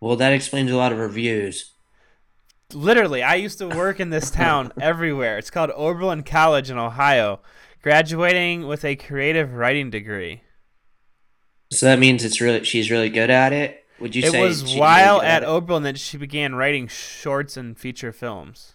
Well, 0.00 0.16
that 0.16 0.32
explains 0.32 0.70
a 0.70 0.76
lot 0.76 0.90
of 0.92 0.98
her 0.98 1.08
views. 1.08 1.70
Literally, 2.72 3.22
I 3.22 3.34
used 3.36 3.58
to 3.58 3.68
work 3.68 4.00
in 4.00 4.10
this 4.10 4.30
town 4.30 4.72
everywhere. 4.80 5.38
It's 5.38 5.50
called 5.50 5.70
Oberlin 5.76 6.22
College 6.24 6.70
in 6.70 6.78
Ohio. 6.78 7.40
Graduating 7.82 8.66
with 8.66 8.84
a 8.84 8.96
creative 8.96 9.52
writing 9.54 9.90
degree. 9.90 10.42
So 11.70 11.86
that 11.86 11.98
means 11.98 12.24
it's 12.24 12.40
really 12.40 12.64
she's 12.64 12.90
really 12.90 13.10
good 13.10 13.30
at 13.30 13.52
it. 13.52 13.84
Would 14.00 14.14
you 14.14 14.22
It 14.24 14.32
say 14.32 14.40
was 14.40 14.76
while 14.76 15.16
really 15.20 15.26
good 15.26 15.32
at? 15.32 15.44
Oberlin 15.44 15.82
that 15.84 15.98
she 15.98 16.16
began 16.16 16.54
writing 16.54 16.88
shorts 16.88 17.56
and 17.56 17.78
feature 17.78 18.12
films. 18.12 18.74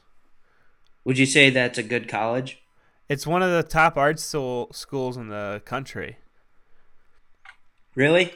Would 1.05 1.17
you 1.17 1.25
say 1.25 1.49
that's 1.49 1.77
a 1.77 1.83
good 1.83 2.07
college? 2.07 2.61
It's 3.07 3.25
one 3.25 3.41
of 3.41 3.51
the 3.51 3.63
top 3.63 3.97
art 3.97 4.19
school 4.19 4.69
schools 4.71 5.17
in 5.17 5.29
the 5.29 5.61
country. 5.65 6.17
Really? 7.95 8.31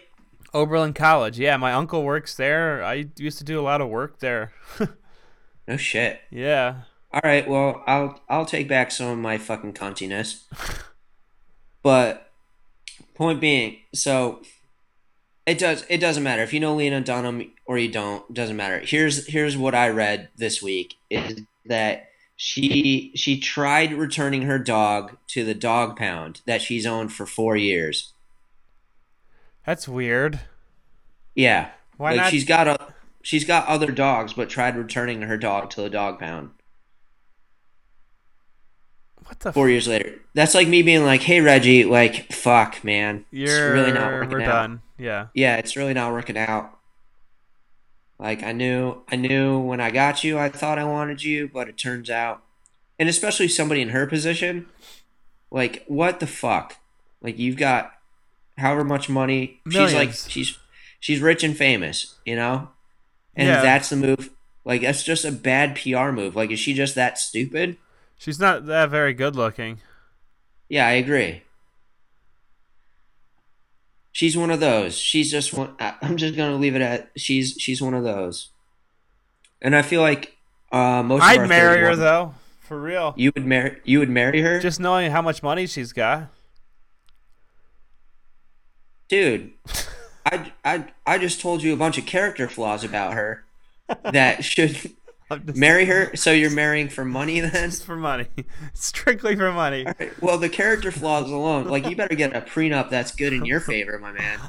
Oberlin 0.54 0.94
College. 0.94 1.40
Yeah, 1.40 1.58
my 1.58 1.74
uncle 1.74 2.04
works 2.04 2.36
there. 2.36 2.84
I 2.84 3.06
used 3.18 3.38
to 3.40 3.44
do 3.44 3.60
a 3.60 3.62
lot 3.64 3.82
of 3.82 3.90
work 3.90 4.20
there. 4.20 4.52
No 5.66 5.78
shit. 5.78 6.20
yeah. 6.30 6.82
All 7.14 7.22
right. 7.24 7.48
Well, 7.48 7.82
I'll 7.88 8.20
I'll 8.28 8.46
take 8.46 8.68
back 8.68 8.92
some 8.92 9.08
of 9.08 9.18
my 9.18 9.38
fucking 9.38 9.72
cuntiness. 9.72 10.44
but 11.84 12.33
point 13.16 13.40
being, 13.40 13.78
so 13.94 14.42
it 15.46 15.58
does 15.58 15.86
it 15.90 15.98
doesn't 15.98 16.24
matter 16.24 16.42
if 16.42 16.54
you 16.54 16.60
know 16.60 16.76
Lena 16.76 17.02
Dunham 17.02 17.52
or 17.66 17.78
you 17.78 17.90
don't. 17.92 18.34
Doesn't 18.34 18.56
matter. 18.56 18.80
Here's 18.80 19.28
here's 19.28 19.58
what 19.58 19.76
I 19.76 19.90
read 19.90 20.30
this 20.38 20.62
week 20.62 20.96
is 21.10 21.42
that 21.66 22.10
she 22.36 23.12
she 23.16 23.40
tried 23.40 23.94
returning 23.94 24.44
her 24.44 24.60
dog 24.60 25.18
to 25.28 25.44
the 25.44 25.54
dog 25.54 25.98
pound 25.98 26.42
that 26.46 26.62
she's 26.62 26.86
owned 26.86 27.14
for 27.14 27.26
four 27.26 27.56
years. 27.56 28.14
That's 29.66 29.88
weird. 29.88 30.40
Yeah. 31.36 31.70
Why 31.98 32.12
like 32.12 32.18
not? 32.18 32.32
she's 32.32 32.46
got 32.46 32.68
a 32.68 32.94
she's 33.22 33.46
got 33.46 33.68
other 33.68 33.92
dogs, 33.92 34.34
but 34.34 34.50
tried 34.50 34.76
returning 34.76 35.22
her 35.24 35.38
dog 35.38 35.70
to 35.72 35.82
the 35.82 35.90
dog 35.90 36.20
pound 36.20 36.52
what 39.26 39.40
the 39.40 39.54
four 39.54 39.70
years 39.70 39.88
later. 39.88 40.20
That's 40.34 40.54
like 40.56 40.68
me 40.68 40.82
being 40.82 41.04
like, 41.06 41.22
"Hey 41.22 41.42
Reggie, 41.42 41.84
like 41.86 42.32
fuck, 42.32 42.84
man, 42.84 43.26
You're 43.32 43.46
it's 43.48 43.74
really 43.74 43.92
not 43.92 44.12
working 44.12 44.30
we're 44.32 44.42
out." 44.42 44.48
done. 44.52 44.82
Yeah. 44.98 45.28
Yeah, 45.34 45.58
it's 45.58 45.76
really 45.76 45.94
not 45.94 46.12
working 46.12 46.38
out. 46.38 46.78
Like 48.20 48.44
I 48.44 48.52
knew, 48.52 49.02
I 49.12 49.16
knew 49.16 49.60
when 49.60 49.82
I 49.82 49.92
got 49.92 50.24
you, 50.24 50.38
I 50.38 50.50
thought 50.50 50.80
I 50.80 50.84
wanted 50.86 51.24
you, 51.24 51.50
but 51.52 51.68
it 51.68 51.78
turns 51.78 52.10
out, 52.10 52.42
and 53.00 53.10
especially 53.10 53.48
somebody 53.48 53.82
in 53.82 53.90
her 53.90 54.06
position, 54.08 54.68
like 55.52 55.84
what 55.88 56.20
the 56.20 56.28
fuck? 56.28 56.78
Like 57.22 57.38
you've 57.40 57.58
got 57.58 57.92
however 58.58 58.84
much 58.84 59.10
money. 59.10 59.60
She's 59.70 59.94
like 59.94 60.14
she's 60.14 60.58
she's 61.00 61.20
rich 61.20 61.44
and 61.44 61.58
famous, 61.58 62.16
you 62.26 62.36
know, 62.36 62.70
and 63.36 63.48
Yeah. 63.48 63.62
that's 63.62 63.90
the 63.90 63.96
move. 63.98 64.30
Like 64.64 64.82
that's 64.82 65.04
just 65.04 65.26
a 65.26 65.32
bad 65.32 65.76
PR 65.76 66.12
move. 66.12 66.36
Like 66.36 66.52
is 66.52 66.60
she 66.60 66.74
just 66.74 66.96
that 66.96 67.18
stupid? 67.18 67.78
She's 68.24 68.40
not 68.40 68.68
that 68.68 68.90
very 68.90 69.14
good 69.14 69.36
looking. 69.36 69.82
Yeah, 70.70 70.88
I 70.88 70.92
agree. 70.92 71.42
She's 74.14 74.38
one 74.38 74.50
of 74.50 74.62
those. 74.62 74.98
She's 74.98 75.30
just 75.30 75.54
one. 75.54 75.76
I'm 75.78 76.16
just 76.16 76.38
gonna 76.38 76.56
leave 76.56 76.74
it 76.74 76.82
at 76.82 77.12
she's 77.18 77.58
she's 77.60 77.82
one 77.82 77.94
of 77.94 78.06
those. 78.06 78.48
And 79.62 79.76
I 79.76 79.82
feel 79.82 80.00
like 80.00 80.38
uh, 80.72 81.04
most. 81.04 81.22
I'd 81.22 81.50
marry 81.50 81.82
her 81.82 81.98
though, 81.98 82.34
for 82.62 82.80
real. 82.80 83.14
You 83.18 83.34
would 83.36 83.46
marry. 83.46 83.82
You 83.84 84.00
would 84.00 84.10
marry 84.10 84.40
her, 84.40 84.62
Just 84.62 84.80
knowing 84.80 85.12
how 85.12 85.22
much 85.22 85.44
money 85.44 85.68
she's 85.68 85.92
got. 85.92 86.30
dude. 89.10 89.52
I, 90.26 90.54
I 90.64 90.86
I 91.06 91.18
just 91.18 91.42
told 91.42 91.62
you 91.62 91.74
a 91.74 91.78
bunch 91.78 91.98
of 91.98 92.06
character 92.06 92.48
flaws 92.48 92.86
about 92.86 93.16
her 93.16 93.44
that 94.14 94.46
should 94.46 94.94
marry 95.56 95.86
her. 95.86 96.16
So 96.16 96.32
you're 96.32 96.52
marrying 96.52 96.90
for 96.90 97.04
money 97.06 97.40
then? 97.42 97.52
just 97.70 97.84
for 97.86 97.96
money, 97.96 98.28
strictly 98.74 99.36
for 99.36 99.52
money. 99.52 99.86
Right, 100.00 100.22
Well, 100.22 100.38
the 100.38 100.50
character 100.50 100.92
flaws 100.92 101.30
alone, 101.30 101.66
like 101.68 101.88
you 101.88 101.96
better 101.96 102.16
get 102.16 102.36
a 102.36 102.42
prenup 102.42 102.90
that's 102.90 103.14
good 103.16 103.34
in 103.34 103.46
your 103.46 103.60
favor, 103.62 103.98
my 104.00 104.12
man. 104.12 104.40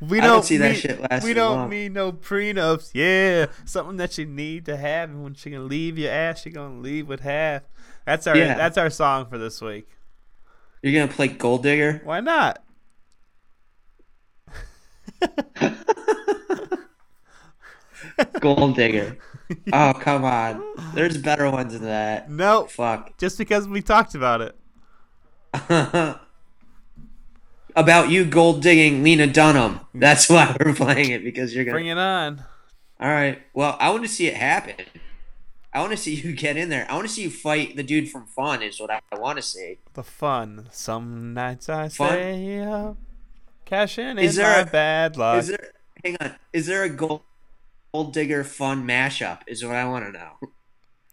we 0.00 0.18
I 0.18 0.22
don't, 0.22 0.30
don't 0.30 0.44
see 0.44 0.56
that 0.58 0.76
shit 0.76 1.00
lasting 1.00 1.28
We 1.28 1.34
don't 1.34 1.56
long. 1.56 1.70
need 1.70 1.92
no 1.92 2.12
prenups. 2.12 2.90
Yeah, 2.94 3.46
something 3.64 3.96
that 3.98 4.16
you 4.18 4.26
need 4.26 4.66
to 4.66 4.76
have, 4.76 5.10
and 5.10 5.22
when 5.24 5.34
she 5.34 5.50
gonna 5.50 5.64
leave 5.64 5.98
your 5.98 6.10
ass, 6.12 6.42
she 6.42 6.50
gonna 6.50 6.80
leave 6.80 7.08
with 7.08 7.20
half. 7.20 7.62
That's 8.06 8.26
our 8.26 8.36
Yeah. 8.36 8.54
that's 8.56 8.78
our 8.78 8.90
song 8.90 9.26
for 9.26 9.38
this 9.38 9.60
week. 9.60 9.88
You're 10.82 10.98
gonna 11.00 11.12
play 11.12 11.28
gold 11.28 11.62
digger. 11.62 12.00
Why 12.04 12.20
not? 12.20 12.62
Gold 18.40 18.76
digger. 18.76 19.16
Oh 19.72 19.92
come 19.98 20.24
on. 20.24 20.62
There's 20.94 21.16
better 21.18 21.50
ones 21.50 21.72
than 21.72 21.82
that. 21.82 22.30
No, 22.30 22.66
Fuck. 22.66 23.18
just 23.18 23.36
because 23.38 23.66
we 23.68 23.82
talked 23.82 24.14
about 24.14 24.40
it. 24.40 24.56
About 27.76 28.10
you 28.10 28.24
gold 28.24 28.62
digging 28.62 29.02
Lena 29.04 29.28
Dunham. 29.28 29.80
That's 29.94 30.28
why 30.28 30.56
we're 30.58 30.74
playing 30.74 31.10
it 31.12 31.22
because 31.22 31.54
you're 31.54 31.64
gonna. 31.64 31.76
Bring 31.76 31.86
it 31.86 31.98
on. 31.98 32.42
All 33.00 33.08
right. 33.08 33.40
Well, 33.54 33.76
I 33.78 33.90
want 33.90 34.02
to 34.02 34.08
see 34.08 34.26
it 34.26 34.34
happen. 34.34 34.74
I 35.72 35.78
want 35.80 35.92
to 35.92 35.96
see 35.96 36.14
you 36.16 36.32
get 36.32 36.56
in 36.56 36.68
there. 36.68 36.84
I 36.90 36.94
want 36.96 37.06
to 37.06 37.12
see 37.14 37.22
you 37.22 37.30
fight 37.30 37.76
the 37.76 37.84
dude 37.84 38.08
from 38.10 38.26
Fun. 38.26 38.60
Is 38.62 38.80
what 38.80 38.90
I, 38.90 39.00
I 39.12 39.18
want 39.20 39.36
to 39.38 39.42
see. 39.42 39.78
The 39.94 40.02
fun. 40.02 40.66
Some 40.72 41.32
nights 41.32 41.68
I 41.68 41.88
Fun? 41.88 42.08
stay 42.08 42.60
up, 42.60 42.96
cash 43.64 43.98
in 44.00 44.18
Is 44.18 44.36
in 44.36 44.42
there 44.42 44.52
my 44.64 44.68
a- 44.68 44.72
bad 44.72 45.16
luck. 45.16 45.38
Is 45.38 45.48
there? 45.48 45.72
Hang 46.04 46.16
on. 46.20 46.34
Is 46.52 46.66
there 46.66 46.82
a 46.82 46.88
gold 46.88 47.22
gold 47.92 48.12
digger 48.12 48.44
fun 48.44 48.86
mashup? 48.86 49.40
Is 49.46 49.64
what 49.64 49.76
I 49.76 49.84
want 49.88 50.04
to 50.06 50.12
know. 50.12 50.50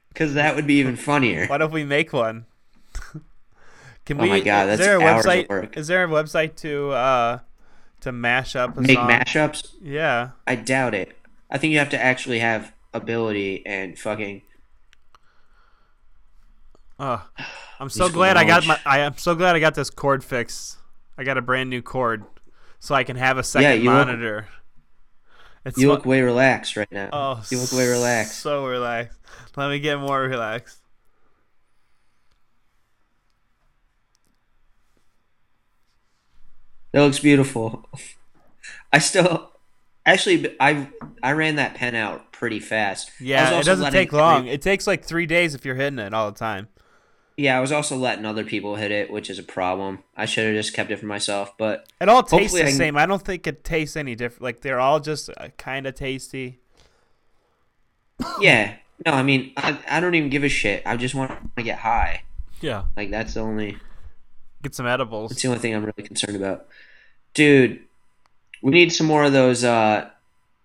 Because 0.09 0.33
that 0.33 0.55
would 0.55 0.67
be 0.67 0.75
even 0.75 0.95
funnier. 0.95 1.45
What 1.47 1.61
if 1.61 1.71
we 1.71 1.83
make 1.83 2.11
one? 2.13 2.45
Can 4.05 4.19
Oh 4.19 4.23
we? 4.23 4.29
my 4.29 4.39
God, 4.39 4.69
is 4.69 4.77
that's 4.79 4.87
there 4.87 4.97
a 4.97 5.01
hours 5.03 5.25
of 5.25 5.31
website? 5.31 5.49
work. 5.49 5.77
Is 5.77 5.87
there 5.87 6.03
a 6.03 6.07
website 6.07 6.55
to 6.57 6.91
uh 6.91 7.39
to 8.01 8.11
mash 8.11 8.55
up 8.55 8.77
a 8.77 8.81
Make 8.81 8.97
song? 8.97 9.09
mashups? 9.09 9.73
Yeah. 9.81 10.29
I 10.45 10.55
doubt 10.55 10.93
it. 10.95 11.17
I 11.49 11.57
think 11.57 11.73
you 11.73 11.79
have 11.79 11.89
to 11.89 12.01
actually 12.01 12.39
have 12.39 12.73
ability 12.93 13.65
and 13.65 13.97
fucking. 13.97 14.41
Oh, 16.99 17.27
I'm 17.79 17.89
so 17.89 18.09
glad 18.09 18.37
I 18.37 18.43
got 18.43 18.65
my. 18.65 18.79
I 18.85 18.99
am 18.99 19.17
so 19.17 19.35
glad 19.35 19.55
I 19.55 19.59
got 19.59 19.75
this 19.75 19.89
cord 19.89 20.23
fixed. 20.23 20.77
I 21.17 21.23
got 21.23 21.37
a 21.37 21.41
brand 21.41 21.69
new 21.69 21.81
cord, 21.81 22.23
so 22.79 22.95
I 22.95 23.03
can 23.03 23.17
have 23.17 23.37
a 23.37 23.43
second 23.43 23.83
Yeah, 23.83 23.91
monitor. 23.91 24.47
It's 25.67 25.77
You 25.77 25.89
look 25.89 26.05
way 26.05 26.21
relaxed 26.21 26.77
right 26.77 26.89
now. 26.91 27.09
Oh, 27.11 27.43
you 27.51 27.59
look 27.59 27.73
way 27.73 27.87
relaxed. 27.89 28.39
So 28.39 28.65
relaxed. 28.65 29.19
Let 29.57 29.69
me 29.69 29.79
get 29.79 29.99
more 29.99 30.21
relaxed. 30.21 30.79
That 36.93 37.01
looks 37.01 37.19
beautiful. 37.19 37.85
I 38.93 38.99
still, 38.99 39.51
actually, 40.05 40.55
I 40.61 40.87
I 41.21 41.33
ran 41.33 41.57
that 41.57 41.75
pen 41.75 41.95
out 41.95 42.31
pretty 42.31 42.61
fast. 42.61 43.11
Yeah, 43.19 43.59
it 43.59 43.65
doesn't 43.65 43.91
take 43.91 44.13
long. 44.13 44.47
It 44.47 44.61
takes 44.61 44.87
like 44.87 45.03
three 45.03 45.25
days 45.25 45.53
if 45.53 45.65
you're 45.65 45.75
hitting 45.75 45.99
it 45.99 46.13
all 46.13 46.31
the 46.31 46.39
time. 46.39 46.69
Yeah, 47.37 47.55
I 47.57 47.61
was 47.61 47.71
also 47.71 47.95
letting 47.95 48.25
other 48.25 48.43
people 48.43 48.75
hit 48.75 48.91
it, 48.91 49.11
which 49.11 49.29
is 49.29 49.37
a 49.39 49.43
problem. 49.43 49.99
I 50.15 50.25
should 50.25 50.45
have 50.47 50.55
just 50.55 50.73
kept 50.73 50.89
it 50.91 50.97
for 50.97 51.05
myself. 51.05 51.55
But 51.57 51.87
It 52.01 52.09
all 52.09 52.23
tastes 52.23 52.53
the 52.57 52.63
I 52.63 52.65
can- 52.67 52.73
same. 52.75 52.97
I 52.97 53.05
don't 53.05 53.21
think 53.23 53.45
it 53.47 53.63
tastes 53.63 53.95
any 53.95 54.15
different. 54.15 54.41
Like 54.41 54.61
they're 54.61 54.79
all 54.79 54.99
just 54.99 55.29
uh, 55.37 55.49
kind 55.57 55.85
of 55.87 55.93
tasty. 55.95 56.59
yeah, 58.39 58.75
no, 59.05 59.11
I 59.13 59.23
mean, 59.23 59.53
I, 59.57 59.77
I 59.89 59.99
don't 59.99 60.15
even 60.15 60.29
give 60.29 60.43
a 60.43 60.49
shit. 60.49 60.83
I 60.85 60.97
just 60.97 61.13
want 61.15 61.55
to 61.55 61.63
get 61.63 61.79
high. 61.79 62.23
Yeah. 62.61 62.83
Like 62.95 63.11
that's 63.11 63.35
the 63.35 63.41
only 63.41 63.77
Get 64.63 64.73
some 64.73 64.87
edibles. 64.87 65.31
It's 65.31 65.41
the 65.43 65.49
only 65.49 65.59
thing 65.59 65.75
I'm 65.75 65.85
really 65.85 66.01
concerned 66.07 66.35
about. 66.35 66.65
Dude, 67.35 67.79
we 68.63 68.71
need 68.71 68.91
some 68.91 69.05
more 69.05 69.23
of 69.23 69.33
those 69.33 69.63
uh 69.63 70.09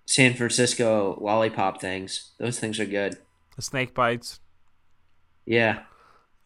San 0.07 0.33
Francisco 0.33 1.19
lollipop 1.21 1.79
things. 1.81 2.31
Those 2.39 2.59
things 2.59 2.81
are 2.81 2.87
good. 2.87 3.19
The 3.57 3.61
snake 3.63 3.93
bites. 3.93 4.41
Yeah, 5.45 5.81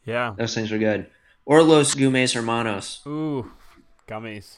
Yeah. 0.07 0.35
those 0.39 0.55
things 0.55 0.71
are 0.73 0.79
good. 0.79 1.07
Or 1.45 1.63
Los 1.63 1.95
Gumes 1.95 2.33
Hermanos. 2.33 3.01
Ooh, 3.07 3.51
gummies. 4.09 4.57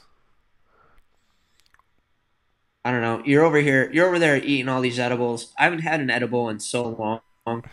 I 2.85 2.91
don't 2.93 3.03
know. 3.03 3.23
You're 3.25 3.45
over 3.45 3.59
here. 3.59 3.91
You're 3.93 4.07
over 4.07 4.19
there 4.19 4.37
eating 4.37 4.69
all 4.69 4.81
these 4.81 4.99
edibles. 4.99 5.53
I 5.59 5.65
haven't 5.65 5.81
had 5.81 6.01
an 6.01 6.11
edible 6.11 6.49
in 6.49 6.61
so 6.61 7.21
long. 7.47 7.65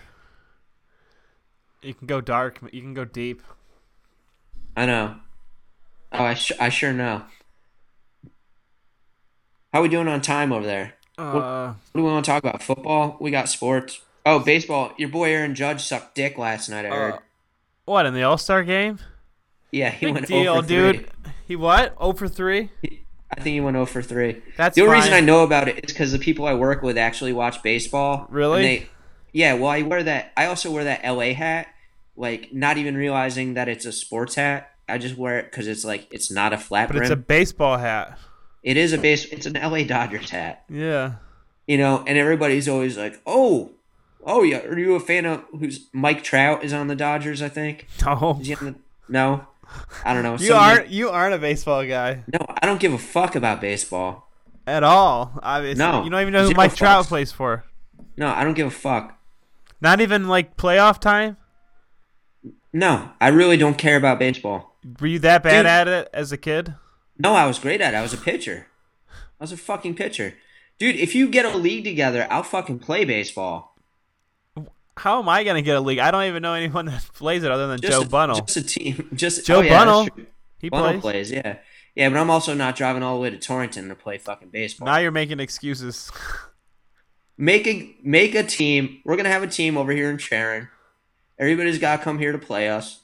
You 1.82 1.93
can 1.93 2.07
go 2.07 2.19
dark. 2.21 2.59
You 2.71 2.82
can 2.82 2.93
go 2.93 3.05
deep. 3.05 3.41
I 4.76 4.86
know. 4.86 5.15
Oh, 6.11 6.23
I, 6.23 6.34
sh- 6.34 6.51
I 6.59 6.69
sure 6.69 6.91
know. 6.91 7.23
How 9.71 9.82
we 9.82 9.89
doing 9.89 10.07
on 10.07 10.21
time 10.21 10.51
over 10.51 10.65
there? 10.65 10.93
Uh, 11.17 11.73
What 11.73 11.76
do 11.93 12.03
we 12.03 12.09
want 12.09 12.26
to 12.26 12.32
talk 12.32 12.43
about? 12.43 12.63
Football? 12.63 13.17
We 13.21 13.32
got 13.32 13.47
sports. 13.49 14.01
Oh, 14.26 14.39
baseball. 14.39 14.91
Your 14.97 15.09
boy 15.09 15.32
Aaron 15.32 15.55
Judge 15.55 15.84
sucked 15.84 16.15
dick 16.15 16.38
last 16.38 16.67
night. 16.69 16.86
I 16.86 16.89
heard. 16.89 17.13
uh, 17.13 17.19
what 17.86 18.05
in 18.05 18.13
the 18.13 18.23
All 18.23 18.38
Star 18.38 18.63
game? 18.63 18.99
yeah, 19.71 19.89
he 19.89 20.05
Big 20.07 20.15
went 20.15 20.27
deal, 20.27 20.61
0 20.61 20.61
for 20.61 20.67
dude. 20.67 21.09
He 21.47 21.55
what? 21.55 21.97
0 21.99 22.13
for 22.13 22.27
three. 22.27 22.69
I 23.31 23.36
think 23.41 23.53
he 23.53 23.61
went 23.61 23.75
0 23.75 23.86
for 23.86 24.01
3. 24.01 24.41
That's 24.55 24.75
the 24.75 24.81
only 24.81 24.93
fine. 24.93 25.01
reason 25.01 25.13
I 25.13 25.19
know 25.19 25.43
about 25.43 25.67
it 25.67 25.83
is 25.83 25.91
because 25.91 26.11
the 26.11 26.19
people 26.19 26.45
I 26.45 26.53
work 26.53 26.81
with 26.81 26.97
actually 26.97 27.33
watch 27.33 27.61
baseball. 27.63 28.27
Really? 28.29 28.55
And 28.55 28.83
they, 28.83 28.89
yeah, 29.33 29.55
well, 29.55 29.69
I 29.69 29.81
wear 29.81 30.03
that. 30.03 30.31
I 30.38 30.45
also 30.45 30.71
wear 30.71 30.86
that 30.86 31.03
LA 31.03 31.33
hat, 31.33 31.67
like 32.15 32.53
not 32.53 32.77
even 32.77 32.95
realizing 32.95 33.55
that 33.55 33.67
it's 33.67 33.86
a 33.86 33.91
sports 33.91 34.36
hat. 34.36 34.71
I 34.88 34.97
just 34.99 35.17
wear 35.17 35.39
it 35.39 35.51
because 35.51 35.67
it's 35.67 35.83
like 35.83 36.07
it's 36.11 36.31
not 36.31 36.53
a 36.53 36.57
flat 36.57 36.88
But 36.88 36.97
it's 36.97 37.09
a 37.09 37.15
baseball 37.15 37.77
hat. 37.77 38.17
It 38.63 38.77
is 38.77 38.93
a 38.93 38.97
base. 38.97 39.25
It's 39.25 39.45
an 39.45 39.53
LA 39.53 39.83
Dodgers 39.83 40.29
hat. 40.29 40.63
Yeah. 40.69 41.15
You 41.67 41.77
know, 41.77 42.03
and 42.07 42.17
everybody's 42.17 42.69
always 42.69 42.97
like, 42.97 43.19
"Oh, 43.25 43.71
oh 44.26 44.43
yeah." 44.43 44.59
Are 44.65 44.78
you 44.78 44.95
a 44.95 44.99
fan 44.99 45.26
of 45.26 45.43
who's 45.51 45.88
Mike 45.93 46.23
Trout 46.23 46.63
is 46.63 46.73
on 46.73 46.88
the 46.88 46.95
Dodgers? 46.95 47.41
I 47.41 47.49
think. 47.49 47.88
No. 48.05 48.38
Is 48.41 48.47
he 48.47 48.55
on 48.55 48.65
the? 48.65 48.76
No, 49.07 49.47
I 50.03 50.13
don't 50.13 50.23
know. 50.23 50.36
You 50.38 50.53
aren't. 50.53 50.89
You 50.89 51.09
aren't 51.09 51.36
a 51.36 51.38
baseball 51.38 51.86
guy 51.86 52.23
No, 52.28 52.39
I 52.61 52.65
don't 52.65 52.80
give 52.80 52.91
a 52.93 52.97
fuck 52.97 53.36
about 53.36 53.61
baseball. 53.61 54.30
at 54.67 54.84
all. 54.84 55.39
Obviously, 55.43 55.78
No. 55.80 56.03
you 56.03 56.09
don't 56.09 56.21
even 56.21 56.34
know 56.34 56.41
who 56.41 56.47
Zero 56.47 56.57
Mike 56.57 56.76
Trout 56.76 57.05
plays 57.05 57.32
for. 57.32 57.63
No, 58.17 58.28
I 58.30 58.43
don't 58.43 58.53
give 58.55 58.67
a 58.67 58.71
fuck. 58.71 59.17
Not 59.82 60.01
even 60.01 60.28
like 60.28 60.57
playoff 60.57 60.99
time. 60.99 61.38
No, 62.73 63.11
I 63.21 63.28
really 63.30 63.57
don't 63.57 63.78
care 63.78 63.95
about 63.97 64.19
baseball. 64.19 64.76
Were 64.99 65.07
you 65.07 65.19
that 65.19 65.43
bad 65.43 65.59
Dude. 65.63 65.65
at 65.67 65.88
it 65.88 66.09
as 66.13 66.32
a 66.32 66.38
kid? 66.38 66.73
No, 67.17 67.34
I 67.34 67.45
was 67.45 67.59
great 67.59 67.82
at 67.82 67.93
it. 67.93 67.97
I 67.97 68.01
was 68.01 68.13
a 68.13 68.17
pitcher. 68.17 68.67
I 69.11 69.43
was 69.43 69.51
a 69.51 69.57
fucking 69.57 69.95
pitcher. 69.95 70.34
Dude, 70.80 70.95
if 70.97 71.15
you 71.15 71.30
get 71.30 71.45
a 71.45 71.57
league 71.57 71.86
together, 71.86 72.28
I'll 72.30 72.43
fucking 72.43 72.80
play 72.80 73.05
baseball. 73.05 73.74
How 74.97 75.19
am 75.19 75.27
I 75.27 75.43
gonna 75.43 75.61
get 75.61 75.75
a 75.75 75.81
league? 75.81 75.99
I 75.99 76.11
don't 76.11 76.23
even 76.25 76.41
know 76.41 76.53
anyone 76.53 76.85
that 76.87 77.01
plays 77.13 77.43
it 77.43 77.51
other 77.51 77.67
than 77.67 77.81
Just 77.81 77.93
Joe 77.93 78.01
a, 78.01 78.05
Bunnell. 78.05 78.41
Just 78.41 78.57
a 78.57 78.63
team. 78.63 79.09
Just 79.13 79.45
Joe 79.45 79.57
oh, 79.57 79.61
yeah, 79.61 79.77
Bunnell. 79.77 80.07
He 80.59 80.69
Bunnell 80.69 81.01
plays. 81.01 81.29
plays, 81.29 81.31
yeah. 81.31 81.57
Yeah, 81.95 82.09
but 82.09 82.17
I'm 82.17 82.29
also 82.29 82.53
not 82.53 82.75
driving 82.75 83.03
all 83.03 83.15
the 83.15 83.21
way 83.21 83.29
to 83.29 83.37
Torrington 83.37 83.87
to 83.87 83.95
play 83.95 84.17
fucking 84.17 84.49
baseball. 84.49 84.85
Now 84.85 84.97
you're 84.97 85.11
making 85.11 85.39
excuses. 85.39 86.11
make 87.37 87.65
a 87.67 87.95
make 88.03 88.35
a 88.35 88.43
team. 88.43 89.01
We're 89.05 89.15
gonna 89.15 89.29
have 89.29 89.43
a 89.43 89.47
team 89.47 89.77
over 89.77 89.91
here 89.91 90.09
in 90.09 90.17
Sharon. 90.17 90.67
Everybody's 91.39 91.79
gotta 91.79 92.03
come 92.03 92.19
here 92.19 92.31
to 92.31 92.37
play 92.37 92.69
us. 92.69 93.01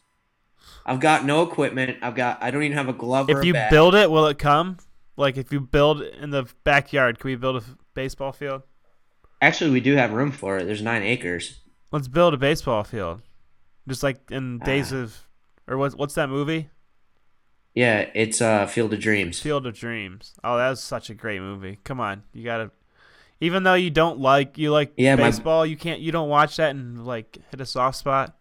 I've 0.86 1.00
got 1.00 1.26
no 1.26 1.44
equipment. 1.44 1.98
I've 2.02 2.16
got 2.16 2.42
I 2.42 2.52
don't 2.52 2.64
even 2.64 2.78
have 2.78 2.90
a 2.90 2.94
glove 2.94 3.30
or 3.30 3.38
if 3.38 3.44
a 3.44 3.48
you 3.48 3.54
bat. 3.54 3.72
build 3.72 3.96
it, 3.96 4.12
will 4.12 4.28
it 4.28 4.38
come? 4.38 4.78
Like 5.16 5.38
if 5.38 5.54
you 5.54 5.62
build 5.62 6.02
in 6.02 6.32
the 6.32 6.48
backyard, 6.64 7.20
can 7.20 7.30
we 7.30 7.36
build 7.36 7.64
a 7.64 7.66
baseball 7.94 8.32
field? 8.34 8.64
Actually, 9.42 9.72
we 9.72 9.80
do 9.80 9.96
have 9.96 10.12
room 10.12 10.32
for 10.32 10.58
it. 10.58 10.66
There's 10.66 10.82
nine 10.82 11.02
acres. 11.02 11.61
Let's 11.92 12.08
build 12.08 12.34
a 12.34 12.38
baseball 12.38 12.84
field, 12.84 13.22
just 13.88 14.04
like 14.04 14.20
in 14.32 14.60
Days 14.60 14.94
Ah. 14.94 14.98
of, 14.98 15.28
or 15.68 15.78
what's 15.78 15.96
what's 15.96 16.14
that 16.16 16.30
movie? 16.30 16.70
Yeah, 17.76 18.10
it's 18.14 18.42
uh 18.42 18.66
Field 18.68 18.94
of 18.94 19.00
Dreams. 19.00 19.40
Field 19.40 19.66
of 19.66 19.74
Dreams. 19.76 20.34
Oh, 20.44 20.58
that 20.58 20.70
was 20.70 20.82
such 20.84 21.10
a 21.10 21.14
great 21.14 21.40
movie. 21.42 21.80
Come 21.84 22.00
on, 22.00 22.24
you 22.34 22.44
gotta. 22.44 22.72
Even 23.40 23.64
though 23.64 23.74
you 23.74 23.90
don't 23.90 24.20
like 24.20 24.58
you 24.58 24.72
like 24.72 24.94
Yeah, 24.98 25.16
my- 25.16 25.24
baseball, 25.24 25.66
you 25.66 25.76
can't 25.78 26.00
you 26.00 26.12
don't 26.12 26.30
watch 26.30 26.58
that 26.58 26.72
and 26.72 27.06
like 27.06 27.38
hit 27.50 27.60
a 27.62 27.66
soft 27.66 27.98
spot. 27.98 28.38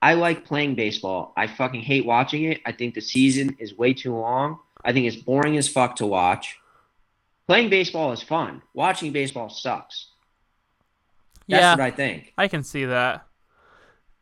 I 0.00 0.14
like 0.14 0.44
playing 0.44 0.74
baseball. 0.76 1.32
I 1.36 1.46
fucking 1.48 1.80
hate 1.80 2.04
watching 2.06 2.44
it. 2.44 2.60
I 2.64 2.72
think 2.72 2.94
the 2.94 3.00
season 3.00 3.56
is 3.58 3.76
way 3.76 3.94
too 3.94 4.14
long. 4.14 4.60
I 4.84 4.92
think 4.92 5.06
it's 5.06 5.16
boring 5.16 5.56
as 5.56 5.68
fuck 5.68 5.96
to 5.96 6.06
watch. 6.06 6.56
Playing 7.48 7.68
baseball 7.68 8.12
is 8.12 8.22
fun. 8.22 8.62
Watching 8.74 9.10
baseball 9.12 9.48
sucks. 9.48 10.07
That's 11.48 11.62
yeah, 11.62 11.70
what 11.72 11.80
I 11.80 11.90
think. 11.90 12.32
I 12.36 12.48
can 12.48 12.62
see 12.62 12.84
that. 12.84 13.26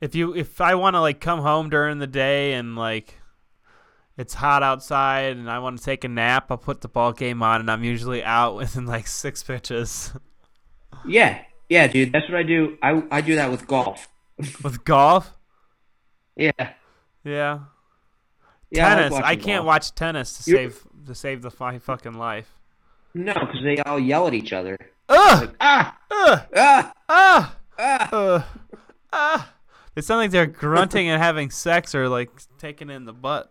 If 0.01 0.14
you 0.14 0.35
if 0.35 0.61
I 0.61 0.74
want 0.74 0.95
to 0.95 1.01
like 1.01 1.20
come 1.20 1.41
home 1.41 1.70
during 1.70 1.99
the 1.99 2.07
day 2.07 2.53
and 2.55 2.77
like 2.77 3.14
it's 4.18 4.35
hot 4.35 4.62
outside 4.62 5.37
and 5.37 5.51
I 5.51 5.59
want 5.59 5.79
to 5.79 5.85
take 5.85 6.05
a 6.05 6.09
nap, 6.09 6.47
I'll 6.51 6.59
put 6.59 6.81
the 6.83 6.89
ball 6.89 7.12
game 7.12 7.43
on 7.43 7.61
and 7.61 7.70
I'm 7.70 7.83
usually 7.85 8.22
out 8.22 8.57
within 8.57 8.87
like 8.87 9.07
six 9.07 9.43
pitches. 9.43 10.12
Yeah, 11.07 11.41
yeah, 11.68 11.87
dude. 11.89 12.12
That's 12.12 12.29
what 12.29 12.39
I 12.39 12.43
do. 12.43 12.77
I 12.83 13.03
I 13.11 13.20
do 13.20 13.35
that 13.37 13.51
with 13.51 13.66
golf. 13.66 14.09
With 14.62 14.85
golf, 14.85 15.33
Yeah, 16.37 16.51
yeah, 17.24 17.61
yeah. 18.70 18.87
I 18.87 18.95
like 18.95 18.99
tennis. 19.11 19.20
I, 19.24 19.37
can't 19.37 19.47
golf. 19.61 19.66
watch 19.66 19.95
tennis 19.95 20.45
to 20.45 20.51
You- 20.51 20.57
save 20.59 20.87
to 21.07 21.14
save 21.14 21.41
the 21.43 21.51
fucking 21.51 22.12
life. 22.18 22.53
No, 23.14 23.33
because 23.33 23.62
they 23.64 23.79
all 23.79 23.99
yell 23.99 24.27
at 24.27 24.35
each 24.35 24.53
other. 24.53 24.77
Ugh, 25.09 25.55
ah, 25.61 25.99
ugh, 26.11 26.41
ah, 26.57 26.95
ah, 27.09 27.57
ah. 27.79 28.09
ugh, 28.13 28.45
ah. 29.13 29.53
They 29.95 30.03
sound 30.03 30.19
like 30.19 30.31
they're 30.31 30.47
grunting 30.47 31.09
and 31.09 31.23
having 31.23 31.51
sex 31.51 31.95
or 31.95 32.09
like 32.09 32.31
taking 32.59 32.91
in 32.91 33.05
the 33.05 33.13
butt. 33.13 33.51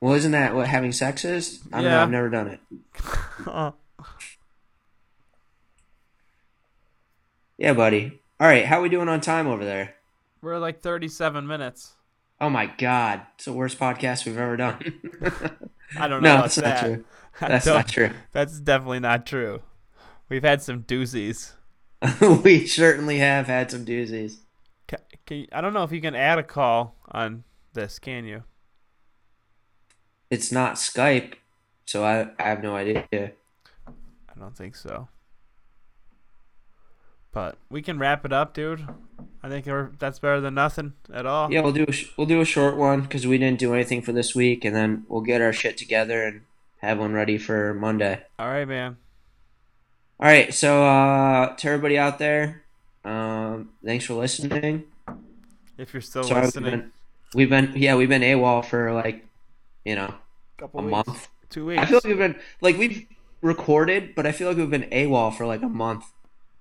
Well, 0.00 0.14
isn't 0.14 0.32
that 0.32 0.54
what 0.54 0.66
having 0.66 0.92
sex 0.92 1.24
is? 1.24 1.60
I 1.72 1.76
don't 1.76 1.84
know. 1.84 1.90
Yeah. 1.90 2.02
I've 2.02 2.10
never 2.10 2.28
done 2.28 2.48
it. 2.48 3.74
Yeah, 7.62 7.74
buddy. 7.74 8.20
All 8.40 8.48
right, 8.48 8.66
how 8.66 8.80
are 8.80 8.82
we 8.82 8.88
doing 8.88 9.08
on 9.08 9.20
time 9.20 9.46
over 9.46 9.64
there? 9.64 9.94
We're 10.40 10.58
like 10.58 10.80
37 10.80 11.46
minutes. 11.46 11.92
Oh 12.40 12.50
my 12.50 12.66
god, 12.66 13.22
it's 13.36 13.44
the 13.44 13.52
worst 13.52 13.78
podcast 13.78 14.26
we've 14.26 14.36
ever 14.36 14.56
done. 14.56 15.00
I 15.96 16.08
don't 16.08 16.24
know. 16.24 16.28
no, 16.28 16.34
about 16.34 16.42
that's 16.42 16.58
not 16.58 16.78
true. 16.80 17.04
That's 17.40 17.64
don't- 17.64 17.88
true. 17.88 18.10
That's 18.32 18.60
definitely 18.60 19.00
not 19.00 19.26
true. 19.26 19.62
We've 20.28 20.42
had 20.44 20.62
some 20.62 20.82
doozies. 20.82 21.52
we 22.44 22.66
certainly 22.66 23.18
have 23.18 23.46
had 23.46 23.70
some 23.70 23.84
doozies. 23.84 24.38
Ca 24.88 24.96
can 25.26 25.36
you, 25.38 25.46
I 25.52 25.60
don't 25.60 25.72
know 25.72 25.84
if 25.84 25.92
you 25.92 26.00
can 26.00 26.14
add 26.14 26.38
a 26.38 26.42
call 26.42 26.96
on 27.10 27.44
this, 27.74 27.98
can 27.98 28.24
you? 28.24 28.42
It's 30.30 30.50
not 30.50 30.74
Skype, 30.76 31.34
so 31.86 32.04
I, 32.04 32.28
I 32.42 32.48
have 32.48 32.62
no 32.62 32.74
idea. 32.74 33.06
I 33.12 34.38
don't 34.38 34.56
think 34.56 34.74
so. 34.76 35.08
But 37.32 37.56
we 37.70 37.80
can 37.82 37.98
wrap 37.98 38.24
it 38.24 38.32
up, 38.32 38.52
dude. 38.52 38.86
I 39.42 39.48
think 39.48 39.66
that's 39.98 40.18
better 40.18 40.40
than 40.40 40.54
nothing 40.54 40.92
at 41.12 41.24
all. 41.26 41.52
Yeah, 41.52 41.60
we'll 41.62 41.72
do 41.72 41.84
a 41.88 41.92
sh- 41.92 42.10
we'll 42.16 42.26
do 42.26 42.40
a 42.40 42.44
short 42.44 42.76
one 42.76 43.02
because 43.02 43.26
we 43.26 43.38
didn't 43.38 43.58
do 43.58 43.74
anything 43.74 44.02
for 44.02 44.12
this 44.12 44.34
week, 44.34 44.64
and 44.64 44.74
then 44.76 45.04
we'll 45.08 45.22
get 45.22 45.40
our 45.40 45.52
shit 45.52 45.76
together 45.78 46.22
and 46.22 46.42
have 46.82 46.98
one 46.98 47.12
ready 47.12 47.38
for 47.38 47.74
Monday. 47.74 48.22
All 48.38 48.48
right, 48.48 48.66
man. 48.66 48.96
All 50.20 50.28
right, 50.28 50.52
so 50.54 50.84
uh, 50.84 51.56
to 51.56 51.68
everybody 51.68 51.98
out 51.98 52.18
there, 52.18 52.62
um, 53.04 53.70
thanks 53.84 54.04
for 54.04 54.14
listening. 54.14 54.84
If 55.78 55.92
you're 55.92 56.00
still 56.00 56.22
Sorry, 56.22 56.40
we've 56.40 56.44
listening, 56.46 56.70
been, 56.70 56.92
we've 57.34 57.50
been 57.50 57.72
yeah 57.74 57.96
we've 57.96 58.08
been 58.08 58.22
AWOL 58.22 58.64
for 58.64 58.92
like 58.92 59.26
you 59.84 59.96
know 59.96 60.14
couple 60.58 60.80
a 60.80 60.82
weeks, 60.84 60.92
month. 61.08 61.28
two 61.50 61.66
weeks. 61.66 61.82
I 61.82 61.86
feel 61.86 61.96
like 61.96 62.04
we've 62.04 62.18
been 62.18 62.36
like 62.60 62.76
we've 62.78 63.06
recorded, 63.40 64.14
but 64.14 64.26
I 64.26 64.32
feel 64.32 64.46
like 64.48 64.56
we've 64.58 64.70
been 64.70 64.88
AWOL 64.90 65.34
for 65.36 65.44
like 65.46 65.62
a 65.62 65.68
month, 65.68 66.04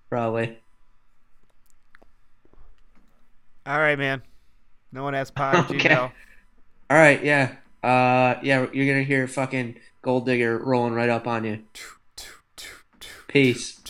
probably. 0.09 0.57
all 3.65 3.77
right, 3.79 3.97
man. 3.99 4.23
No 4.91 5.03
one 5.03 5.13
has 5.13 5.29
pod 5.31 5.69
Okay. 5.69 5.89
Gmail. 5.89 6.11
All 6.89 6.97
right, 6.97 7.23
yeah, 7.23 7.55
uh, 7.83 8.39
yeah, 8.41 8.65
you're 8.73 8.87
gonna 8.87 9.03
hear 9.03 9.27
fucking 9.27 9.75
gold 10.01 10.25
digger 10.25 10.57
rolling 10.57 10.93
right 10.93 11.09
up 11.09 11.27
on 11.27 11.43
you. 11.45 11.63
Peace. 13.27 13.80